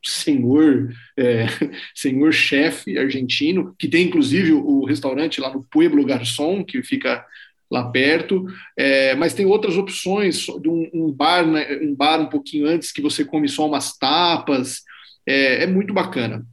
[0.04, 1.46] senhor, é,
[1.96, 7.26] senhor chefe argentino, que tem inclusive o restaurante lá no Pueblo Garçom, que fica
[7.70, 8.46] lá perto,
[8.78, 13.02] é, mas tem outras opções, um, um, bar, né, um bar um pouquinho antes que
[13.02, 14.84] você come só umas tapas,
[15.26, 16.46] é, é muito bacana.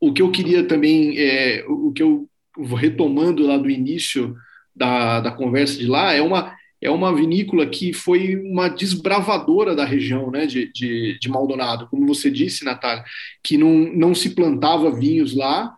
[0.00, 2.28] O que eu queria também, é, o que eu
[2.76, 4.36] retomando lá do início
[4.74, 9.84] da, da conversa de lá, é uma, é uma vinícola que foi uma desbravadora da
[9.84, 13.04] região né, de, de, de Maldonado, como você disse, Natália,
[13.42, 15.72] que não, não se plantava vinhos lá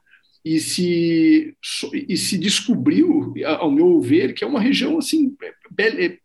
[0.44, 1.54] e se,
[2.08, 5.34] e se descobriu, ao meu ver, que é uma região assim
[5.78, 6.18] é, é,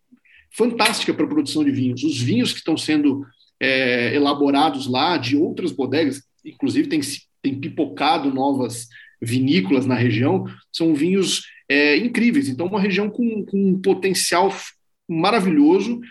[0.52, 2.04] fantástica para a produção de vinhos.
[2.04, 3.26] Os vinhos que estão sendo
[3.60, 7.00] é, elaborados lá de outras bodegas, inclusive tem,
[7.42, 8.88] tem pipocado novas
[9.22, 12.50] vinícolas na região, são vinhos é, incríveis.
[12.50, 14.54] Então, uma região com, com um potencial
[15.08, 16.02] maravilhoso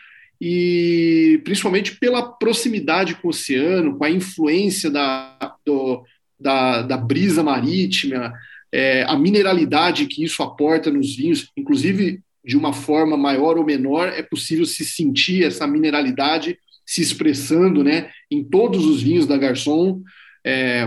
[0.41, 6.05] e principalmente pela proximidade com o oceano, com a influência da, do,
[6.39, 8.33] da, da, brisa marítima,
[8.71, 14.09] é, a mineralidade que isso aporta nos vinhos, inclusive de uma forma maior ou menor,
[14.09, 16.57] é possível se sentir essa mineralidade
[16.87, 20.01] se expressando né, em todos os vinhos da Garçom.
[20.43, 20.87] É,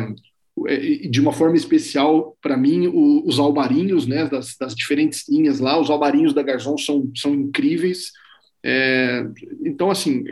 [1.10, 5.80] de uma forma especial para mim o, os albarinhos né das, das, diferentes linhas lá
[5.80, 8.12] os albarinhos da Garzon são, são incríveis
[8.64, 9.26] é,
[9.66, 10.24] então assim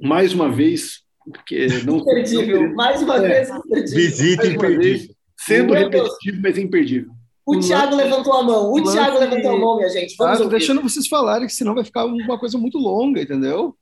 [0.00, 1.02] mais uma vez
[1.46, 3.96] que não imperdível mais uma é, vez imperdível.
[3.96, 6.42] visita imperdível sendo Meu repetitivo Deus.
[6.42, 7.10] mas imperdível
[7.44, 8.72] o, o Thiago lance, levantou a mão.
[8.72, 10.16] O, Thiago levantou a mão, minha gente.
[10.16, 13.76] Vamos ah, deixando vocês falarem, que senão vai ficar uma coisa muito longa, entendeu?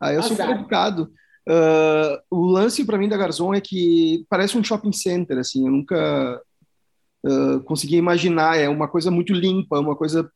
[0.00, 0.34] Aí eu Azar.
[0.34, 1.12] sou complicado.
[1.48, 5.70] Uh, o lance para mim da Garzon é que parece um shopping center, assim, eu
[5.70, 6.42] nunca
[7.24, 10.28] uh, consegui imaginar, é uma coisa muito limpa, uma coisa,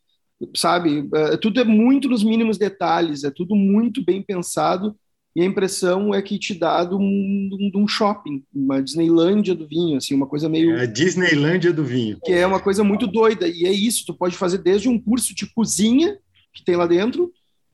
[0.54, 4.94] sabe, uh, tudo é muito nos mínimos detalhes, é tudo muito bem pensado,
[5.34, 9.66] e a impressão é que te dá de um, de um shopping, uma Disneylândia do
[9.66, 10.76] vinho, assim, uma coisa meio...
[10.76, 12.20] É a Disneylândia do vinho.
[12.24, 15.34] Que é uma coisa muito doida, e é isso, tu pode fazer desde um curso
[15.34, 16.16] de cozinha,
[16.54, 17.32] que tem lá dentro,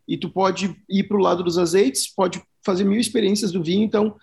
[0.08, 3.84] e tu pode ir para o lado dos azeites, pode fazer mil experiências do vinho,
[3.84, 4.16] então,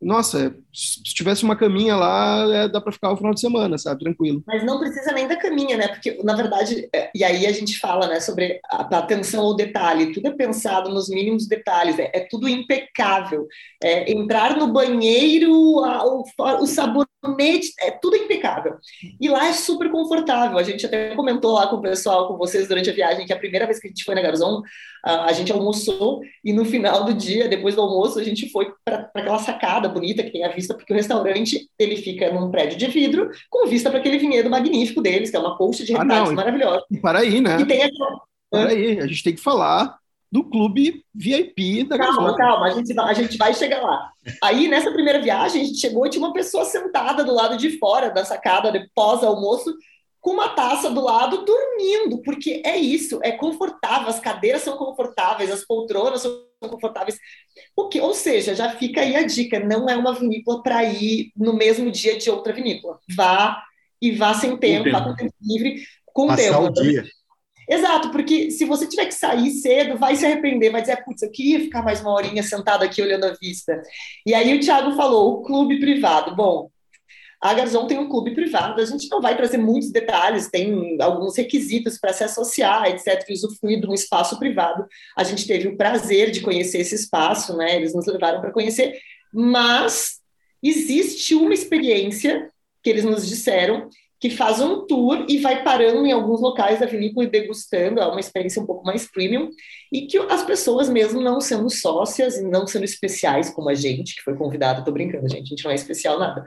[0.00, 4.00] nossa, se tivesse uma caminha lá, é, dá para ficar o final de semana, sabe,
[4.02, 4.42] tranquilo.
[4.46, 7.78] Mas não precisa nem da caminha, né, porque, na verdade, é, e aí a gente
[7.78, 12.20] fala, né, sobre a, atenção ao detalhe, tudo é pensado nos mínimos detalhes, é, é
[12.30, 13.46] tudo impecável,
[13.82, 16.24] é, entrar no banheiro, a, o,
[16.60, 17.06] o sabor
[17.80, 18.76] é tudo impecável.
[19.20, 20.58] E lá é super confortável.
[20.58, 23.38] A gente até comentou lá com o pessoal, com vocês durante a viagem, que a
[23.38, 24.62] primeira vez que a gente foi na Garzon,
[25.04, 29.10] a gente almoçou e no final do dia, depois do almoço, a gente foi para
[29.14, 32.86] aquela sacada bonita que tem a vista, porque o restaurante ele fica num prédio de
[32.86, 36.34] vidro com vista para aquele vinhedo magnífico deles, que é uma colcha de retratos ah,
[36.34, 36.84] maravilhosa.
[36.90, 37.60] E para aí, né?
[37.60, 38.20] E tem aquela...
[38.50, 39.99] Para aí, a gente tem que falar
[40.30, 44.12] do clube VIP da Calma, calma, a gente, vai, a gente vai chegar lá.
[44.42, 47.78] Aí, nessa primeira viagem, a gente chegou e tinha uma pessoa sentada do lado de
[47.78, 49.74] fora da sacada, de pós-almoço,
[50.20, 55.50] com uma taça do lado, dormindo, porque é isso, é confortável, as cadeiras são confortáveis,
[55.50, 57.18] as poltronas são confortáveis.
[57.74, 61.32] O que, ou seja, já fica aí a dica, não é uma vinícola para ir
[61.34, 63.00] no mesmo dia de outra vinícola.
[63.16, 63.62] Vá
[64.00, 65.82] e vá sem tempo, vá com tempo livre,
[66.12, 66.64] com Passar tempo.
[66.64, 67.04] O dia.
[67.70, 71.30] Exato, porque se você tiver que sair cedo, vai se arrepender, vai dizer, putz, eu
[71.30, 73.80] queria ficar mais uma horinha sentado aqui olhando a vista.
[74.26, 76.34] E aí o Thiago falou, o clube privado.
[76.34, 76.68] Bom,
[77.40, 81.36] a Garzon tem um clube privado, a gente não vai trazer muitos detalhes, tem alguns
[81.36, 84.84] requisitos para se associar, etc., e usufruir de um espaço privado.
[85.16, 87.76] A gente teve o prazer de conhecer esse espaço, né?
[87.76, 88.98] Eles nos levaram para conhecer,
[89.32, 90.18] mas
[90.60, 92.50] existe uma experiência
[92.82, 93.88] que eles nos disseram
[94.20, 98.06] que faz um tour e vai parando em alguns locais da vinícola e degustando, é
[98.06, 99.48] uma experiência um pouco mais premium,
[99.90, 104.14] e que as pessoas mesmo não sendo sócias e não sendo especiais como a gente,
[104.14, 106.44] que foi convidada, tô brincando, gente, a gente não é especial nada,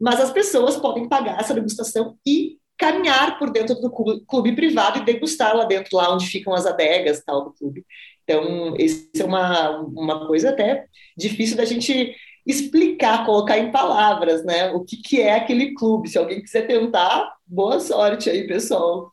[0.00, 4.98] mas as pessoas podem pagar essa degustação e caminhar por dentro do clube, clube privado
[4.98, 7.84] e degustar lá dentro, lá onde ficam as adegas tal do clube.
[8.24, 10.86] Então, isso é uma, uma coisa até
[11.18, 12.14] difícil da gente
[12.46, 14.70] explicar, colocar em palavras, né?
[14.70, 16.08] O que, que é aquele clube.
[16.08, 19.12] Se alguém quiser tentar, boa sorte aí, pessoal.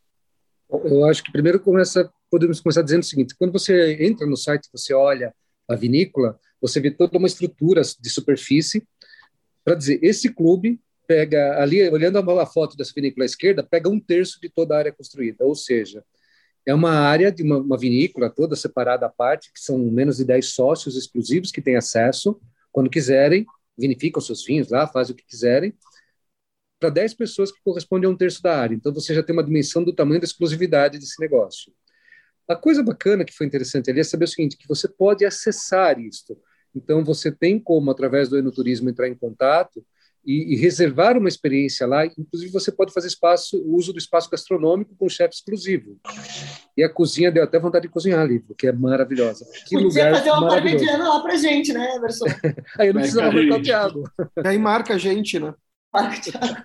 [0.69, 4.69] Eu acho que primeiro começa, podemos começar dizendo o seguinte: quando você entra no site,
[4.71, 5.33] você olha
[5.67, 8.83] a vinícola, você vê toda uma estrutura de superfície
[9.63, 13.99] para dizer esse clube pega ali, olhando a foto dessa vinícola à esquerda, pega um
[13.99, 16.03] terço de toda a área construída, ou seja,
[16.65, 20.25] é uma área de uma, uma vinícola toda separada à parte, que são menos de
[20.25, 22.39] 10 sócios exclusivos que têm acesso,
[22.77, 23.43] quando quiserem,
[23.75, 25.73] vinificam seus vinhos lá, fazem o que quiserem,
[26.79, 28.75] para 10 pessoas que correspondem a um terço da área.
[28.75, 31.73] Então você já tem uma dimensão do tamanho da exclusividade desse negócio.
[32.47, 35.99] A coisa bacana que foi interessante ali é saber o seguinte, que você pode acessar
[35.99, 36.37] isto.
[36.75, 39.83] Então você tem como, através do enoturismo, entrar em contato
[40.27, 42.05] e, e, reservar uma experiência lá.
[42.05, 45.97] Inclusive, você pode fazer espaço, uso do espaço gastronômico com chefe exclusivo.
[46.75, 49.45] E a cozinha deu até vontade de cozinhar ali, porque é maravilhosa.
[49.65, 52.25] Que Podia lugar fazer uma parmegiana lá pra gente, né, Emerson?
[52.77, 54.03] Aí eu não precisava marcar o Thiago.
[54.45, 55.53] Aí marca a gente, né?
[55.93, 56.55] Marca o Thiago.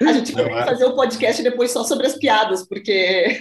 [0.00, 3.40] A gente vai fazer um podcast depois só sobre as piadas, porque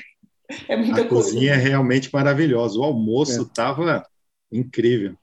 [0.69, 1.27] é muita a coisa.
[1.27, 2.77] A cozinha é realmente maravilhosa.
[2.77, 4.05] O almoço estava
[4.53, 4.57] é.
[4.57, 5.15] incrível.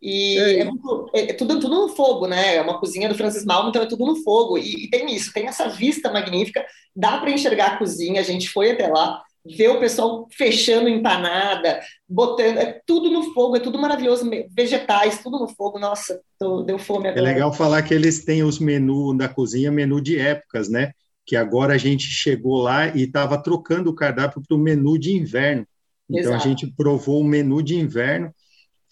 [0.00, 2.56] E é, é, é, tudo, tudo no fogo, né?
[2.56, 4.58] É uma cozinha do Francis Malmo, então é tudo no fogo.
[4.58, 6.64] E, e tem isso, tem essa vista magnífica,
[6.94, 8.20] dá para enxergar a cozinha.
[8.20, 13.56] A gente foi até lá, ver o pessoal fechando empanada, botando, é tudo no fogo,
[13.56, 15.78] é tudo maravilhoso, vegetais, tudo no fogo.
[15.78, 17.30] Nossa, tô, deu fome é agora.
[17.30, 20.92] É legal falar que eles têm os menus da cozinha, menu de épocas, né?
[21.24, 25.16] Que agora a gente chegou lá e estava trocando o cardápio para o menu de
[25.16, 25.66] inverno.
[26.08, 26.36] Então Exato.
[26.36, 28.32] a gente provou o menu de inverno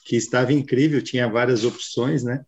[0.04, 2.44] que estava incrível, tinha várias opções, né?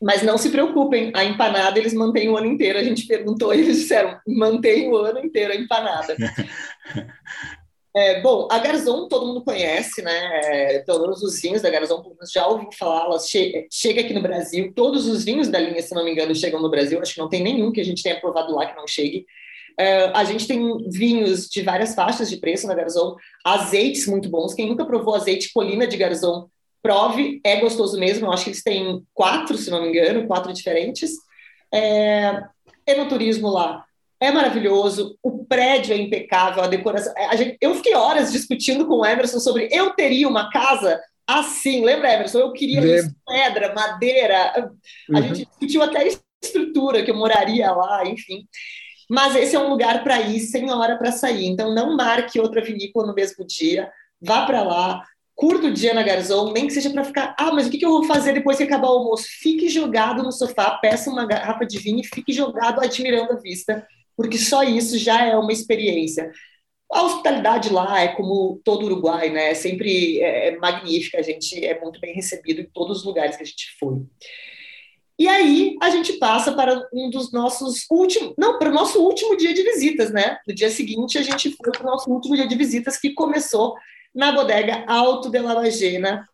[0.00, 2.78] Mas não se preocupem, a empanada eles mantêm o ano inteiro.
[2.78, 6.16] A gente perguntou, eles disseram, mantém o ano inteiro a empanada.
[7.94, 10.40] é, bom, a Garzon todo mundo conhece, né?
[10.44, 12.02] É, todos os vinhos da Garzon
[12.32, 14.72] já ouviu falar, ela che chega aqui no Brasil.
[14.74, 16.98] Todos os vinhos da linha, se não me engano, chegam no Brasil.
[17.02, 19.26] Acho que não tem nenhum que a gente tenha provado lá que não chegue.
[19.80, 24.52] Uh, a gente tem vinhos de várias faixas de preço na Garzon, azeites muito bons.
[24.52, 26.48] Quem nunca provou azeite Colina de Garzon,
[26.82, 28.26] prove, é gostoso mesmo.
[28.26, 31.12] Eu acho que eles têm quatro, se não me engano, quatro diferentes.
[31.72, 32.42] É,
[32.86, 33.84] enoturismo lá
[34.20, 37.12] é maravilhoso, o prédio é impecável, a decoração.
[37.16, 41.82] A gente, eu fiquei horas discutindo com o Emerson sobre eu teria uma casa assim.
[41.82, 42.38] Lembra, Emerson?
[42.40, 44.52] Eu queria isso, pedra, madeira.
[44.52, 44.60] A
[45.08, 45.22] uhum.
[45.22, 48.46] gente discutiu até a estrutura que eu moraria lá, enfim.
[49.10, 51.46] Mas esse é um lugar para ir sem hora para sair.
[51.46, 53.90] Então não marque outra vinícola no mesmo dia.
[54.22, 55.02] Vá para lá,
[55.34, 57.34] curta o dia na Garzon, nem que seja para ficar.
[57.36, 59.26] Ah, mas o que, eu vou fazer depois que acabar o almoço?
[59.40, 63.84] Fique jogado no sofá, peça uma garrafa de vinho e fique jogado admirando a vista,
[64.16, 66.30] porque só isso já é uma experiência.
[66.92, 69.50] A hospitalidade lá é como todo Uruguai, né?
[69.50, 73.36] É sempre é, é magnífica, a gente é muito bem recebido em todos os lugares
[73.36, 74.02] que a gente foi.
[75.20, 79.36] E aí a gente passa para um dos nossos últimos, não, para o nosso último
[79.36, 80.38] dia de visitas, né?
[80.48, 83.74] No dia seguinte a gente foi para o nosso último dia de visitas que começou
[84.14, 86.26] na bodega Alto de la Lagena,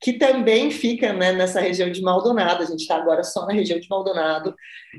[0.00, 2.62] que também fica né, nessa região de Maldonado.
[2.62, 4.54] A gente está agora só na região de Maldonado.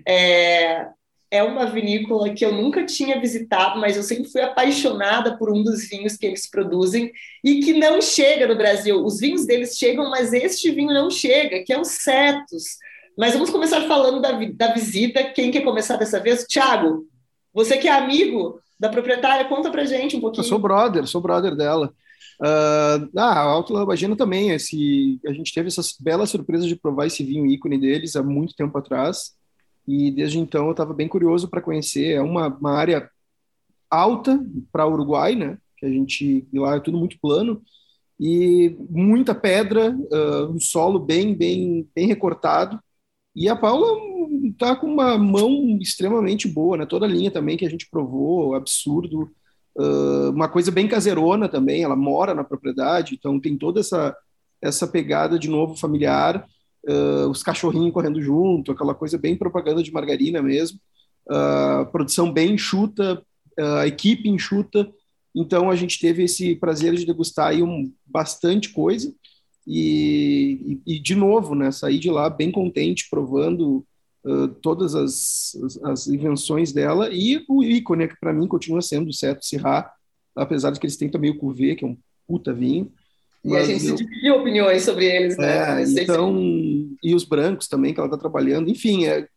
[0.06, 0.88] É,
[1.32, 5.64] é uma vinícola que eu nunca tinha visitado, mas eu sempre fui apaixonada por um
[5.64, 7.10] dos vinhos que eles produzem
[7.42, 9.02] e que não chega no Brasil.
[9.02, 12.89] Os vinhos deles chegam, mas este vinho não chega, que é o Cetus.
[13.20, 15.22] Mas vamos começar falando da, da visita.
[15.22, 16.46] Quem quer começar dessa vez?
[16.46, 17.06] Tiago,
[17.54, 20.42] você que é amigo da proprietária, conta pra gente um pouquinho.
[20.42, 21.94] Eu sou brother, sou brother dela.
[22.42, 27.08] Uh, ah, a Alto Labagina também, esse, a gente teve essas belas surpresas de provar
[27.08, 29.34] esse vinho ícone deles há muito tempo atrás,
[29.86, 32.14] e desde então eu estava bem curioso para conhecer.
[32.14, 33.12] É uma, uma área
[33.90, 34.40] alta
[34.72, 35.58] para Uruguai, né?
[35.76, 37.62] Que a gente lá é tudo muito plano
[38.18, 42.80] e muita pedra, uh, um solo bem, bem, bem recortado.
[43.40, 43.88] E a Paula
[44.44, 46.86] está com uma mão extremamente boa, né?
[46.86, 49.32] Toda a linha também que a gente provou, absurdo.
[49.78, 54.14] Uh, uma coisa bem caseirona também, ela mora na propriedade, então tem toda essa,
[54.62, 56.46] essa pegada de novo familiar,
[56.86, 60.78] uh, os cachorrinhos correndo junto, aquela coisa bem propaganda de margarina mesmo,
[61.32, 63.24] uh, produção bem enxuta,
[63.58, 64.90] a equipe enxuta,
[65.34, 69.14] então a gente teve esse prazer de degustar aí um, bastante coisa,
[69.72, 73.86] e, e, de novo, né, sair de lá bem contente, provando
[74.26, 79.10] uh, todas as, as, as, invenções dela e o ícone, que para mim continua sendo
[79.10, 79.94] o Seto Sirá,
[80.36, 81.96] apesar de que eles têm também o Cuvée, que é um
[82.28, 82.92] puta vinho.
[83.46, 83.96] E a gente eu...
[83.96, 85.84] dividiu opiniões sobre eles, né?
[85.84, 86.36] É, então,
[87.04, 89.28] e os brancos também, que ela está trabalhando, enfim, é,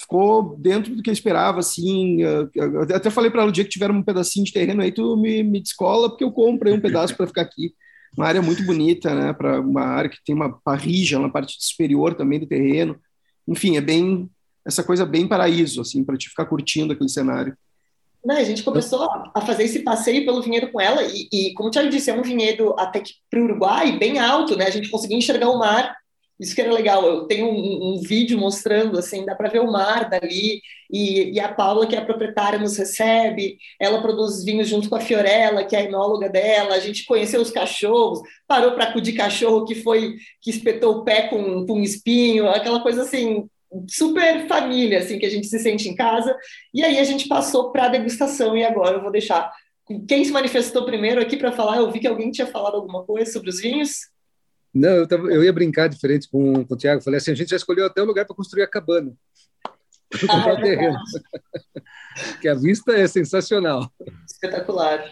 [0.00, 2.24] ficou dentro do que eu esperava, assim.
[2.24, 2.50] Uh,
[2.94, 5.42] até falei para ela o dia que tiver um pedacinho de terreno aí, tu me,
[5.42, 7.74] me descola, porque eu comprei um pedaço para ficar aqui.
[8.16, 9.32] Uma área muito bonita, né?
[9.32, 13.00] Para uma área que tem uma parrija na parte superior também do terreno
[13.46, 14.30] enfim, é bem
[14.64, 17.56] essa coisa bem paraíso, assim, para te ficar curtindo aquele cenário.
[18.24, 21.68] Não, a gente começou a fazer esse passeio pelo vinhedo com ela, e, e como
[21.68, 24.66] o Thiago disse, é um vinhedo até que para o Uruguai bem alto, né?
[24.66, 25.96] A gente conseguia enxergar o mar
[26.38, 27.04] isso que era legal.
[27.06, 30.60] Eu tenho um, um vídeo mostrando, assim, dá para ver o mar dali.
[30.90, 33.56] E, e, a Paula, que é a proprietária, nos recebe.
[33.80, 36.74] Ela produz vinhos junto com a Fiorella, que é a enóloga dela.
[36.74, 41.28] A gente conheceu os cachorros, parou para acudir cachorro que foi que espetou o pé
[41.28, 43.48] com, com um espinho, aquela coisa assim
[43.88, 46.36] super família, assim, que a gente se sente em casa.
[46.74, 49.50] E aí a gente passou para a degustação e agora eu vou deixar
[50.08, 51.78] quem se manifestou primeiro aqui para falar.
[51.78, 54.12] Eu vi que alguém tinha falado alguma coisa sobre os vinhos.
[54.74, 57.02] Não, eu, tava, eu ia brincar diferente com, com o Tiago.
[57.02, 59.12] Falei assim: a gente já escolheu até o lugar para construir a cabana.
[60.28, 60.98] Ah, é terreno.
[62.42, 63.90] que a vista é sensacional.
[64.30, 65.10] Espetacular.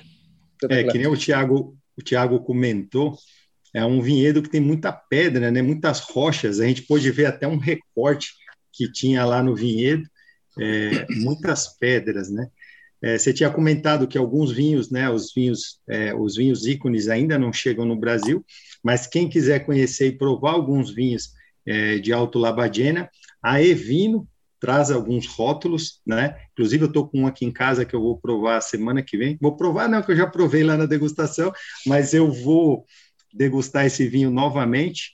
[0.68, 3.16] É, que nem o Tiago o Thiago comentou,
[3.74, 6.58] é um vinhedo que tem muita pedra, né, muitas rochas.
[6.58, 8.34] A gente pôde ver até um recorte
[8.72, 10.08] que tinha lá no vinhedo,
[10.58, 12.48] é, muitas pedras, né?
[13.02, 17.38] É, você tinha comentado que alguns vinhos, né, os vinhos, é, os vinhos ícones ainda
[17.38, 18.44] não chegam no Brasil,
[18.82, 21.30] mas quem quiser conhecer e provar alguns vinhos
[21.66, 23.08] é, de Alto Labadiena,
[23.42, 24.28] a Evino
[24.60, 26.36] traz alguns rótulos, né?
[26.52, 29.38] Inclusive eu estou com um aqui em casa que eu vou provar semana que vem.
[29.40, 31.50] Vou provar não, que eu já provei lá na degustação,
[31.86, 32.84] mas eu vou
[33.32, 35.12] degustar esse vinho novamente.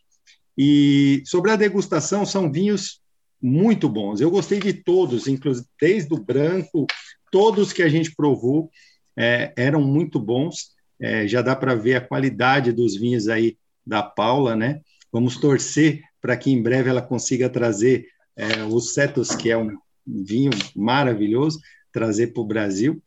[0.59, 3.01] E sobre a degustação, são vinhos
[3.41, 4.21] muito bons.
[4.21, 6.87] Eu gostei de todos, inclusive desde o branco,
[7.31, 8.71] todos que a gente provou
[9.17, 10.75] é, eram muito bons.
[11.01, 14.81] É, já dá para ver a qualidade dos vinhos aí da Paula, né?
[15.13, 19.77] Vamos torcer para que em breve ela consiga trazer é, o Cetos, que é um
[20.07, 21.61] vinho maravilhoso,
[21.93, 23.03] trazer para o Brasil.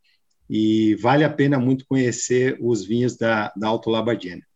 [0.50, 4.49] E vale a pena muito conhecer os vinhos da, da Alto Labadiana.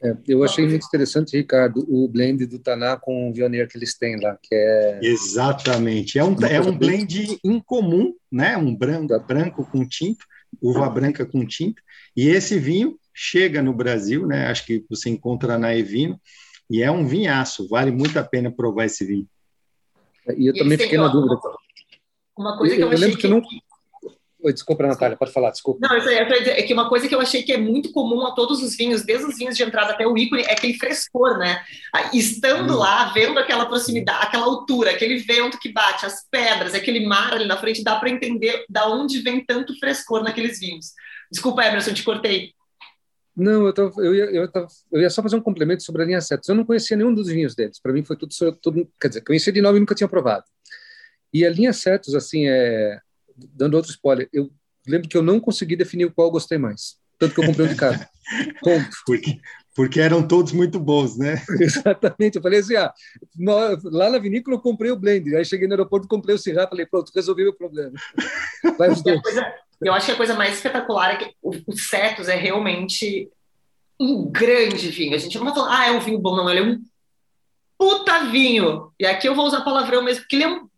[0.00, 3.96] É, eu achei muito interessante, Ricardo, o blend do Taná com o Vionier que eles
[3.98, 5.00] têm lá, que é...
[5.02, 6.18] Exatamente.
[6.18, 8.56] É um, é um blend incomum, né?
[8.56, 10.24] Um branco, branco com tinto,
[10.62, 11.82] uva branca com tinta.
[12.16, 14.46] E esse vinho chega no Brasil, né?
[14.46, 16.20] Acho que você encontra na Evino,
[16.70, 17.68] e é um vinhaço.
[17.68, 19.26] Vale muito a pena provar esse vinho.
[20.36, 21.36] E eu e também fiquei na dúvida.
[22.36, 23.42] Uma coisa que eu, eu, lembro que, que não
[24.44, 25.80] desculpa, Natália, pode falar, desculpa.
[25.82, 28.76] Não, é que uma coisa que eu achei que é muito comum a todos os
[28.76, 31.60] vinhos, desde os vinhos de entrada até o ícone, é aquele frescor, né?
[32.12, 32.78] Estando hum.
[32.78, 37.46] lá, vendo aquela proximidade, aquela altura, aquele vento que bate, as pedras, aquele mar ali
[37.46, 40.92] na frente, dá para entender da onde vem tanto frescor naqueles vinhos.
[41.30, 42.52] Desculpa, Emerson, te cortei.
[43.38, 46.04] Não, eu, tava, eu, ia, eu, tava, eu ia só fazer um complemento sobre a
[46.04, 46.48] linha Cetos.
[46.48, 47.78] Eu não conhecia nenhum dos vinhos deles.
[47.80, 50.44] Para mim foi tudo, tudo, quer dizer, conhecia de nome e nunca tinha provado.
[51.32, 52.98] E a linha Cetos, assim, é,
[53.54, 54.50] dando outro spoiler, eu
[54.86, 56.96] lembro que eu não consegui definir qual eu gostei mais.
[57.18, 58.08] Tanto que eu comprei um de cada.
[58.62, 58.96] Ponto.
[59.04, 59.40] Porque,
[59.74, 61.42] porque eram todos muito bons, né?
[61.60, 62.36] Exatamente.
[62.36, 62.92] Eu falei assim, ah,
[63.84, 65.34] lá na vinícola eu comprei o blend.
[65.34, 67.92] Aí cheguei no aeroporto, comprei o Syrah, falei, pronto, resolvi meu problema.
[68.78, 69.20] Vai os dois.
[69.80, 73.28] eu acho que a coisa mais espetacular é que o, o Cetus é realmente
[74.00, 75.14] um grande vinho.
[75.14, 76.80] A gente não vai falar, ah, é um vinho bom, não, ele é um
[77.76, 78.92] puta vinho.
[78.98, 80.68] E aqui eu vou usar palavrão mesmo, porque ele é um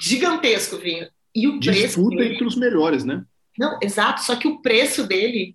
[0.00, 1.08] gigantesco vinho.
[1.36, 2.08] E o Disputa preço.
[2.08, 2.34] Dele...
[2.34, 3.22] entre os melhores, né?
[3.58, 5.54] Não, exato, só que o preço dele,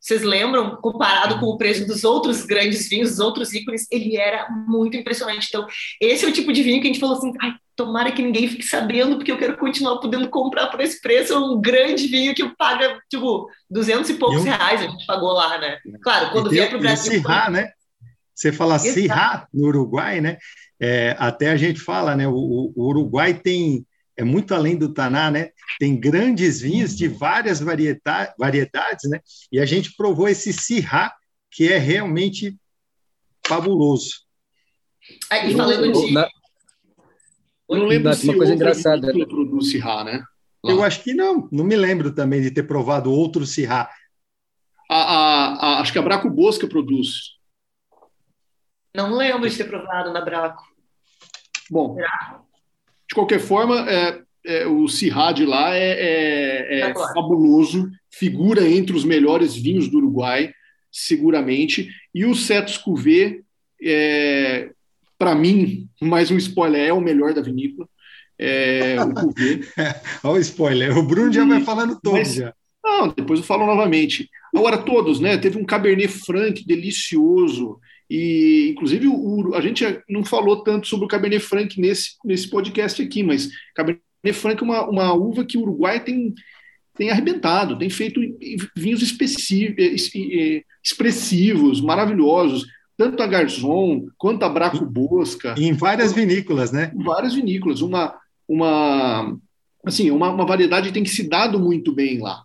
[0.00, 4.48] vocês lembram, comparado com o preço dos outros grandes vinhos, dos outros ícones, ele era
[4.50, 5.46] muito impressionante.
[5.48, 5.66] Então,
[6.00, 8.48] esse é o tipo de vinho que a gente falou assim, ai, tomara que ninguém
[8.48, 11.32] fique sabendo, porque eu quero continuar podendo comprar por esse preço.
[11.32, 14.52] É um grande vinho que paga, tipo, duzentos e poucos eu...
[14.52, 15.78] reais a gente pagou lá, né?
[16.02, 17.12] Claro, quando vier para o Brasil...
[17.12, 17.70] Cirrá, né?
[18.34, 20.38] Você fala Cirrá no Uruguai, né?
[20.80, 22.26] É, até a gente fala, né?
[22.28, 23.86] O, o Uruguai tem
[24.16, 25.50] é muito além do Taná, né?
[25.78, 29.20] Tem grandes vinhos de várias variedades, variedades né?
[29.50, 31.14] E a gente provou esse Sirá,
[31.50, 32.56] que é realmente
[33.46, 34.22] fabuloso.
[35.30, 36.12] Aí, falando de...
[36.12, 36.28] Na...
[37.68, 39.24] Eu não lembro se uma coisa engraçada né?
[39.26, 40.24] produz Sirá, né?
[40.62, 40.72] Lá.
[40.72, 41.48] Eu acho que não.
[41.50, 43.90] Não me lembro também de ter provado outro Sirá.
[44.90, 47.34] A, a, a, acho que a Braco Bosca produz.
[48.94, 50.62] Não lembro de ter provado na Braco.
[51.70, 51.96] Bom?
[53.08, 59.04] De qualquer forma, é, é, o Cirrad lá é, é, é fabuloso, figura entre os
[59.04, 60.52] melhores vinhos do Uruguai,
[60.90, 61.88] seguramente.
[62.14, 63.42] E o Cetos Cuvée,
[63.82, 64.70] é,
[65.18, 67.88] para mim, mais um spoiler, é o melhor da vinícola.
[68.38, 69.60] É, o Cuvée.
[70.22, 72.54] Olha o spoiler, o Bruno já vai falando todo Mas, já.
[72.84, 74.28] Não, depois eu falo novamente.
[74.54, 75.38] Agora, todos, né?
[75.38, 77.80] Teve um Cabernet Franc delicioso.
[78.08, 83.00] E, inclusive, o, a gente não falou tanto sobre o Cabernet Franc nesse, nesse podcast
[83.02, 86.34] aqui, mas Cabernet Franc é uma, uma uva que o Uruguai tem,
[86.96, 88.20] tem arrebentado, tem feito
[88.76, 89.02] vinhos
[90.82, 92.66] expressivos, maravilhosos,
[92.96, 95.54] tanto a Garzon quanto a Braco Bosca.
[95.58, 96.92] Em várias vinícolas, né?
[96.94, 97.80] Em várias vinícolas.
[97.80, 98.14] Uma,
[98.46, 99.36] uma,
[99.84, 102.43] assim, uma, uma variedade tem que se dado muito bem lá.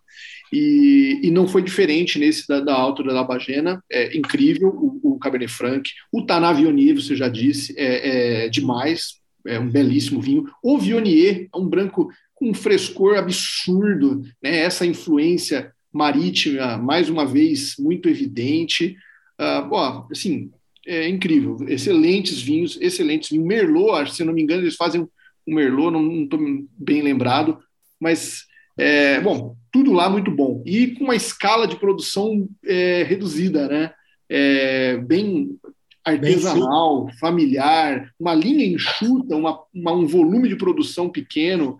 [0.52, 5.20] E, e, não foi diferente nesse da, da altura da Bagena, é incrível o, o
[5.20, 5.90] Cabernet Franc.
[6.12, 10.46] O Taná Viognier, você já disse, é, é, demais, é um belíssimo vinho.
[10.64, 14.60] O Viognier é um branco com um frescor absurdo, né?
[14.60, 18.96] essa influência marítima, mais uma vez, muito evidente.
[19.40, 20.52] Uh, ó, assim,
[20.86, 23.46] é incrível, excelentes vinhos, excelentes vinhos.
[23.46, 26.40] Merlot, se não me engano, eles fazem um Merlot, não estou
[26.78, 27.60] bem lembrado,
[28.00, 28.46] mas
[28.78, 30.62] é, bom, tudo lá muito bom.
[30.66, 33.94] E com uma escala de produção é, reduzida, né?
[34.30, 35.58] É, bem
[36.04, 41.78] artesanal, bem familiar, uma linha enxuta, uma, uma, um volume de produção pequeno.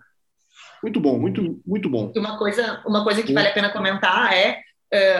[0.82, 2.12] Muito bom, muito, muito bom.
[2.16, 4.60] Uma coisa, uma coisa que vale a pena comentar é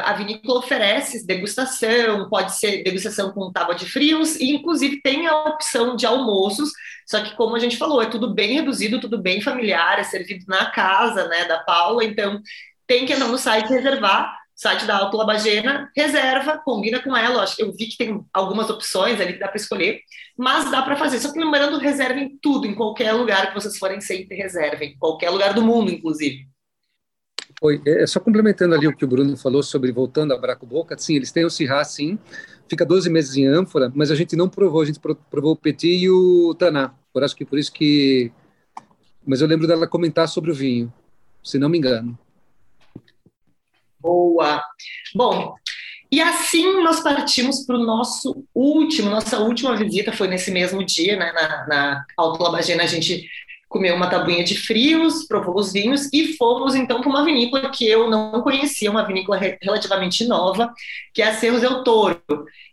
[0.04, 5.44] a vinícola oferece degustação, pode ser degustação com tábua de frios, e inclusive tem a
[5.44, 6.70] opção de almoços,
[7.06, 10.44] só que como a gente falou, é tudo bem reduzido, tudo bem familiar, é servido
[10.48, 12.40] na casa né, da Paula, então
[12.86, 17.72] tem que entrar no site reservar, site da Alto Labagena, reserva, combina com ela, eu
[17.72, 20.00] vi que tem algumas opções ali que dá para escolher,
[20.36, 24.00] mas dá para fazer, só que lembrando, reservem tudo, em qualquer lugar que vocês forem,
[24.00, 26.49] sempre reservem, qualquer lugar do mundo, inclusive.
[27.62, 30.96] Oi, é, só complementando ali o que o Bruno falou sobre voltando a Braco Boca,
[30.96, 32.18] sim, eles têm o Sirá, sim,
[32.66, 36.04] fica 12 meses em ânfora, mas a gente não provou, a gente provou o Petit
[36.04, 38.32] e o Taná, por acho que por isso que...
[39.26, 40.90] Mas eu lembro dela comentar sobre o vinho,
[41.44, 42.18] se não me engano.
[44.00, 44.62] Boa!
[45.14, 45.54] Bom,
[46.10, 51.14] e assim nós partimos para o nosso último, nossa última visita foi nesse mesmo dia,
[51.14, 53.28] né, na, na Alto Labagena, a gente
[53.70, 57.88] comeu uma tabuinha de frios, provou os vinhos e fomos então para uma vinícola que
[57.88, 60.74] eu não conhecia, uma vinícola re relativamente nova,
[61.14, 62.20] que é a Cerros del Toro,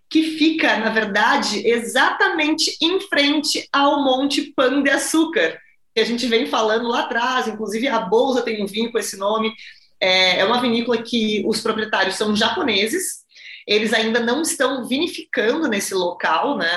[0.09, 5.59] que fica, na verdade, exatamente em frente ao Monte Pan de Açúcar,
[5.93, 9.17] que a gente vem falando lá atrás, inclusive a Bolsa tem um vinho com esse
[9.17, 9.53] nome.
[10.01, 13.23] É, é uma vinícola que os proprietários são japoneses,
[13.67, 16.67] eles ainda não estão vinificando nesse local, né?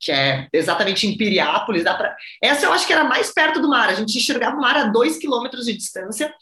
[0.00, 1.84] Que é exatamente em Piriápolis.
[1.84, 2.16] Dá pra...
[2.42, 4.84] Essa eu acho que era mais perto do mar, a gente enxergava o mar a
[4.84, 6.32] dois quilômetros de distância.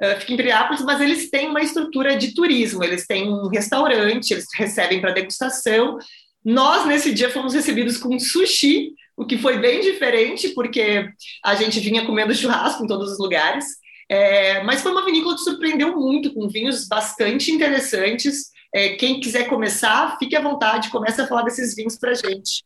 [0.00, 4.30] Uh, fica em Piriápolis, mas eles têm uma estrutura de turismo, eles têm um restaurante,
[4.32, 5.98] eles recebem para degustação.
[6.44, 11.08] Nós, nesse dia, fomos recebidos com sushi, o que foi bem diferente, porque
[11.44, 13.64] a gente vinha comendo churrasco em todos os lugares.
[14.08, 18.50] É, mas foi uma vinícola que surpreendeu muito, com vinhos bastante interessantes.
[18.72, 22.62] É, quem quiser começar, fique à vontade, comece a falar desses vinhos para a gente.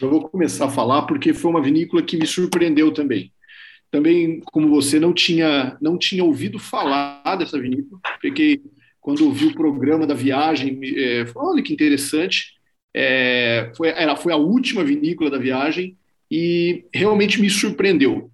[0.00, 3.32] Eu vou começar a falar porque foi uma vinícola que me surpreendeu também.
[3.90, 8.00] Também, como você, não tinha, não tinha ouvido falar dessa vinícola.
[8.20, 8.62] Fiquei,
[9.00, 12.54] quando ouvi o programa da viagem, é, falei, olha que interessante.
[12.94, 15.96] É, foi, ela foi a última vinícola da viagem
[16.30, 18.30] e realmente me surpreendeu.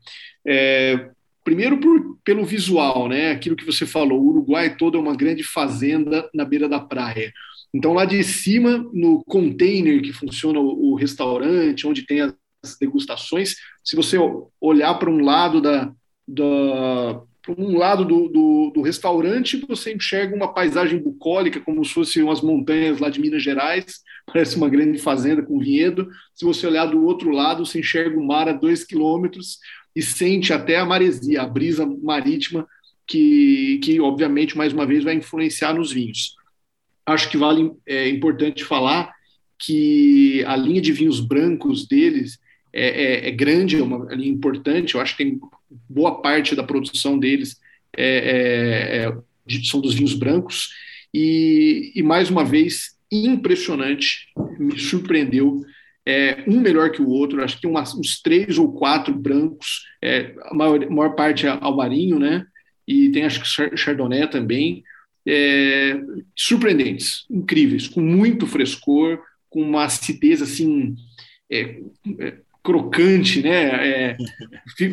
[0.47, 1.11] É,
[1.43, 3.33] primeiro por, pelo visual, né?
[3.33, 7.33] Aquilo que você falou, o Uruguai todo é uma grande fazenda na beira da praia.
[7.73, 12.35] Então, lá de cima, no container que funciona o, restaurante, onde tem as
[12.81, 14.17] degustações, se você
[14.61, 15.93] olhar para um lado da,
[16.27, 17.23] da
[17.57, 22.43] um lado do, do, do, restaurante, você enxerga uma paisagem bucólica, como se fossem umas
[22.43, 26.09] montanhas lá de Minas Gerais, parece uma grande fazenda com vinhedo.
[26.35, 29.59] Se você olhar do outro lado, você enxerga o mar a dois quilômetros
[29.95, 32.67] e sente até a maresia, a brisa marítima,
[33.07, 36.35] que, que obviamente, mais uma vez, vai influenciar nos vinhos.
[37.09, 39.13] Acho que vale é importante falar
[39.59, 42.39] que a linha de vinhos brancos deles
[42.73, 44.95] é, é, é grande, é uma linha importante.
[44.95, 45.41] Eu acho que tem
[45.89, 47.57] boa parte da produção deles
[47.97, 50.69] é, é, é são dos vinhos brancos.
[51.13, 54.29] E, e, mais uma vez, impressionante,
[54.59, 55.63] me surpreendeu.
[56.07, 59.85] É, um melhor que o outro, acho que umas, uns três ou quatro brancos,
[60.43, 62.47] a maior, maior parte é alvarinho, né?
[62.87, 64.83] E tem acho que Chardonnay também.
[65.31, 66.01] É,
[66.35, 70.97] surpreendentes, incríveis, com muito frescor, com uma acidez assim
[71.51, 71.81] é,
[72.19, 73.89] é, crocante, né?
[73.89, 74.17] É,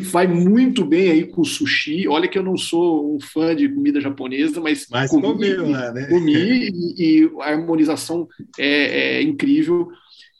[0.04, 2.08] vai muito bem aí com sushi.
[2.08, 5.92] Olha que eu não sou um fã de comida japonesa, mas, mas comi, comeu lá,
[5.92, 6.06] né?
[6.06, 6.32] Comi
[6.96, 8.26] e, e a harmonização
[8.58, 9.88] é, é, incrível.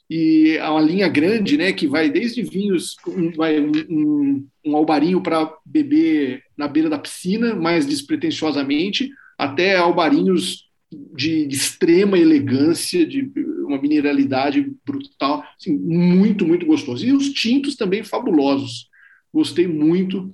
[0.09, 1.73] E a uma linha grande, né?
[1.73, 2.97] Que vai desde vinhos,
[3.37, 10.67] vai um, um, um albarinho para beber na beira da piscina, mais despretensiosamente, até albarinhos
[10.91, 13.31] de, de extrema elegância, de
[13.65, 17.05] uma mineralidade brutal, assim, muito, muito gostoso.
[17.05, 18.89] E os tintos também fabulosos.
[19.33, 20.31] Gostei muito.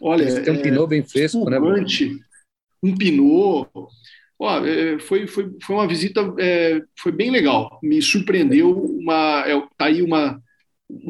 [0.00, 1.58] Olha, um é, pinot bem fresco, né?
[2.82, 3.68] Um pinot.
[4.38, 7.78] Ó, é, foi, foi, foi uma visita, é, foi bem legal.
[7.82, 8.76] Me surpreendeu.
[8.76, 10.42] Uma, é, tá aí uma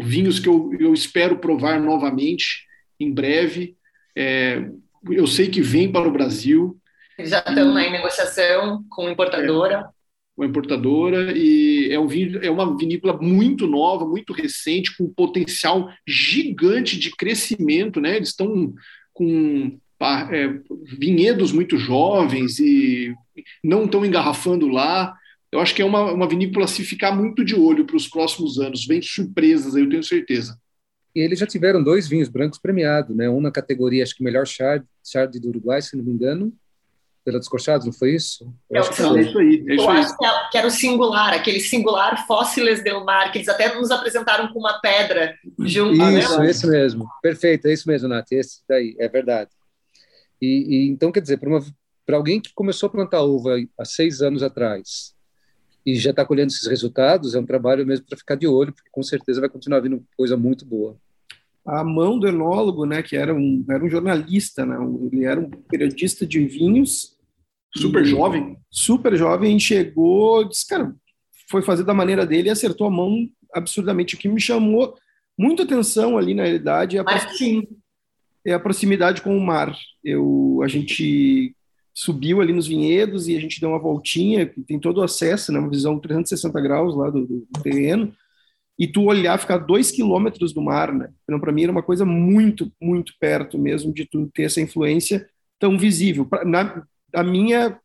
[0.02, 2.66] vinhos que eu, eu espero provar novamente
[2.98, 3.76] em breve.
[4.16, 4.68] É,
[5.10, 6.78] eu sei que vem para o Brasil.
[7.18, 9.88] Já estão em negociação com importadora
[10.36, 12.08] uma importadora e é, um,
[12.42, 18.16] é uma vinícola muito nova, muito recente, com potencial gigante de crescimento, né?
[18.16, 18.74] Eles estão
[19.12, 19.78] com
[20.32, 20.60] é,
[20.98, 23.14] vinhedos muito jovens e
[23.62, 25.14] não estão engarrafando lá.
[25.52, 28.08] Eu acho que é uma, uma vinícola a se ficar muito de olho para os
[28.08, 28.84] próximos anos.
[28.86, 30.58] Vem surpresas aí, eu tenho certeza.
[31.14, 33.30] E eles já tiveram dois vinhos brancos premiados, né?
[33.30, 36.52] Um na categoria, acho que melhor chard, chard do Uruguai, se não me engano,
[37.24, 38.52] pela Descorchados, não foi isso?
[38.70, 39.64] Eu, acho, que, é isso aí.
[39.66, 39.98] É isso eu aí.
[39.98, 44.52] acho que era o singular, aquele singular Fóssiles del Mar, que eles até nos apresentaram
[44.52, 45.94] com uma pedra junto.
[45.94, 46.50] Isso, né?
[46.50, 47.08] esse mesmo.
[47.22, 48.30] Perfeito, é isso mesmo, Nath.
[48.30, 49.50] Esse daí, é verdade.
[50.40, 54.42] E, e então, quer dizer, para alguém que começou a plantar uva há seis anos
[54.42, 55.14] atrás
[55.86, 58.90] e já está colhendo esses resultados, é um trabalho mesmo para ficar de olho, porque
[58.92, 60.96] com certeza vai continuar vindo coisa muito boa
[61.66, 64.76] a mão do enólogo, né, que era um, era um jornalista, né,
[65.10, 67.13] ele era um periodista de vinhos.
[67.76, 68.56] Super jovem.
[68.70, 70.94] Super jovem, chegou, disse, cara,
[71.50, 74.14] foi fazer da maneira dele e acertou a mão absurdamente.
[74.14, 74.96] O que me chamou
[75.36, 77.68] muita atenção ali, na realidade, é a, proximidade,
[78.46, 79.76] é a proximidade com o mar.
[80.02, 81.54] Eu, a gente
[81.92, 85.60] subiu ali nos vinhedos e a gente deu uma voltinha, tem todo o acesso, né,
[85.60, 88.12] uma visão 360 graus lá do, do terreno,
[88.76, 91.08] e tu olhar, ficar dois quilômetros do mar, né?
[91.22, 95.28] Então, para mim era uma coisa muito, muito perto mesmo de tu ter essa influência
[95.60, 96.28] tão visível.
[96.44, 96.84] Na,
[97.14, 97.78] a minha,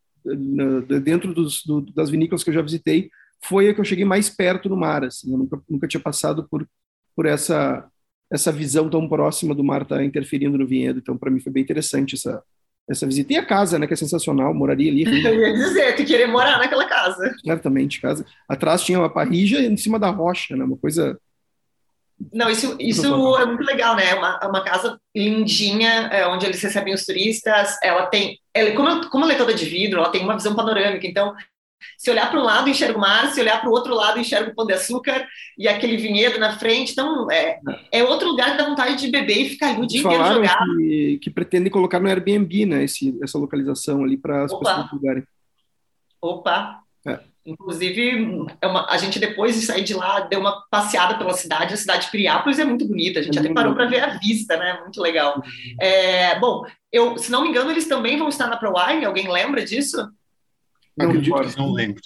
[1.04, 3.10] dentro dos, do, das vinícolas que eu já visitei,
[3.44, 5.32] foi a que eu cheguei mais perto do mar, assim.
[5.32, 6.68] Eu nunca, nunca tinha passado por,
[7.16, 7.88] por essa,
[8.32, 11.00] essa visão tão próxima do mar estar tá interferindo no vinhedo.
[11.00, 12.44] Então, para mim foi bem interessante essa,
[12.90, 13.34] essa visita.
[13.34, 15.04] E a casa, né, que é sensacional, moraria ali.
[15.26, 17.34] Eu ia dizer, tu querer morar naquela casa.
[17.44, 18.26] Certamente, casa.
[18.48, 21.18] Atrás tinha uma parrija em cima da rocha, né, uma coisa...
[22.34, 24.14] Não, isso, isso é muito legal, né?
[24.14, 27.78] Uma, uma casa lindinha, é, onde eles recebem os turistas.
[27.82, 31.08] Ela tem, ela, como, como ela é toda de vidro, ela tem uma visão panorâmica.
[31.08, 31.34] Então,
[31.98, 34.52] se olhar para um lado, enxerga o mar, se olhar para o outro lado, enxerga
[34.52, 35.26] o pão de açúcar
[35.58, 36.92] e aquele vinhedo na frente.
[36.92, 37.60] Então, é,
[37.92, 40.78] é outro lugar que dá vontade de beber e ficar ali o dia inteiro jogado.
[40.78, 45.24] Que, que pretendem colocar no Airbnb, né, esse, essa localização ali para as pessoas lugarem.
[46.22, 46.82] Opa!
[47.50, 51.74] Inclusive, é uma, a gente depois de sair de lá deu uma passeada pela cidade.
[51.74, 53.20] A cidade de Piriápolis é muito bonita.
[53.20, 54.80] A gente é até parou para ver a vista, né?
[54.82, 55.38] Muito legal.
[55.38, 55.76] Uhum.
[55.82, 59.06] É, bom, eu, se não me engano, eles também vão estar na ProWine.
[59.06, 59.98] Alguém lembra disso?
[60.96, 62.02] Não, Acredito que não lembro.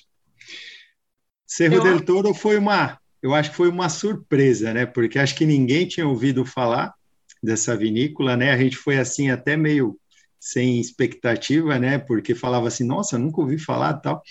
[1.45, 1.83] Cerro eu...
[1.83, 4.85] del Toro foi uma, eu acho que foi uma surpresa, né?
[4.85, 6.93] Porque acho que ninguém tinha ouvido falar
[7.41, 8.51] dessa vinícola, né?
[8.51, 9.99] A gente foi assim até meio
[10.39, 11.97] sem expectativa, né?
[11.97, 14.21] Porque falava assim, nossa, nunca ouvi falar tal.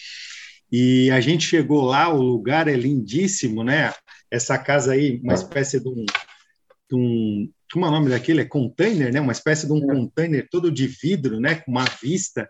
[0.73, 3.93] E a gente chegou lá, o lugar é lindíssimo, né?
[4.31, 6.07] Essa casa aí, uma espécie de um,
[6.91, 8.41] de um como é o nome daquele?
[8.41, 9.21] É container, né?
[9.21, 9.95] Uma espécie de um é.
[9.95, 11.57] container todo de vidro, né?
[11.57, 12.49] Com uma vista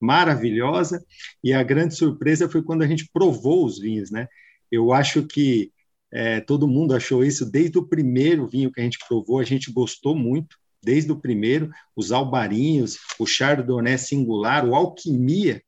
[0.00, 1.02] maravilhosa.
[1.42, 4.26] E a grande surpresa foi quando a gente provou os vinhos, né?
[4.70, 5.70] Eu acho que
[6.12, 9.72] é, todo mundo achou isso desde o primeiro vinho que a gente provou, a gente
[9.72, 15.62] gostou muito, desde o primeiro, os albarinhos, o chardonnay singular, o alquimia,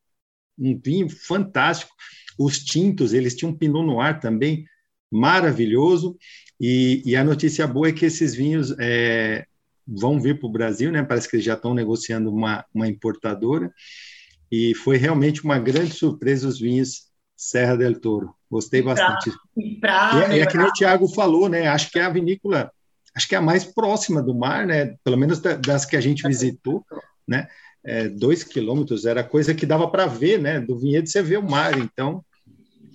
[0.59, 1.93] um vinho fantástico.
[2.39, 4.65] Os tintos, eles tinham um pinot noir também
[5.11, 6.17] maravilhoso.
[6.61, 9.45] E, e a notícia boa é que esses vinhos é,
[9.87, 11.03] vão vir para o Brasil, né?
[11.03, 13.73] Parece que eles já estão negociando uma, uma importadora.
[14.51, 18.35] E foi realmente uma grande surpresa os vinhos Serra del Toro.
[18.51, 19.33] Gostei bastante.
[19.81, 21.67] Pra e, é, é que o Tiago falou, né?
[21.67, 22.71] Acho que é a vinícola,
[23.15, 24.95] acho que é a mais próxima do mar, né?
[25.03, 26.85] Pelo menos das que a gente visitou,
[27.27, 27.49] né?
[27.85, 30.61] É, dois quilômetros era coisa que dava para ver, né?
[30.61, 32.25] Do vinhedo você vê o mar, então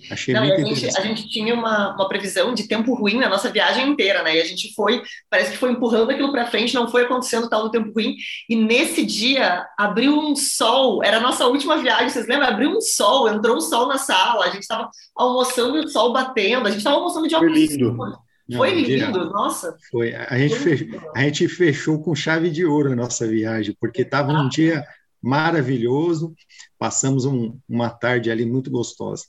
[0.08, 3.28] Achei Não, muito a gente, a gente tinha uma, uma previsão de tempo ruim na
[3.28, 4.36] nossa viagem inteira, né?
[4.36, 7.64] E a gente foi, parece que foi empurrando aquilo para frente, não foi acontecendo tal
[7.64, 8.14] do tempo ruim.
[8.48, 12.48] E nesse dia abriu um sol, era a nossa última viagem, vocês lembram?
[12.48, 16.12] Abriu um sol, entrou um sol na sala, a gente estava almoçando e o sol
[16.12, 17.58] batendo, a gente estava almoçando de óculos.
[17.58, 18.18] Foi lindo.
[18.56, 19.76] Foi lindo, nossa.
[19.90, 20.14] Foi.
[20.14, 24.32] A gente, fechou, a gente fechou com chave de ouro a nossa viagem, porque estava
[24.32, 24.84] um dia
[25.22, 26.34] maravilhoso,
[26.78, 29.24] passamos um, uma tarde ali muito gostosa.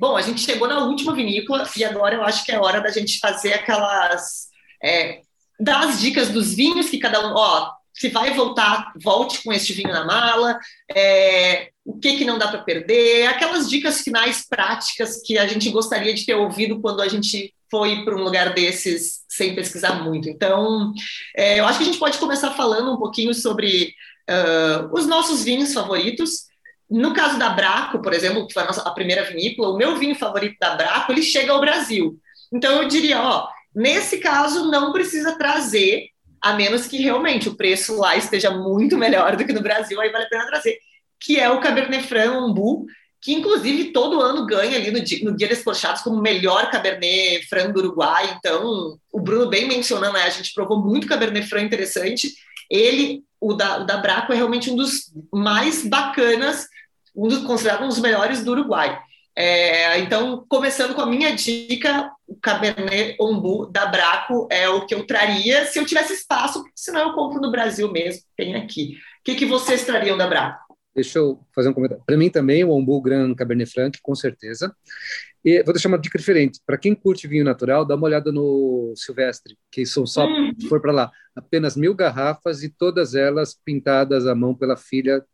[0.00, 2.90] Bom, a gente chegou na última vinícola e agora eu acho que é hora da
[2.90, 4.48] gente fazer aquelas.
[4.82, 5.22] É,
[5.58, 7.34] dar as dicas dos vinhos que cada um.
[7.34, 10.56] Ó, se vai voltar, volte com este vinho na mala,
[10.94, 15.68] é, o que, que não dá para perder, aquelas dicas finais práticas que a gente
[15.70, 20.28] gostaria de ter ouvido quando a gente foi para um lugar desses sem pesquisar muito.
[20.28, 20.92] Então,
[21.36, 23.94] é, eu acho que a gente pode começar falando um pouquinho sobre
[24.28, 26.48] uh, os nossos vinhos favoritos.
[26.90, 29.96] No caso da Braco, por exemplo, que foi a, nossa, a primeira vinícola, o meu
[29.96, 32.18] vinho favorito da Braco, ele chega ao Brasil.
[32.52, 36.08] Então eu diria, ó, nesse caso não precisa trazer,
[36.40, 40.10] a menos que realmente o preço lá esteja muito melhor do que no Brasil, aí
[40.10, 40.78] vale a pena trazer,
[41.20, 42.86] que é o Cabernet Franc Umbu,
[43.20, 47.72] que inclusive todo ano ganha ali no dia, no dia Descorchados como melhor Cabernet Franc
[47.72, 48.36] do Uruguai.
[48.38, 52.34] Então, o Bruno bem mencionando, né, a gente provou muito Cabernet Franc interessante.
[52.70, 56.66] Ele, o da, o da Braco, é realmente um dos mais bacanas
[57.18, 58.96] um dos considerado um dos melhores do Uruguai.
[59.36, 64.94] É, então, começando com a minha dica, o Cabernet Ombu da Braco é o que
[64.94, 68.96] eu traria se eu tivesse espaço, senão eu compro no Brasil mesmo, tem aqui.
[69.20, 70.67] O que, que vocês trariam da Braco?
[70.98, 72.02] Deixa eu fazer um comentário.
[72.04, 74.74] Para mim também, o Ombu Grand Cabernet Franc, com certeza.
[75.44, 76.58] E vou deixar uma dica diferente.
[76.66, 80.52] Para quem curte vinho natural, dá uma olhada no Silvestre, que são só, hum.
[80.68, 85.24] for para lá, apenas mil garrafas e todas elas pintadas à mão pela filha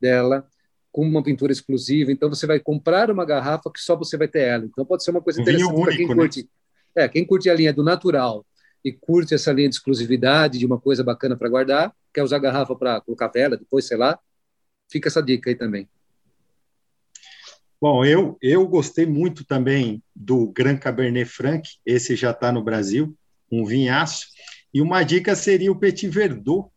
[0.00, 0.46] dela
[0.92, 2.12] com uma pintura exclusiva.
[2.12, 4.64] Então você vai comprar uma garrafa que só você vai ter ela.
[4.64, 6.14] Então pode ser uma coisa interessante para quem né?
[6.14, 6.48] curte.
[6.94, 8.46] É, quem curte a linha do natural
[8.84, 12.76] e curte essa linha de exclusividade, de uma coisa bacana para guardar, quer usar garrafa
[12.76, 14.16] para colocar vela, depois, sei lá,
[14.90, 15.88] fica essa dica aí também.
[17.80, 23.16] Bom, eu, eu gostei muito também do Gran Cabernet Franc, esse já está no Brasil,
[23.50, 24.26] um vinhaço.
[24.72, 26.68] E uma dica seria o Petit Verdot,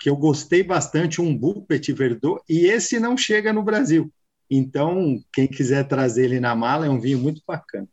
[0.00, 4.12] que eu gostei bastante, um Bull Petit Verdot, e esse não chega no Brasil.
[4.50, 7.86] Então, quem quiser trazer ele na mala, é um vinho muito bacana.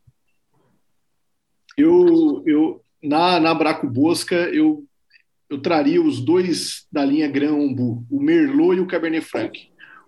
[1.78, 4.84] Eu, eu na, na Braco Bosca, eu,
[5.50, 9.58] eu traria os dois da linha Gran Umbu, o Merlot e o Cabernet Franc.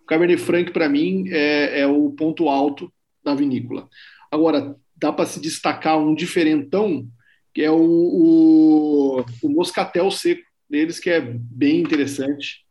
[0.02, 2.92] O Cabernet Franc, para mim, é, é o ponto alto
[3.24, 3.88] da vinícola.
[4.32, 7.08] Agora, dá para se destacar um diferentão,
[7.54, 12.64] que é o, o, o Moscatel Seco deles que é bem interessante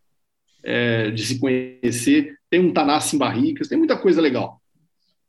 [0.62, 2.36] é, de se conhecer.
[2.49, 4.61] Tem um Tanassi em barricas, tem muita coisa legal.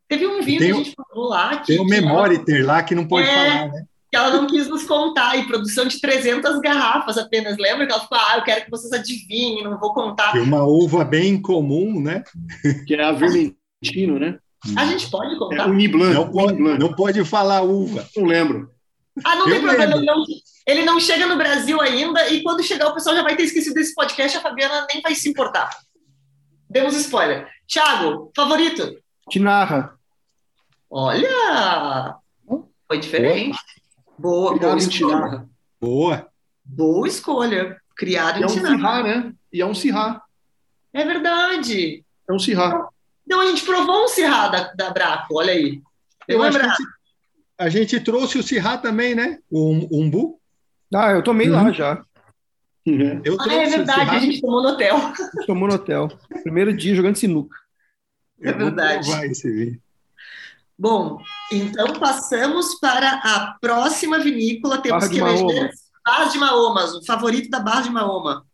[0.07, 1.57] Teve um vídeo que a gente falou lá.
[1.59, 3.85] Que, tem o Memoriter lá que não pode é, falar, né?
[4.11, 7.57] Que ela não quis nos contar, e produção de 300 garrafas apenas.
[7.57, 10.31] Lembra que ela falou, ah, eu quero que vocês adivinhem, não vou contar.
[10.31, 12.23] Tem uma uva bem comum, né?
[12.87, 14.39] Que é a Vermentino, né?
[14.75, 15.67] A gente pode contar?
[15.67, 16.13] É o Niblan.
[16.13, 18.07] Não, pode, não pode falar uva.
[18.15, 18.69] Não lembro.
[19.23, 20.25] Ah, não eu tem problema, ele não,
[20.65, 23.73] ele não chega no Brasil ainda, e quando chegar o pessoal já vai ter esquecido
[23.73, 25.69] desse podcast, a Fabiana nem vai se importar.
[26.69, 27.47] Demos spoiler.
[27.67, 28.97] Thiago, favorito?
[29.29, 29.93] Tinarra.
[30.89, 32.15] Olha!
[32.87, 33.57] Foi diferente.
[33.57, 33.78] Boa,
[34.19, 35.45] boa, boa escolha.
[35.79, 36.27] Boa.
[36.63, 37.81] Boa escolha.
[37.95, 39.33] Criado e em é um Cirrá, né?
[39.51, 40.21] E é um Cirrá.
[40.93, 42.03] É verdade.
[42.27, 42.87] É um Cirrá.
[43.25, 45.81] Então a gente provou um Cirrá da, da Braco, olha aí.
[46.27, 46.83] Eu, acho que
[47.57, 49.39] a gente trouxe o Cirrá também, né?
[49.49, 50.39] O umbu.
[50.93, 51.55] Ah, eu tomei uhum.
[51.55, 52.03] lá já.
[52.87, 53.21] Uhum.
[53.23, 54.97] Eu ah, é verdade, a gente tomou no hotel.
[55.45, 56.07] Tomou no hotel.
[56.43, 57.55] Primeiro dia jogando sinuca.
[58.41, 59.09] É verdade.
[60.81, 64.81] Bom, então passamos para a próxima vinícola.
[64.81, 65.69] Temos Barra que eleger
[66.05, 68.45] Barra de Maomas, o favorito da Barra de Maoma.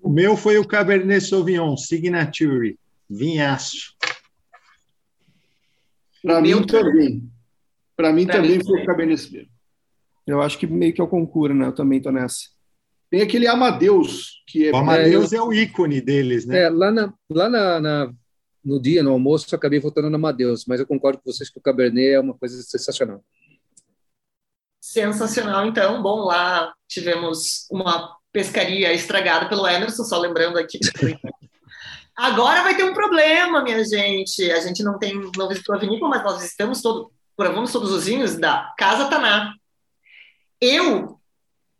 [0.00, 2.76] O meu foi o Cabernet Sauvignon, Signature,
[3.08, 3.94] vinhaço.
[6.22, 7.30] Para mim também.
[7.96, 8.82] Para mim Pra também mim foi também.
[8.82, 9.46] o Cabernet Sauvignon.
[10.26, 11.66] Eu acho que meio que eu concuro, né?
[11.66, 12.48] Eu também tô nessa.
[13.10, 14.72] Tem aquele Amadeus, que é...
[14.72, 16.62] O Amadeus é o ícone deles, né?
[16.64, 18.12] É, lá na, lá na, na-
[18.64, 21.58] no dia, no almoço, eu acabei votando no Amadeus, mas eu concordo com vocês que
[21.58, 23.22] o Cabernet é uma coisa sensacional.
[24.80, 26.02] Sensacional, então.
[26.02, 30.78] Bom, lá tivemos uma pescaria estragada pelo Emerson, só lembrando aqui.
[32.16, 34.50] Agora vai ter um problema, minha gente.
[34.50, 38.06] A gente não tem, não visitou a vinícola, mas nós visitamos todo, provamos todos os
[38.06, 39.54] vinhos da Casa Taná.
[40.60, 41.18] Eu,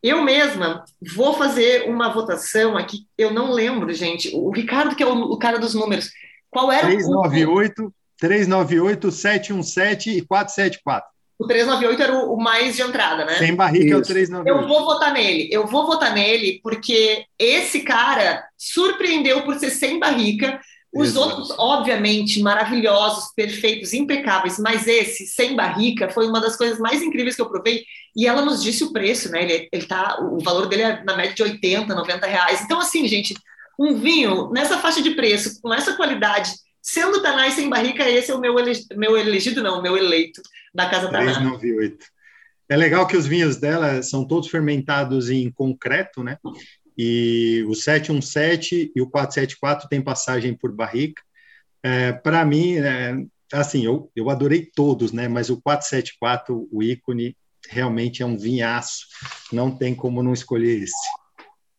[0.02, 0.84] eu mesma,
[1.14, 3.06] vou fazer uma votação aqui.
[3.16, 4.34] Eu não lembro, gente.
[4.34, 6.10] O Ricardo, que é o, o cara dos números,
[6.54, 11.08] qual era o, 398, 398, 717 e 474.
[11.36, 13.34] o 398 era o, o mais de entrada, né?
[13.34, 14.12] Sem barriga é o Isso.
[14.12, 14.62] 398.
[14.62, 15.48] Eu vou votar nele.
[15.50, 20.60] Eu vou votar nele porque esse cara surpreendeu por ser sem barrica.
[20.94, 21.26] Os Exato.
[21.26, 27.34] outros, obviamente, maravilhosos, perfeitos, impecáveis, mas esse, sem barrica, foi uma das coisas mais incríveis
[27.34, 27.84] que eu provei.
[28.16, 29.42] E ela nos disse o preço, né?
[29.42, 32.60] Ele, ele tá, o valor dele é na média de 80, 90 reais.
[32.60, 33.34] Então, assim, gente,
[33.78, 36.52] um vinho nessa faixa de preço, com essa qualidade,
[36.82, 38.54] sendo Tanai sem barrica, esse é o meu,
[38.96, 40.42] meu elegido, não, meu eleito
[40.74, 41.32] da Casa Taná.
[41.32, 42.06] 398.
[42.68, 46.38] É legal que os vinhos dela são todos fermentados em concreto, né?
[46.96, 51.22] E o 717 e o 474 tem passagem por barrica.
[51.82, 53.16] É, Para mim, é,
[53.52, 55.28] assim, eu, eu adorei todos, né?
[55.28, 57.36] Mas o 474, o ícone,
[57.68, 59.06] realmente é um vinhaço.
[59.52, 61.23] Não tem como não escolher esse.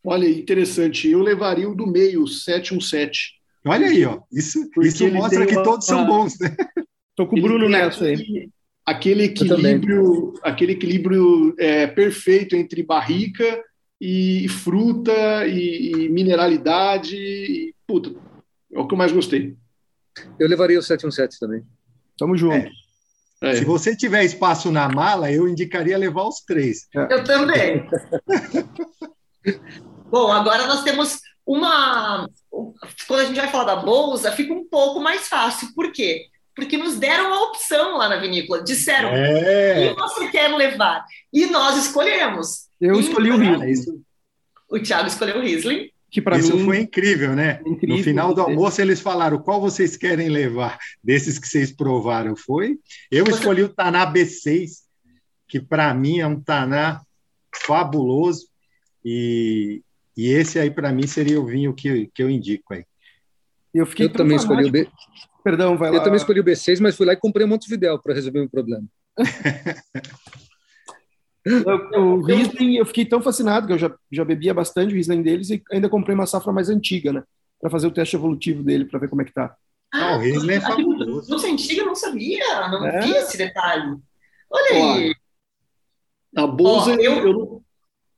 [0.06, 1.10] Olha, interessante.
[1.10, 3.34] Eu levaria o do meio, o 717.
[3.66, 4.20] Olha aí, ó.
[4.32, 6.56] Isso, Porque isso mostra que uma- todos são bons, né?
[7.16, 8.50] Tô com o Bruno nessa aí.
[8.86, 13.64] aquele- equilíbrio, aquele equilíbrio é, perfeito entre barrica
[14.00, 17.16] e fruta e, e mineralidade.
[17.18, 18.14] E, puta,
[18.72, 19.56] é o que eu mais gostei.
[20.40, 21.64] Eu levaria o 717 também.
[22.18, 22.70] Tamo junto.
[23.42, 23.56] É.
[23.56, 26.88] Se você tiver espaço na mala, eu indicaria levar os três.
[26.94, 27.88] Eu também.
[30.16, 32.30] Bom, agora nós temos uma.
[33.06, 35.74] Quando a gente vai falar da bolsa, fica um pouco mais fácil.
[35.76, 36.28] Por quê?
[36.56, 38.64] Porque nos deram a opção lá na vinícola.
[38.64, 39.94] Disseram: o É.
[39.94, 41.04] que você quer levar?
[41.34, 42.70] E nós escolhemos.
[42.80, 44.00] Eu escolhi o Isso,
[44.70, 45.90] O Thiago escolheu o Riesling.
[46.10, 47.60] que para isso mim foi incrível, né?
[47.66, 47.98] incrível.
[47.98, 52.38] No final do almoço, eles falaram qual vocês querem levar desses que vocês provaram.
[52.38, 52.78] Foi?
[53.12, 54.84] Eu Você- escolhi o Taná B6,
[55.46, 57.02] que para mim é um Taná
[57.54, 58.48] fabuloso.
[59.04, 59.82] E,
[60.18, 62.86] e esse aí, para mim, seria o vinho que, que eu indico aí.
[63.74, 64.88] eu fiquei Eu também escolhi o B.
[65.44, 65.98] Perdão, vai lá.
[65.98, 68.50] eu também escolhi o B6, mas fui lá e comprei um Montevidéu para resolver o
[68.50, 68.86] problema.
[71.46, 75.22] Eu- O Riesling, eu fiquei tão fascinado que eu já, já bebia bastante o Riesling
[75.22, 77.24] deles e ainda comprei uma safra mais antiga, né?
[77.62, 79.56] Para fazer o teste evolutivo dele, para ver como é que tá.
[79.94, 81.30] Ah, o Riesling é no- fabuloso.
[81.32, 83.00] No antiga eu não sabia, não É?
[83.02, 83.96] vi esse detalhe.
[84.50, 85.16] Olha aí.
[86.36, 87.64] A bolsa, eu- eu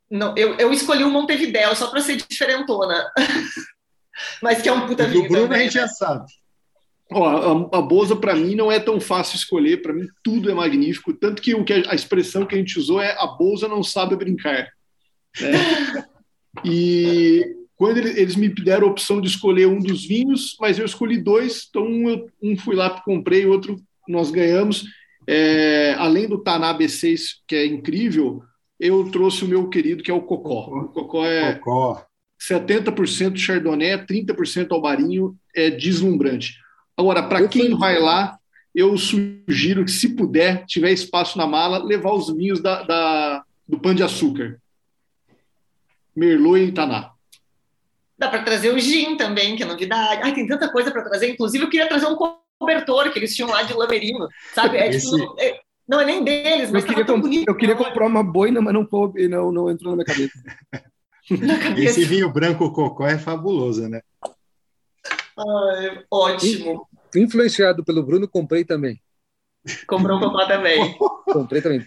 [0.09, 3.05] não- eu, eu escolhi o Montevidéu só para ser diferentona.
[4.41, 5.63] Mas que é um puta O do vinho Bruno a também.
[5.63, 6.25] gente já sabe.
[7.11, 9.81] Ó, a, a Boza, para mim, não é tão fácil escolher.
[9.81, 11.13] Para mim, tudo é magnífico.
[11.13, 13.84] Tanto que, o que a, a expressão que a gente usou é a Boza não
[13.84, 14.67] sabe brincar.
[15.39, 15.51] né?
[16.65, 20.85] e quando ele- eles me deram a opção de escolher um dos vinhos, mas eu
[20.85, 21.67] escolhi dois.
[21.69, 24.85] Então, um, eu- um fui lá, comprei, outro nós ganhamos.
[25.27, 28.41] É, além do Taná B6, que é incrível,
[28.79, 30.67] eu trouxe o meu querido, que é o Cocó.
[30.69, 32.05] O Cocó é Cocó.
[32.39, 36.55] 70% Chardonnay, 30% Albarinho, é deslumbrante.
[36.95, 38.37] Agora, para quem vai lá,
[38.75, 43.79] eu sugiro que, se puder, tiver espaço na mala, levar os vinhos da, da- do
[43.79, 44.59] Pão de Açúcar.
[46.15, 47.11] Merlot e Taná.
[48.17, 50.21] Dá para trazer o gin também, que é novidade.
[50.23, 51.29] Ai, tem tanta coisa para trazer.
[51.29, 52.15] Inclusive, eu queria trazer um
[52.59, 54.77] cobertor que eles tinham lá de lamerino, sabe?
[54.77, 57.47] É, Esse- tipo, é- não é nem deles, Eu mas queria, tava tão comp- bonito.
[57.47, 60.34] eu queria não, comprar uma boina, mas não coube, não, não entrou na minha cabeça.
[61.45, 61.99] na cabeça.
[61.99, 64.01] Esse vinho branco Cocó é fabuloso, né?
[65.38, 66.88] Ai, ótimo.
[67.15, 68.99] Influenciado pelo Bruno, comprei também.
[69.88, 70.97] Comprou um cocó também.
[71.31, 71.85] Comprei também.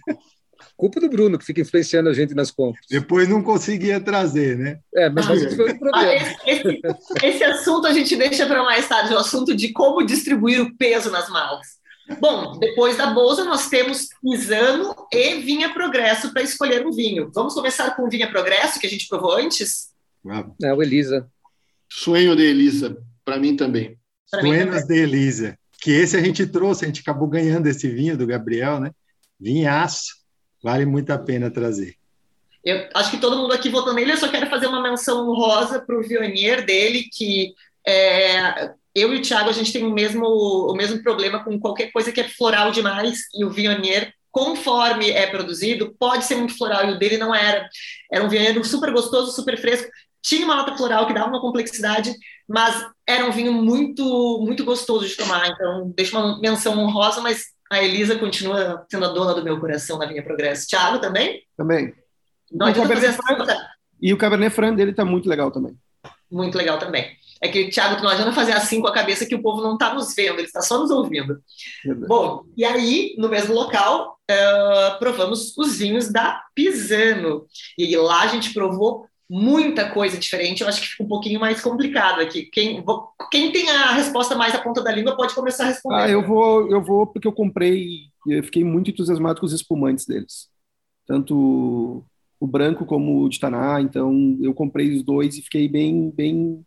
[0.76, 2.84] Culpa do Bruno, que fica influenciando a gente nas compras.
[2.90, 4.78] Depois não conseguia trazer, né?
[4.94, 6.12] É, mas esse foi o Ah, problema.
[6.14, 6.80] esse, esse-
[7.22, 11.10] esse assunto a gente deixa para mais tarde, o assunto de como distribuir o peso
[11.10, 11.79] nas malas.
[12.18, 17.30] Bom, depois da bolsa, nós temos Pisano e Vinha Progresso para escolher um vinho.
[17.34, 19.90] Vamos começar com o Vinha Progresso, que a gente provou antes?
[20.62, 21.28] É, o Elisa.
[21.88, 23.98] Sonho de Elisa, para mim também.
[24.40, 25.58] Buenas de Elisa.
[25.80, 28.90] Que esse a gente trouxe, a gente acabou ganhando esse vinho do Gabriel, né?
[29.38, 30.20] Vinhaço.
[30.62, 31.96] Vale muito a pena trazer.
[32.62, 35.80] Eu acho que todo mundo aqui votou nele, eu só quero fazer uma menção honrosa
[35.80, 37.54] para o Vionier dele, que
[37.86, 41.92] é, eu e o Thiago, a gente tem o mesmo, o mesmo problema com qualquer
[41.92, 46.88] coisa que é floral demais, e o Vionier, conforme é produzido, pode ser muito floral,
[46.88, 47.68] e o dele não era.
[48.12, 49.90] Era um Vionier super gostoso, super fresco,
[50.22, 52.14] tinha uma nota floral que dava uma complexidade,
[52.48, 55.48] mas era um vinho muito, muito gostoso de tomar.
[55.48, 59.98] Então, deixa uma menção honrosa, mas a Elisa continua sendo a dona do meu coração
[59.98, 60.68] na linha Progresso.
[60.68, 61.42] Thiago também?
[61.56, 61.94] Também.
[62.52, 63.46] Não adianta fazer Franc,
[64.00, 65.76] E o Cabernet Franc dele está muito legal também.
[66.30, 67.16] Muito legal também.
[67.42, 69.94] É que, Thiago, não adianta fazer assim com a cabeça que o povo não está
[69.94, 71.40] nos vendo, ele está só nos ouvindo.
[71.84, 72.06] Verdade.
[72.06, 77.46] Bom, e aí, no mesmo local, uh, provamos os vinhos da Pisano.
[77.78, 81.60] E lá a gente provou muita coisa diferente, eu acho que fica um pouquinho mais
[81.60, 82.46] complicado aqui.
[82.46, 82.84] Quem,
[83.30, 86.02] quem tem a resposta mais à ponta da língua pode começar a responder.
[86.02, 90.04] Ah, eu vou, eu vou porque eu comprei, eu fiquei muito entusiasmado com os espumantes
[90.04, 90.48] deles.
[91.06, 92.04] Tanto
[92.40, 96.66] o branco como o de Taná, então eu comprei os dois e fiquei bem, bem...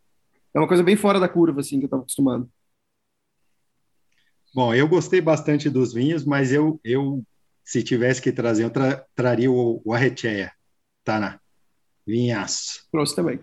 [0.54, 2.48] É uma coisa bem fora da curva, assim, que eu estava acostumado.
[4.54, 7.24] Bom, eu gostei bastante dos vinhos, mas eu, eu
[7.64, 10.52] se tivesse que trazer, eu tra traria o, o Arrecheia,
[11.02, 11.40] Taná.
[12.06, 12.86] Vinhaço.
[12.92, 13.40] Trouxe também.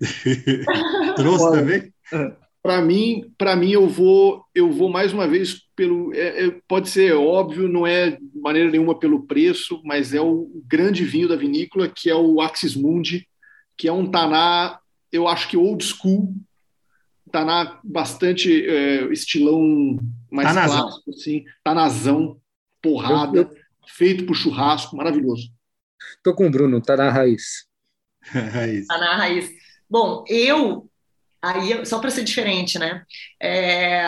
[1.16, 1.94] Trouxe Olha, também?
[2.12, 2.36] É.
[2.60, 6.88] Para mim, para mim eu vou, eu vou mais uma vez pelo, é, é, pode
[6.88, 11.36] ser óbvio, não é de maneira nenhuma pelo preço, mas é o grande vinho da
[11.36, 13.28] vinícola que é o Axis Mundi,
[13.76, 14.80] que é um taná,
[15.12, 16.34] eu acho que old school,
[17.30, 19.98] taná bastante é, estilão
[20.30, 20.80] mais Tanazão.
[20.82, 22.40] clássico, assim, tanazão,
[22.82, 23.56] porrada, eu, eu...
[23.86, 25.50] feito por churrasco, maravilhoso.
[26.22, 27.66] Tô com o Bruno, tá na raiz.
[28.22, 28.86] raiz.
[28.86, 29.50] Tá na raiz.
[29.88, 30.88] Bom, eu,
[31.42, 33.04] aí, só para ser diferente, né?
[33.40, 34.06] É,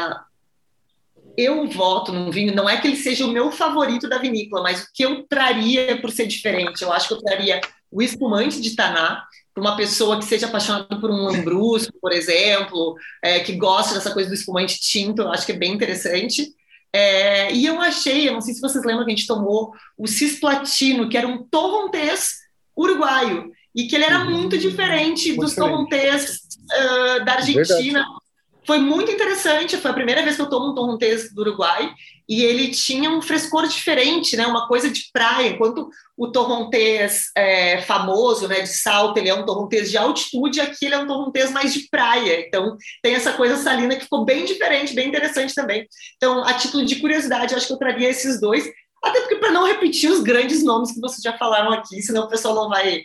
[1.36, 4.82] eu voto num vinho, não é que ele seja o meu favorito da vinícola, mas
[4.82, 6.82] o que eu traria por ser diferente?
[6.82, 7.60] Eu acho que eu traria
[7.90, 9.24] o espumante de Taná,
[9.54, 14.12] para uma pessoa que seja apaixonada por um lambrusco, por exemplo, é, que gosta dessa
[14.12, 16.54] coisa do espumante tinto, eu acho que é bem interessante.
[16.92, 20.06] É, e eu achei, eu não sei se vocês lembram que a gente tomou o
[20.06, 22.40] cisplatino, que era um torrontés
[22.76, 24.30] uruguaio, e que ele era uhum.
[24.30, 26.40] muito diferente muito dos torrontés
[26.72, 27.66] uh, da Argentina.
[27.66, 28.19] Verdade.
[28.66, 31.92] Foi muito interessante, foi a primeira vez que eu tomo um torrontés do Uruguai,
[32.28, 37.82] e ele tinha um frescor diferente, né, uma coisa de praia, enquanto o torrontés é,
[37.82, 41.50] famoso, né, de salto, ele é um torrontés de altitude, aqui ele é um torrontés
[41.50, 45.88] mais de praia, então tem essa coisa salina que ficou bem diferente, bem interessante também.
[46.16, 48.64] Então, a título de curiosidade, acho que eu traria esses dois,
[49.02, 52.28] até porque para não repetir os grandes nomes que vocês já falaram aqui, senão o
[52.28, 53.04] pessoal não vai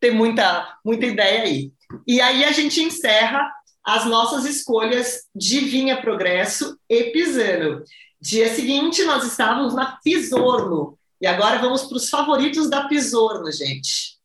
[0.00, 1.70] ter muita, muita ideia aí.
[2.06, 3.48] E aí a gente encerra
[3.86, 7.84] as nossas escolhas de Vinha Progresso e Pisano.
[8.20, 10.98] Dia seguinte, nós estávamos na Pisorno.
[11.20, 14.18] E agora vamos para os favoritos da Pisorno, gente.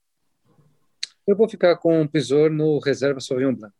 [1.28, 3.76] Eu vou ficar com o Pisorno Reserva Sauvignon Blanc,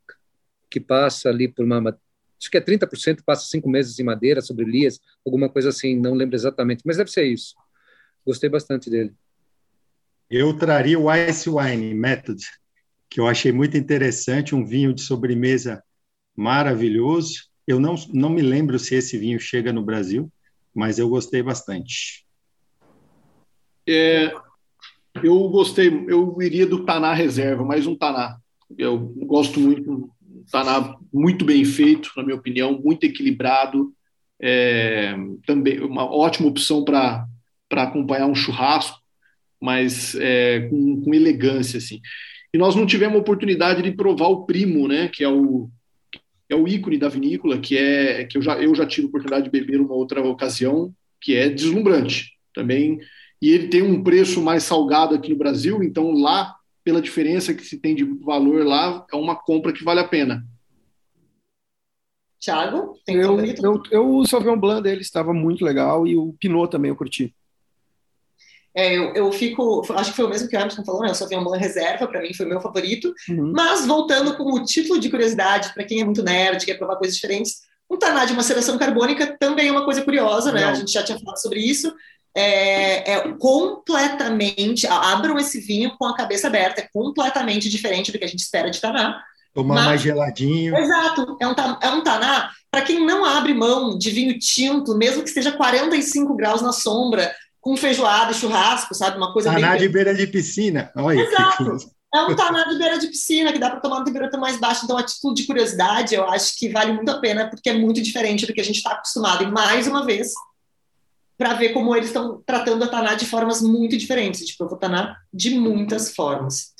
[0.70, 1.99] que passa ali por uma...
[2.40, 6.14] Acho que é 30%, passa cinco meses em madeira, sobre lias, alguma coisa assim, não
[6.14, 7.56] lembro exatamente, mas deve ser isso.
[8.24, 9.16] Gostei bastante dele.
[10.30, 12.40] Eu traria o Ice Wine Method,
[13.11, 15.83] que eu achei muito interessante, um vinho de sobremesa
[16.33, 17.49] maravilhoso.
[17.67, 20.31] Eu não, não me lembro se esse vinho chega no Brasil,
[20.73, 22.25] mas eu gostei bastante.
[23.85, 24.33] É,
[25.21, 28.38] eu gostei, eu iria do Taná Reserva, mais um Taná.
[28.77, 33.93] Eu gosto muito, um Taná muito bem feito, na minha opinião, muito equilibrado.
[34.41, 35.13] É,
[35.45, 37.27] também uma ótima opção para
[37.71, 38.97] acompanhar um churrasco,
[39.59, 41.99] mas é, com, com elegância, assim
[42.53, 45.69] e nós não tivemos a oportunidade de provar o primo, né, que é o
[46.49, 49.45] é o ícone da vinícola, que é que eu já eu já tive a oportunidade
[49.45, 52.99] de beber uma outra ocasião, que é deslumbrante também,
[53.41, 57.64] e ele tem um preço mais salgado aqui no Brasil, então lá pela diferença que
[57.64, 60.44] se tem de valor lá, é uma compra que vale a pena.
[62.40, 66.72] Thiago, tem eu, eu, eu, o Sauvignon Blanc dele estava muito legal e o Pinot
[66.72, 67.36] também eu curti.
[68.73, 71.10] É, eu, eu fico, acho que foi o mesmo que o Emerson falou, né?
[71.10, 73.14] Eu só vi uma reserva, para mim foi o meu favorito.
[73.30, 73.52] Uhum.
[73.53, 77.15] Mas voltando com o título de curiosidade, para quem é muito nerd, quer provar coisas
[77.15, 80.61] diferentes, um taná de maceração carbônica também é uma coisa curiosa, né?
[80.61, 80.69] Não.
[80.69, 81.93] A gente já tinha falado sobre isso.
[82.34, 84.88] É, é, completamente.
[84.88, 88.72] Abram esse vinho com a cabeça aberta, é completamente diferente do que a gente espera
[88.72, 89.22] de taná.
[89.53, 90.77] Tomar Mas, mais geladinho.
[90.77, 92.49] Exato, é um, é um taná.
[92.72, 97.35] Para quem não abre mão de vinho tinto, mesmo que esteja 45 graus na sombra,
[97.61, 99.17] com feijoada e churrasco, sabe?
[99.17, 99.81] Uma coisa taná bem...
[99.81, 100.91] de beira de piscina.
[100.95, 101.77] Olha, Exato.
[102.13, 104.81] É um taná de beira de piscina, que dá para tomar uma temperatura mais baixa.
[104.83, 108.01] Então, a título de curiosidade, eu acho que vale muito a pena, porque é muito
[108.01, 109.43] diferente do que a gente está acostumado.
[109.43, 110.33] E, mais uma vez,
[111.38, 114.45] para ver como eles estão tratando a Taná de formas muito diferentes.
[114.45, 116.73] Tipo, eu vou Taná de muitas formas.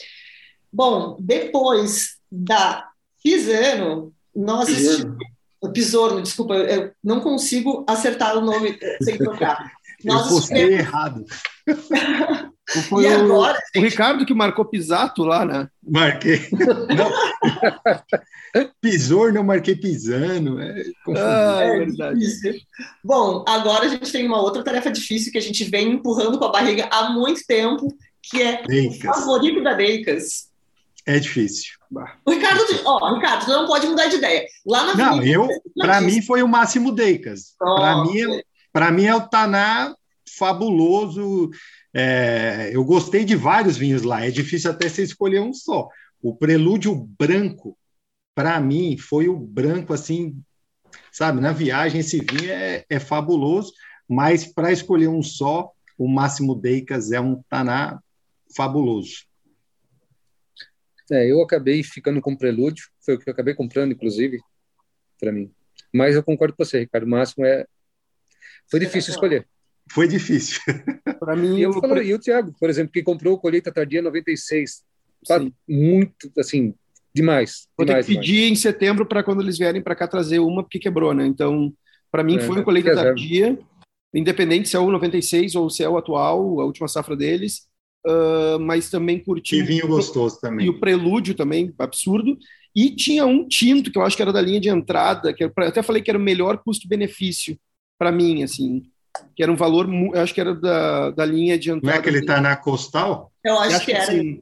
[0.72, 2.90] Bom, depois da
[3.24, 5.18] Pisano, nós Pisorno.
[5.74, 9.72] Pisorno, desculpa, eu não consigo acertar o nome eh, sem trocar.
[10.04, 11.26] Eu postei errado.
[12.88, 15.68] Foi E o, agora, o Ricardo que marcou Pisato lá, né?
[15.84, 16.40] Marquei.
[16.96, 17.12] Não.
[18.82, 20.60] Pisor, não marquei pisando.
[20.60, 20.84] É.
[21.18, 22.20] Ah, é É verdade.
[22.20, 22.56] difícil.
[23.04, 26.46] Bom, agora a gente tem uma outra tarefa difícil que a gente vem empurrando com
[26.46, 27.88] a barriga há muito tempo,
[28.24, 29.02] que é o Deicas.
[29.18, 30.50] favorito da Deicas.
[31.06, 31.74] É difícil.
[32.26, 34.46] O Ricardo, ó, Ricardo, tu não pode mudar de ideia.
[34.66, 37.54] Lá na Não, Avenida, eu, você para mim foi o máximo Deicas.
[37.58, 39.96] Para mim, é- para mim é o Taná
[40.38, 41.50] fabuloso.
[41.94, 44.26] É, eu gostei de vários vinhos lá.
[44.26, 45.90] É difícil até você escolher um só.
[46.22, 47.78] O Prelúdio Branco,
[48.36, 50.42] para mim, foi o branco assim,
[51.12, 51.42] sabe?
[51.42, 53.74] Na viagem esse vinho é, é fabuloso,
[54.08, 58.00] mas para escolher um só, o máximo Deicas é um Taná
[58.56, 59.26] fabuloso.
[61.12, 64.40] É, eu acabei ficando com prelúdio, foi o que eu acabei comprando, inclusive,
[65.20, 65.52] para mim.
[65.94, 67.04] Mas eu concordo com você, Ricardo.
[67.06, 67.66] O máximo é.
[68.72, 69.46] Foi difícil escolher.
[69.92, 70.60] Foi difícil.
[71.20, 74.02] Para mim, E, eu o- e o Thiago, por exemplo, que comprou o Colheita Tardia
[74.02, 74.82] 96.
[75.28, 75.54] Pá, Sim.
[75.68, 76.74] Muito, assim,
[77.14, 77.68] demais.
[77.78, 80.64] Vou ter demais, que pedir em setembro para quando eles vierem para cá trazer uma,
[80.64, 81.26] porque quebrou, né?
[81.26, 81.72] Então,
[82.12, 83.10] para mim, É, foi um colheita reserva.
[83.10, 83.60] tardia,
[84.14, 87.68] independente se é o 96 ou se é o atual, a última safra deles,
[88.08, 89.58] ah, mas também curti.
[89.58, 90.70] Que vinho gostoso E também.
[90.70, 92.38] o prelúdio também, absurdo.
[92.76, 95.52] E tinha um tinto que eu acho que era da linha de entrada, que eu
[95.58, 97.58] até falei que era o melhor custo-benefício
[98.02, 98.82] para mim, assim,
[99.36, 102.00] que era um valor, eu acho que era da, da linha de Não entrada.
[102.00, 103.32] é que ele Taná Costal?
[103.44, 104.12] Eu acho, acho que era.
[104.12, 104.42] sim.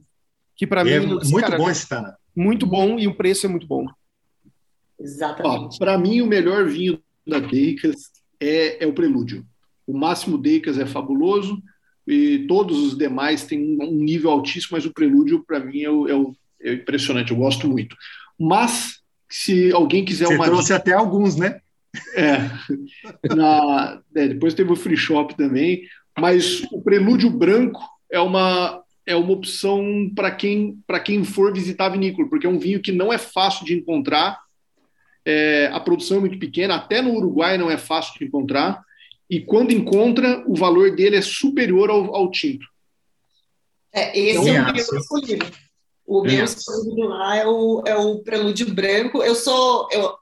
[0.56, 2.16] Que para mim É eu disse, muito cara, bom esse Taná.
[2.34, 3.84] muito bom e o preço é muito bom.
[4.98, 5.78] Exatamente.
[5.78, 7.96] Para mim, o melhor vinho da Deicas
[8.40, 9.44] é, é o Prelúdio.
[9.86, 11.62] O Máximo Deicas é fabuloso
[12.06, 16.08] e todos os demais têm um, nível altíssimo, mas o Prelúdio, para mim, é, o-
[16.08, 17.30] é o- é impressionante.
[17.30, 17.94] Eu gosto muito.
[18.38, 21.60] Mas, se alguém quiser Você uma trouxe até alguns, né?
[22.14, 22.50] É.
[23.34, 25.82] Na- é, depois teve o free shop também,
[26.18, 27.80] mas o prelúdio branco
[28.10, 32.50] é uma é uma opção para quem para quem for visitar a vinícola, porque é
[32.50, 34.38] um vinho que não é fácil de encontrar.
[35.24, 38.82] É, a produção é muito pequena, até no Uruguai não é fácil de encontrar.
[39.28, 42.66] E quando encontra, o valor dele é superior ao, ao tinto.
[43.92, 45.46] É, esse Também é o meu escolhido.
[46.06, 49.22] O meu escolhido lá é o, é o prelúdio branco.
[49.22, 50.19] Eu sou eu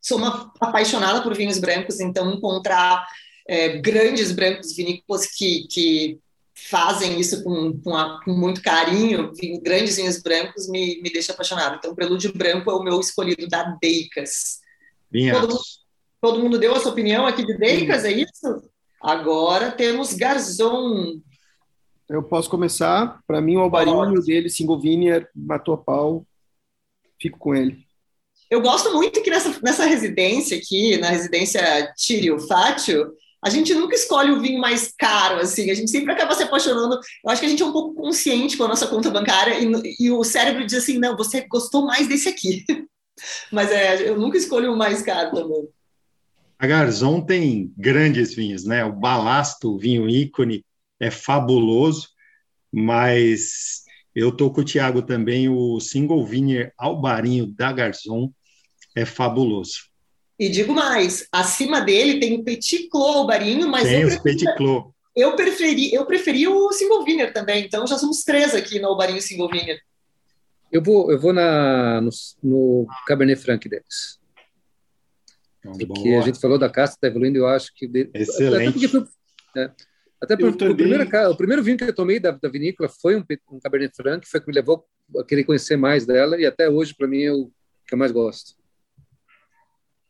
[0.00, 3.06] sou uma apaixonada por vinhos brancos, então encontrar
[3.48, 6.18] é, grandes brancos vinícolas que, que
[6.54, 11.32] fazem isso com, com, a- com muito carinho, vinho- grandes vinhos brancos, me, me deixa
[11.32, 11.76] apaixonada.
[11.76, 14.60] Então, o prelúdio branco é o meu escolhido da Deicas.
[15.10, 15.80] Vinhados.
[16.20, 18.62] Todo mundo deu a sua opinião aqui de Deicas, é isso?
[19.02, 21.20] Agora temos Garzon.
[22.08, 23.20] Eu posso começar.
[23.26, 26.26] Para mim, o albarinho dele, Single Vineyard, matou a pau.
[27.18, 27.86] Fico com ele.
[28.50, 33.12] Eu gosto muito que nessa, nessa residência aqui, na residência Tírio Fátio,
[33.42, 36.96] a gente nunca escolhe o vinho mais caro, assim, a gente sempre acaba se apaixonando.
[37.24, 39.96] Eu acho que a gente é um pouco consciente com a nossa conta bancária e,
[40.00, 42.64] e o cérebro diz assim: não, você gostou mais desse aqui.
[43.52, 45.68] Mas é, eu nunca escolho o mais caro também.
[46.58, 48.84] A Garzon tem grandes vinhos, né?
[48.84, 50.64] O Balasto, o vinho ícone,
[50.98, 52.08] é fabuloso,
[52.70, 58.30] mas eu tô com o Thiago também, o Single Vineyard Albarinho da Garzon
[58.96, 59.88] é fabuloso.
[60.38, 64.36] E digo mais: acima dele tem o Petit Clos Albarinho, mas tem eu os preferi,
[64.44, 64.84] Petit Clos.
[65.14, 69.20] eu, preferi, eu preferi o Single Vineyard também, então já somos três aqui no Albarinho
[69.20, 69.82] Single Vineyard.
[70.72, 72.10] Eu vou, eu vou na, no,
[72.42, 74.20] no Cabernet Franc deles.
[75.58, 76.22] Então, Porque boa.
[76.22, 77.86] a gente falou da casca, está evoluindo, eu acho que.
[77.86, 78.68] de- Excelente.
[78.68, 79.04] Até porque foi,
[79.56, 79.70] é,
[80.22, 83.24] até porque o, primeiro, o primeiro vinho que eu tomei da, da vinícola foi um,
[83.50, 84.86] um Cabernet Franc, foi o que me levou
[85.18, 87.50] a querer conhecer mais dela, e até hoje, para mim, é o
[87.86, 88.54] que eu mais gosto.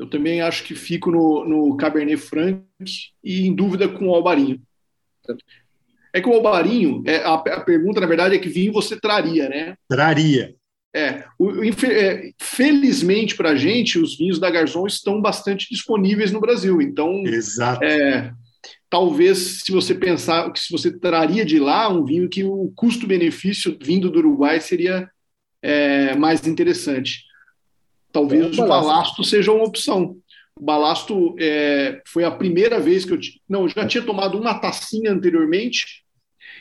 [0.01, 2.65] Eu também acho que fico no, no Cabernet Franc
[3.23, 4.59] e em dúvida com o Albarinho.
[6.11, 9.47] É que o Albarinho, é, a, a pergunta, na verdade, é que vinho você traria,
[9.51, 9.77] né?
[9.87, 10.55] Traria.
[10.97, 16.41] É, o, é, felizmente para a gente, os vinhos da Garzon estão bastante disponíveis no
[16.41, 16.81] Brasil.
[16.81, 17.85] Então, Exato.
[17.85, 18.33] é,
[18.89, 23.77] talvez se você pensar que se você traria de lá um vinho que o custo-benefício
[23.79, 25.11] vindo do Uruguai seria
[25.61, 27.29] é, mais interessante.
[28.13, 28.89] Talvez É, o balasto.
[28.89, 30.17] balasto seja uma opção.
[30.59, 33.19] O balasto é, foi a primeira vez que eu
[33.49, 36.05] não, eu já tinha tomado uma tacinha anteriormente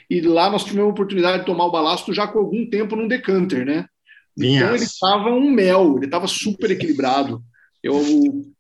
[0.10, 3.08] e lá nós tivemos a oportunidade de tomar o balasto já com algum tempo num
[3.08, 3.86] decanter, né?
[4.38, 7.44] Então ele estava um mel, ele estava super equilibrado.
[7.84, 8.02] Eu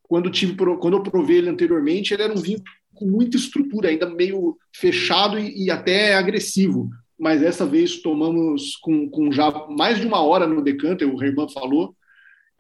[0.04, 2.62] quando tive quando eu provei ele anteriormente, ele era um vinho
[2.94, 6.90] com muita estrutura, ainda meio fechado e, e até agressivo.
[7.18, 11.50] Mas dessa vez tomamos com, com, já mais de uma hora no decanter, o Herman
[11.50, 11.96] falou.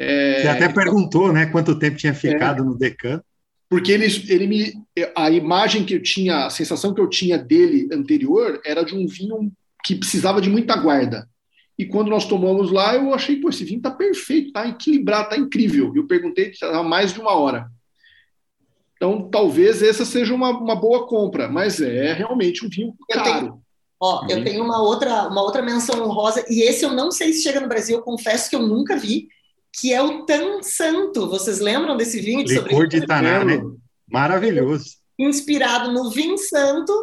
[0.01, 3.21] É, Você até então, perguntou, né, quanto tempo tinha ficado é, no decanter.
[3.69, 4.73] Porque ele, ele me,
[5.13, 9.05] a imagem que eu tinha, a sensação que eu tinha dele anterior era de um
[9.05, 9.51] vinho
[9.83, 11.27] que precisava de muita guarda.
[11.77, 15.37] E quando nós tomamos lá, eu achei, pô, esse vinho tá perfeito, tá equilibrado, tá
[15.37, 15.93] incrível.
[15.93, 17.69] Eu perguntei, estava mais de uma hora.
[18.95, 23.29] Então, talvez essa seja uma, uma boa compra, mas é realmente um vinho caro.
[23.29, 23.61] Eu tenho,
[24.01, 24.43] ó, eu uhum.
[24.43, 27.67] tenho uma outra, uma outra menção honrosa, e esse eu não sei se chega no
[27.67, 29.29] Brasil, eu confesso que eu nunca vi,
[29.73, 31.29] que é o Tan Santo.
[31.29, 32.43] Vocês lembram desse vinho?
[32.43, 33.61] De Licor de Taná, né?
[34.07, 34.97] Maravilhoso.
[35.17, 36.93] Inspirado no vinho santo,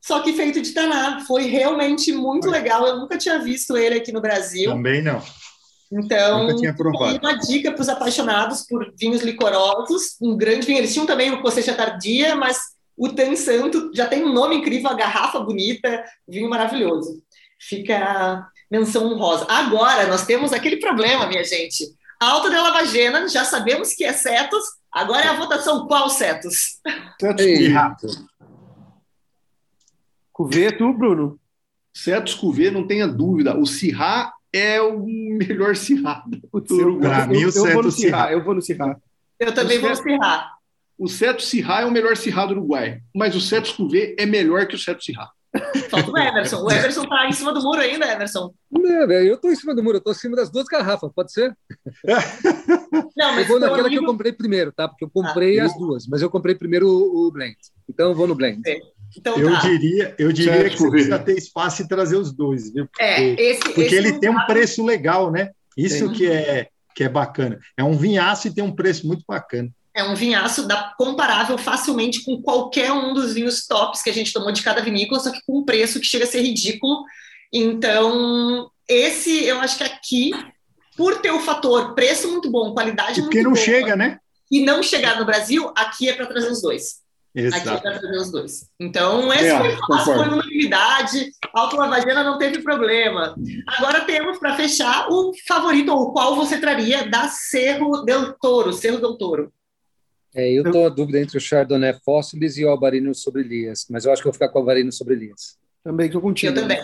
[0.00, 1.24] só que feito de taná.
[1.26, 2.86] Foi realmente muito legal.
[2.86, 4.70] Eu nunca tinha visto ele aqui no Brasil.
[4.70, 5.22] Também não.
[5.90, 6.48] Então,
[7.20, 10.16] uma dica para os apaixonados por vinhos licorosos.
[10.20, 10.78] Um grande vinho.
[10.78, 12.58] Eles tinham também o Cosecha Tardia, mas
[12.96, 17.22] o Tan Santo já tem um nome incrível, a garrafa bonita, vinho maravilhoso.
[17.60, 19.46] Fica a menção honrosa.
[19.48, 21.84] Agora, nós temos aquele problema, minha gente.
[22.22, 24.62] Alta de Lavagena, já sabemos que é Cetos.
[24.92, 26.80] Agora é a votação qual Cetos?
[27.20, 27.44] Cetos
[30.32, 31.40] Cuvê, tu, Bruno?
[31.92, 33.58] Cetos Cuvê, não tenha dúvida.
[33.58, 36.22] O Cirrá é o melhor Cirrá
[37.00, 38.32] Para mim, o Cetos Cirrá.
[38.32, 38.96] Eu vou no Cirrá.
[39.40, 40.52] Eu também vou no Cirrá.
[40.96, 44.68] O Cetos Cirrá é o melhor Cirrá do Uruguai, mas o Cetos Cuvê é melhor
[44.68, 45.28] que o Cetos Cirrá.
[45.90, 46.62] Falta o Emerson.
[46.62, 48.54] O Emerson tá em cima do muro ainda, Emerson.
[48.70, 51.10] Não, velho, eu tô em cima do muro, eu tô em cima das duas garrafas,
[51.14, 51.54] pode ser?
[53.16, 54.88] Não, mas eu vou naquela que eu comprei primeiro, tá?
[54.88, 57.56] Porque eu comprei ah, as duas, mas eu comprei primeiro o, o blend.
[57.88, 58.62] Então eu vou no blend.
[58.66, 58.78] É.
[59.16, 59.60] Então, eu, tá.
[59.60, 62.86] diria, eu diria que você precisa ter espaço e trazer os dois, viu?
[62.86, 65.50] Porque, é, esse, porque esse ele tem um preço legal, né?
[65.76, 67.58] Isso que é, que é bacana.
[67.76, 69.68] É um vinhaço e tem um preço muito bacana.
[69.94, 74.32] É um vinhaço da, comparável facilmente com qualquer um dos vinhos tops que a gente
[74.32, 77.04] tomou de cada vinícola, só que com um preço que chega a ser ridículo.
[77.52, 80.30] Então, esse eu acho que aqui,
[80.96, 83.42] por ter o fator preço muito bom, qualidade muito boa.
[83.42, 84.18] Porque não chega, né?
[84.50, 87.02] E não chegar no Brasil, aqui é para trazer os dois.
[87.34, 87.68] Exato.
[87.70, 88.66] Aqui é para trazer os dois.
[88.78, 91.32] Então, esse é, foi fácil, foi unanimidade.
[91.54, 93.34] Alto Lavagena não teve problema.
[93.66, 98.98] Agora temos, para fechar, o favorito, ou qual você traria da Cerro del Toro, Cerro
[98.98, 99.52] del Toro.
[100.34, 104.04] É, eu estou a dúvida entre o Chardonnay Fósseis e o Albarino sobre Elias, mas
[104.04, 105.58] eu acho que vou ficar com o Albarino sobre Elias.
[105.84, 106.52] Também estou contigo.
[106.52, 106.80] Eu também.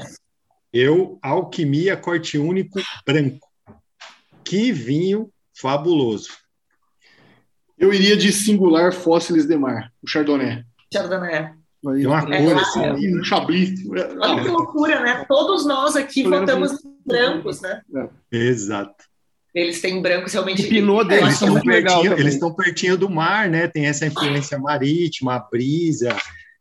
[0.72, 3.48] Eu, Alquimia Corte Único Branco.
[4.44, 6.30] Que vinho fabuloso.
[7.78, 10.64] Eu iria de singular Fósseis de Mar, o Chardonnay.
[10.92, 11.54] Chardonnay.
[11.82, 13.88] Tem uma cor é, assim, um chablis.
[13.88, 15.24] Olha que loucura, né?
[15.28, 16.72] Todos nós aqui votamos
[17.06, 17.80] brancos, né?
[17.94, 18.08] É.
[18.32, 19.04] Exato.
[19.54, 20.62] Eles têm brancos realmente.
[20.62, 22.04] O pinot deles é muito legal.
[22.04, 23.66] Eles estão pertinho do mar, né?
[23.66, 26.14] Tem essa influência marítima, a brisa.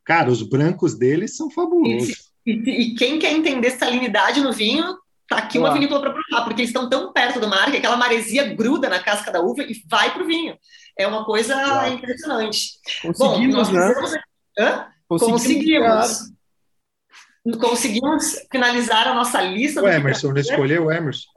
[0.05, 2.31] Cara, os brancos deles são fabulosos.
[2.45, 4.97] E, e, e quem quer entender salinidade no vinho,
[5.27, 7.97] tá aqui uma vinícola para provar, porque eles estão tão perto do mar que aquela
[7.97, 10.57] maresia gruda na casca da uva e vai para o vinho.
[10.97, 11.93] É uma coisa Uau.
[11.93, 12.79] impressionante.
[13.01, 13.93] Conseguimos, Bom, né?
[14.57, 14.85] Hã?
[15.07, 15.43] Conseguimos.
[15.43, 16.37] Conseguimos.
[17.59, 19.81] Conseguimos finalizar a nossa lista.
[19.81, 21.29] O Emerson, escolheu o Emerson?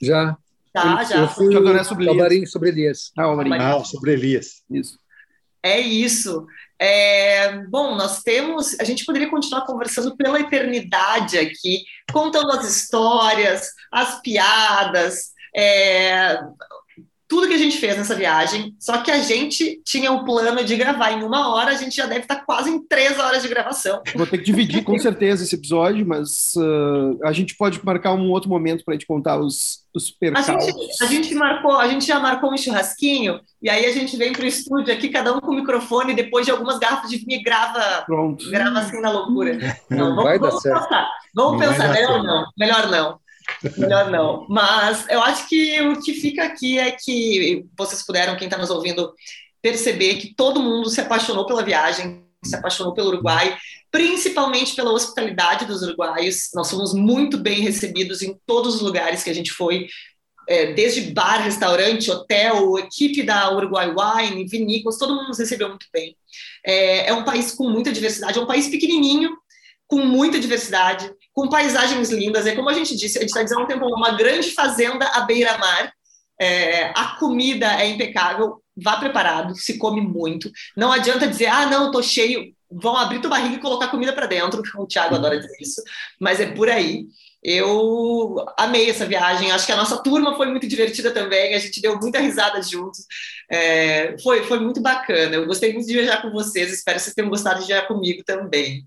[0.00, 0.36] Já.
[0.72, 1.16] Tá, já.
[1.16, 2.50] Eu fui o sobre Elias.
[2.50, 3.10] sobre Elias.
[3.16, 4.62] Ah, o ah, sobre Elias.
[4.70, 4.98] Isso.
[5.62, 6.46] É isso.
[6.78, 8.78] É, bom, nós temos.
[8.80, 16.38] A gente poderia continuar conversando pela eternidade aqui, contando as histórias, as piadas, é,
[17.28, 20.74] tudo que a gente fez nessa viagem, só que a gente tinha o plano de
[20.76, 24.02] gravar em uma hora, a gente já deve estar quase em três horas de gravação.
[24.16, 28.30] Vou ter que dividir com certeza esse episódio, mas uh, a gente pode marcar um
[28.30, 30.48] outro momento para a gente contar os, os percalços.
[30.48, 34.16] A gente, a gente marcou, a gente já marcou um churrasquinho, e aí a gente
[34.16, 37.18] vem para o estúdio aqui, cada um com o microfone, depois de algumas garrafas de
[37.18, 38.50] vinho, grava, Pronto.
[38.50, 39.58] grava assim na loucura.
[39.90, 41.08] Não, vamos, vai vamos dar pensar.
[41.34, 43.27] Vamos não pensar, melhor não, melhor não.
[43.76, 44.46] Melhor não.
[44.48, 48.70] Mas eu acho que o que fica aqui é que vocês puderam, quem está nos
[48.70, 49.12] ouvindo,
[49.60, 53.56] perceber que todo mundo se apaixonou pela viagem, se apaixonou pelo Uruguai,
[53.90, 56.50] principalmente pela hospitalidade dos uruguaios.
[56.54, 59.88] Nós fomos muito bem recebidos em todos os lugares que a gente foi,
[60.48, 65.86] é, desde bar, restaurante, hotel, equipe da Uruguai Wine, vinícolas, todo mundo nos recebeu muito
[65.92, 66.16] bem.
[66.64, 69.36] É, é um país com muita diversidade, é um país pequenininho,
[69.86, 72.46] com muita diversidade, com paisagens lindas.
[72.46, 75.20] É como a gente disse, a gente está dizendo um tempo, uma grande fazenda à
[75.20, 75.92] beira-mar.
[76.40, 80.50] É, a comida é impecável, vá preparado, se come muito.
[80.76, 82.52] Não adianta dizer, ah, não, estou cheio.
[82.68, 84.60] vão abrir tua barriga e colocar comida para dentro.
[84.76, 85.80] O Thiago adora dizer isso,
[86.20, 87.06] mas é por aí.
[87.40, 89.52] Eu amei essa viagem.
[89.52, 91.54] Acho que a nossa turma foi muito divertida também.
[91.54, 93.04] A gente deu muita risada juntos.
[93.48, 95.36] É, foi, foi muito bacana.
[95.36, 96.72] Eu gostei muito de viajar com vocês.
[96.72, 98.84] Espero que vocês tenham gostado de viajar comigo também.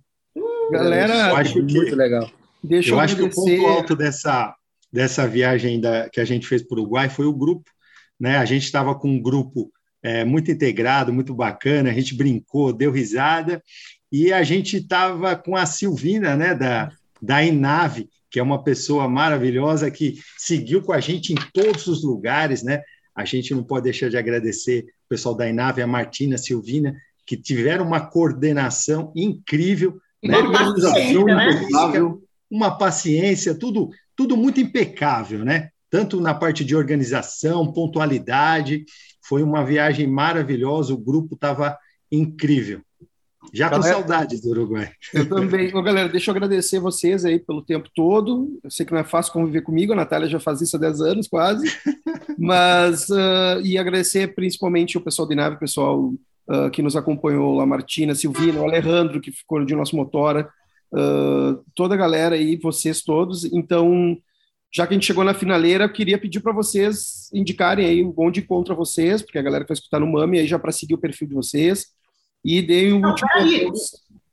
[0.70, 2.30] Galera, eu acho que, muito legal.
[2.64, 4.56] Deixa eu, eu acho que o ponto alto dessa,
[4.92, 7.70] dessa viagem da, que a gente fez para o Uruguai foi o grupo.
[8.20, 8.38] Né?
[8.38, 9.72] A gente estava com um grupo
[10.04, 13.62] é, muito integrado, muito bacana, a gente brincou, deu risada,
[14.12, 19.08] e a gente estava com a Silvina, né, da, da Inave, que é uma pessoa
[19.08, 22.82] maravilhosa que seguiu com a gente em todos os lugares, né?
[23.14, 26.96] A gente não pode deixar de agradecer o pessoal da Inave, a Martina, a Silvina,
[27.26, 30.38] que tiveram uma coordenação incrível, né?
[30.38, 30.74] uma,
[31.36, 32.21] né?
[32.52, 35.70] Uma paciência, tudo, tudo muito impecável, né?
[35.90, 38.86] Tanto na parte de organização, pontualidade,
[39.24, 41.78] foi uma viagem maravilhosa, o grupo estava
[42.12, 42.82] incrível.
[43.54, 44.92] Já com galera, saudades do Uruguai.
[45.14, 45.76] Eu também.
[45.76, 48.60] Ô, galera, deixa eu agradecer vocês aí pelo tempo todo.
[48.64, 51.02] Eu sei que não é fácil conviver comigo, a Natália já faz isso há 10
[51.02, 51.66] anos quase.
[52.38, 56.14] Mas, uh, e agradecer principalmente o pessoal de nave, o pessoal
[56.48, 60.48] uh, que nos acompanhou, a Martina, a Silvina, o Alejandro, que ficou de nosso motora,
[60.94, 63.46] uh, toda a galera aí, vocês todos.
[63.46, 64.18] Então,
[64.74, 68.40] já que a gente chegou na finaleira, eu queria pedir para vocês indicarem aí onde
[68.40, 71.00] encontra vocês, porque a galera que vai escutar no Mami aí já para seguir o
[71.00, 71.88] perfil de vocês
[72.44, 73.30] e deem um não, último.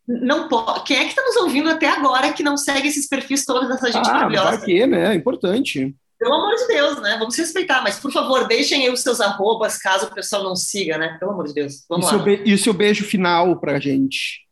[0.07, 0.85] Não pode.
[0.85, 3.93] Quem é que está nos ouvindo até agora que não segue esses perfis todos dessa
[3.93, 4.65] gente ah, maravilhosa?
[4.65, 5.13] quê, né?
[5.13, 5.95] É importante.
[6.19, 7.17] Pelo amor de Deus, né?
[7.19, 10.97] Vamos respeitar, mas por favor, deixem aí os seus arrobas caso o pessoal não siga,
[10.97, 11.17] né?
[11.21, 11.85] Pelo amor de Deus.
[11.89, 12.25] Vamos e lá.
[12.25, 12.47] Seu.
[12.47, 14.47] E o seu beijo final para a gente?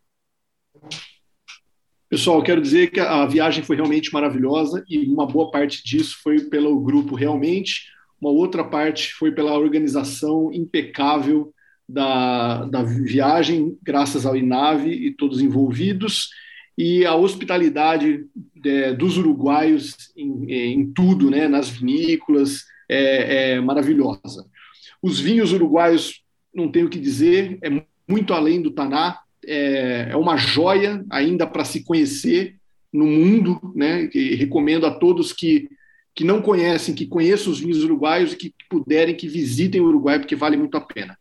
[2.09, 6.41] Pessoal, quero dizer que a viagem foi realmente maravilhosa e uma boa parte disso foi
[6.41, 7.87] pelo grupo realmente,
[8.21, 11.53] uma outra parte foi pela organização impecável
[11.89, 16.31] da, da viagem, graças ao INAVE e todos envolvidos,
[16.79, 18.25] e a hospitalidade
[18.65, 24.47] é, dos uruguaios em, em, tudo, né, nas vinícolas, é, é, maravilhosa.
[25.03, 26.23] Os vinhos uruguaios,
[26.55, 31.47] não tenho o que dizer, é muito além do Taná, é, é uma joia ainda
[31.47, 32.57] para se conhecer
[32.93, 35.69] no mundo, né, e recomendo a todos que,
[36.15, 40.19] que não conhecem, que conheçam os vinhos uruguaios e que puderem, que visitem o Uruguai,
[40.19, 41.17] porque vale muito a pena.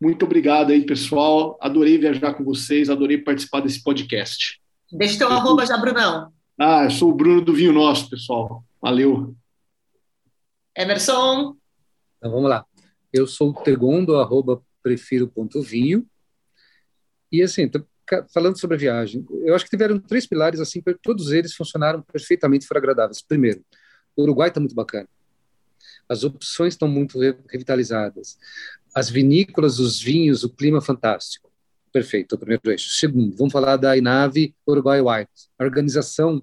[0.00, 1.58] Muito obrigado aí, pessoal.
[1.60, 4.60] Adorei viajar com vocês, adorei participar desse podcast.
[4.92, 6.32] Deixa teu eu arroba já, Brunão.
[6.58, 8.62] Ah, eu sou o Bruno do Vinho Nosso, pessoal.
[8.80, 9.34] Valeu.
[10.76, 11.56] Emerson.
[12.18, 12.64] Então vamos lá.
[13.12, 16.06] Eu sou o Tegondo, arroba prefiro.vinho.
[17.30, 17.70] E assim,
[18.32, 22.66] falando sobre a viagem, eu acho que tiveram três pilares, assim, todos eles funcionaram perfeitamente,
[22.66, 23.22] foram agradáveis.
[23.22, 23.64] Primeiro,
[24.16, 25.08] o Uruguai está muito bacana.
[26.08, 27.18] As opções estão muito
[27.50, 28.38] revitalizadas
[28.94, 31.50] as vinícolas, os vinhos, o clima fantástico.
[31.92, 32.90] Perfeito, o primeiro eixo.
[32.90, 35.48] Segundo, vamos falar da Inave Uruguay Wines.
[35.58, 36.42] A organização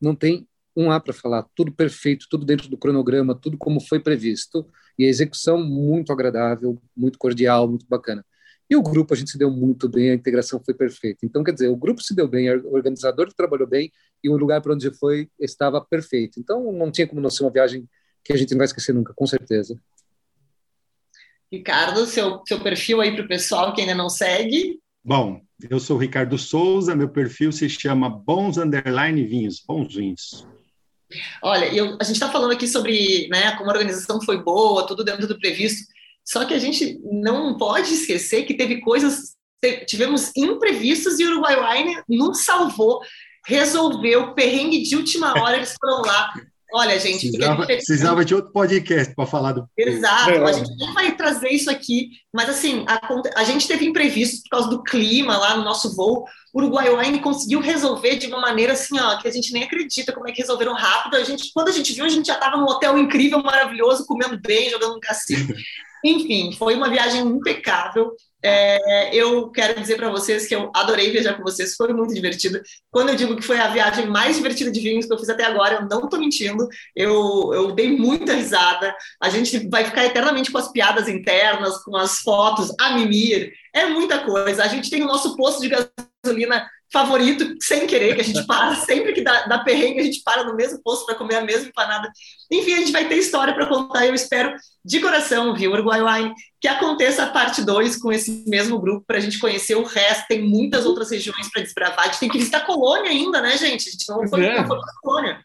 [0.00, 0.46] não tem
[0.76, 4.66] um A para falar, tudo perfeito, tudo dentro do cronograma, tudo como foi previsto,
[4.98, 8.24] e a execução muito agradável, muito cordial, muito bacana.
[8.68, 11.24] E o grupo a gente se deu muito bem, a integração foi perfeita.
[11.24, 13.92] Então, quer dizer, o grupo se deu bem, o organizador trabalhou bem
[14.22, 16.40] e o lugar para onde foi estava perfeito.
[16.40, 17.86] Então, não tinha como não ser uma viagem
[18.24, 19.78] que a gente não vai esquecer nunca, com certeza.
[21.52, 24.80] Ricardo, seu, seu perfil aí para o pessoal que ainda não segue.
[25.04, 30.46] Bom, eu sou o Ricardo Souza, meu perfil se chama Bons Underline Vinhos, Bons Vinhos.
[31.42, 35.04] Olha, eu, a gente está falando aqui sobre né, como a organização foi boa, tudo
[35.04, 35.86] dentro do previsto,
[36.24, 39.34] só que a gente não pode esquecer que teve coisas,
[39.86, 43.00] tivemos imprevistos e o Uruguai Wine nos salvou,
[43.46, 46.32] resolveu, perrengue de última hora, eles foram lá,
[46.74, 47.30] Olha, gente.
[47.30, 49.68] Precisava, precisava de outro podcast para falar do.
[49.78, 54.40] Exato, a gente não vai trazer isso aqui, mas assim, a, a, gente teve imprevistos
[54.42, 56.24] por causa do clima lá no nosso voo.
[56.52, 60.12] O Uruguai Wine conseguiu resolver de uma maneira assim, ó, que a gente nem acredita
[60.12, 61.16] como é que resolveram rápido.
[61.16, 64.36] A gente, quando a gente viu, a gente já estava num hotel incrível, maravilhoso, comendo
[64.40, 65.54] bem, jogando um cassino.
[66.04, 68.14] Enfim, foi uma viagem impecável.
[68.42, 72.60] É, eu quero dizer para vocês que eu adorei viajar com vocês, foi muito divertido.
[72.90, 75.44] Quando eu digo que foi a viagem mais divertida de vinhos que eu fiz até
[75.44, 78.94] agora, eu não estou mentindo, eu, eu dei muita risada.
[79.18, 83.86] A gente vai ficar eternamente com as piadas internas, com as fotos, a mimir, é
[83.86, 84.62] muita coisa.
[84.62, 88.76] A gente tem o nosso posto de gasolina favorito, sem querer, que a gente para,
[88.76, 91.68] sempre que dá, dá perrengue, a gente para no mesmo posto para comer a mesma
[91.68, 92.10] empanada.
[92.50, 94.54] Enfim, a gente vai ter história para contar e eu espero
[94.84, 99.18] de coração, viu, Uruguai Wine, que aconteça a parte 2 com esse mesmo grupo para
[99.18, 100.26] a gente conhecer o resto.
[100.28, 102.04] Tem muitas outras regiões para desbravar.
[102.04, 103.88] A gente tem que visitar a Colônia ainda, né, gente?
[103.88, 104.62] A gente não foi, é.
[104.62, 105.40] para Colônia.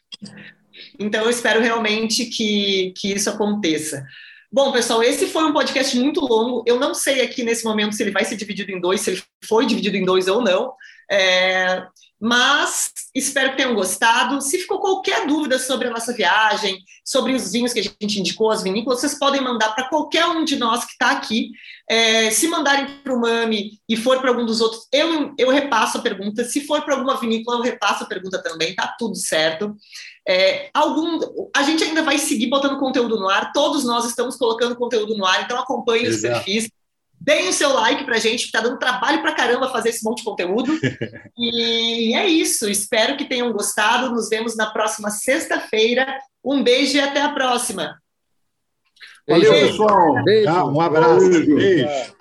[0.99, 4.05] Então, eu espero realmente que, que isso aconteça.
[4.51, 6.63] Bom, pessoal, esse foi um podcast muito longo.
[6.65, 9.23] Eu não sei aqui nesse momento se ele vai ser dividido em dois, se ele
[9.45, 10.73] foi dividido em dois ou não.
[11.11, 11.87] É,
[12.19, 14.41] mas espero que tenham gostado.
[14.41, 18.51] Se ficou qualquer dúvida sobre a nossa viagem, sobre os vinhos que a gente indicou,
[18.51, 21.51] as vinícolas, vocês podem mandar para qualquer um de nós que está aqui.
[21.89, 25.97] É, se mandarem para o Mami e for para algum dos outros, eu, eu repasso
[25.97, 26.43] a pergunta.
[26.43, 29.73] Se for para alguma vinícola, eu repasso a pergunta também, tá tudo certo.
[30.27, 31.19] É, algum,
[31.55, 35.25] a gente ainda vai seguir botando conteúdo no ar, todos nós estamos colocando conteúdo no
[35.25, 36.69] ar, então acompanhem os perfis
[37.21, 40.19] Deem o seu like pra gente, que tá dando trabalho pra caramba fazer esse monte
[40.19, 40.71] de conteúdo.
[41.37, 42.69] e é isso.
[42.69, 44.11] Espero que tenham gostado.
[44.11, 46.19] Nos vemos na próxima sexta-feira.
[46.43, 47.99] Um beijo e até a próxima.
[49.27, 49.67] Valeu, beijo.
[49.67, 50.23] pessoal.
[50.23, 50.51] Beijo.
[50.51, 51.29] um abraço.
[51.29, 51.55] beijo.
[51.55, 52.13] beijo.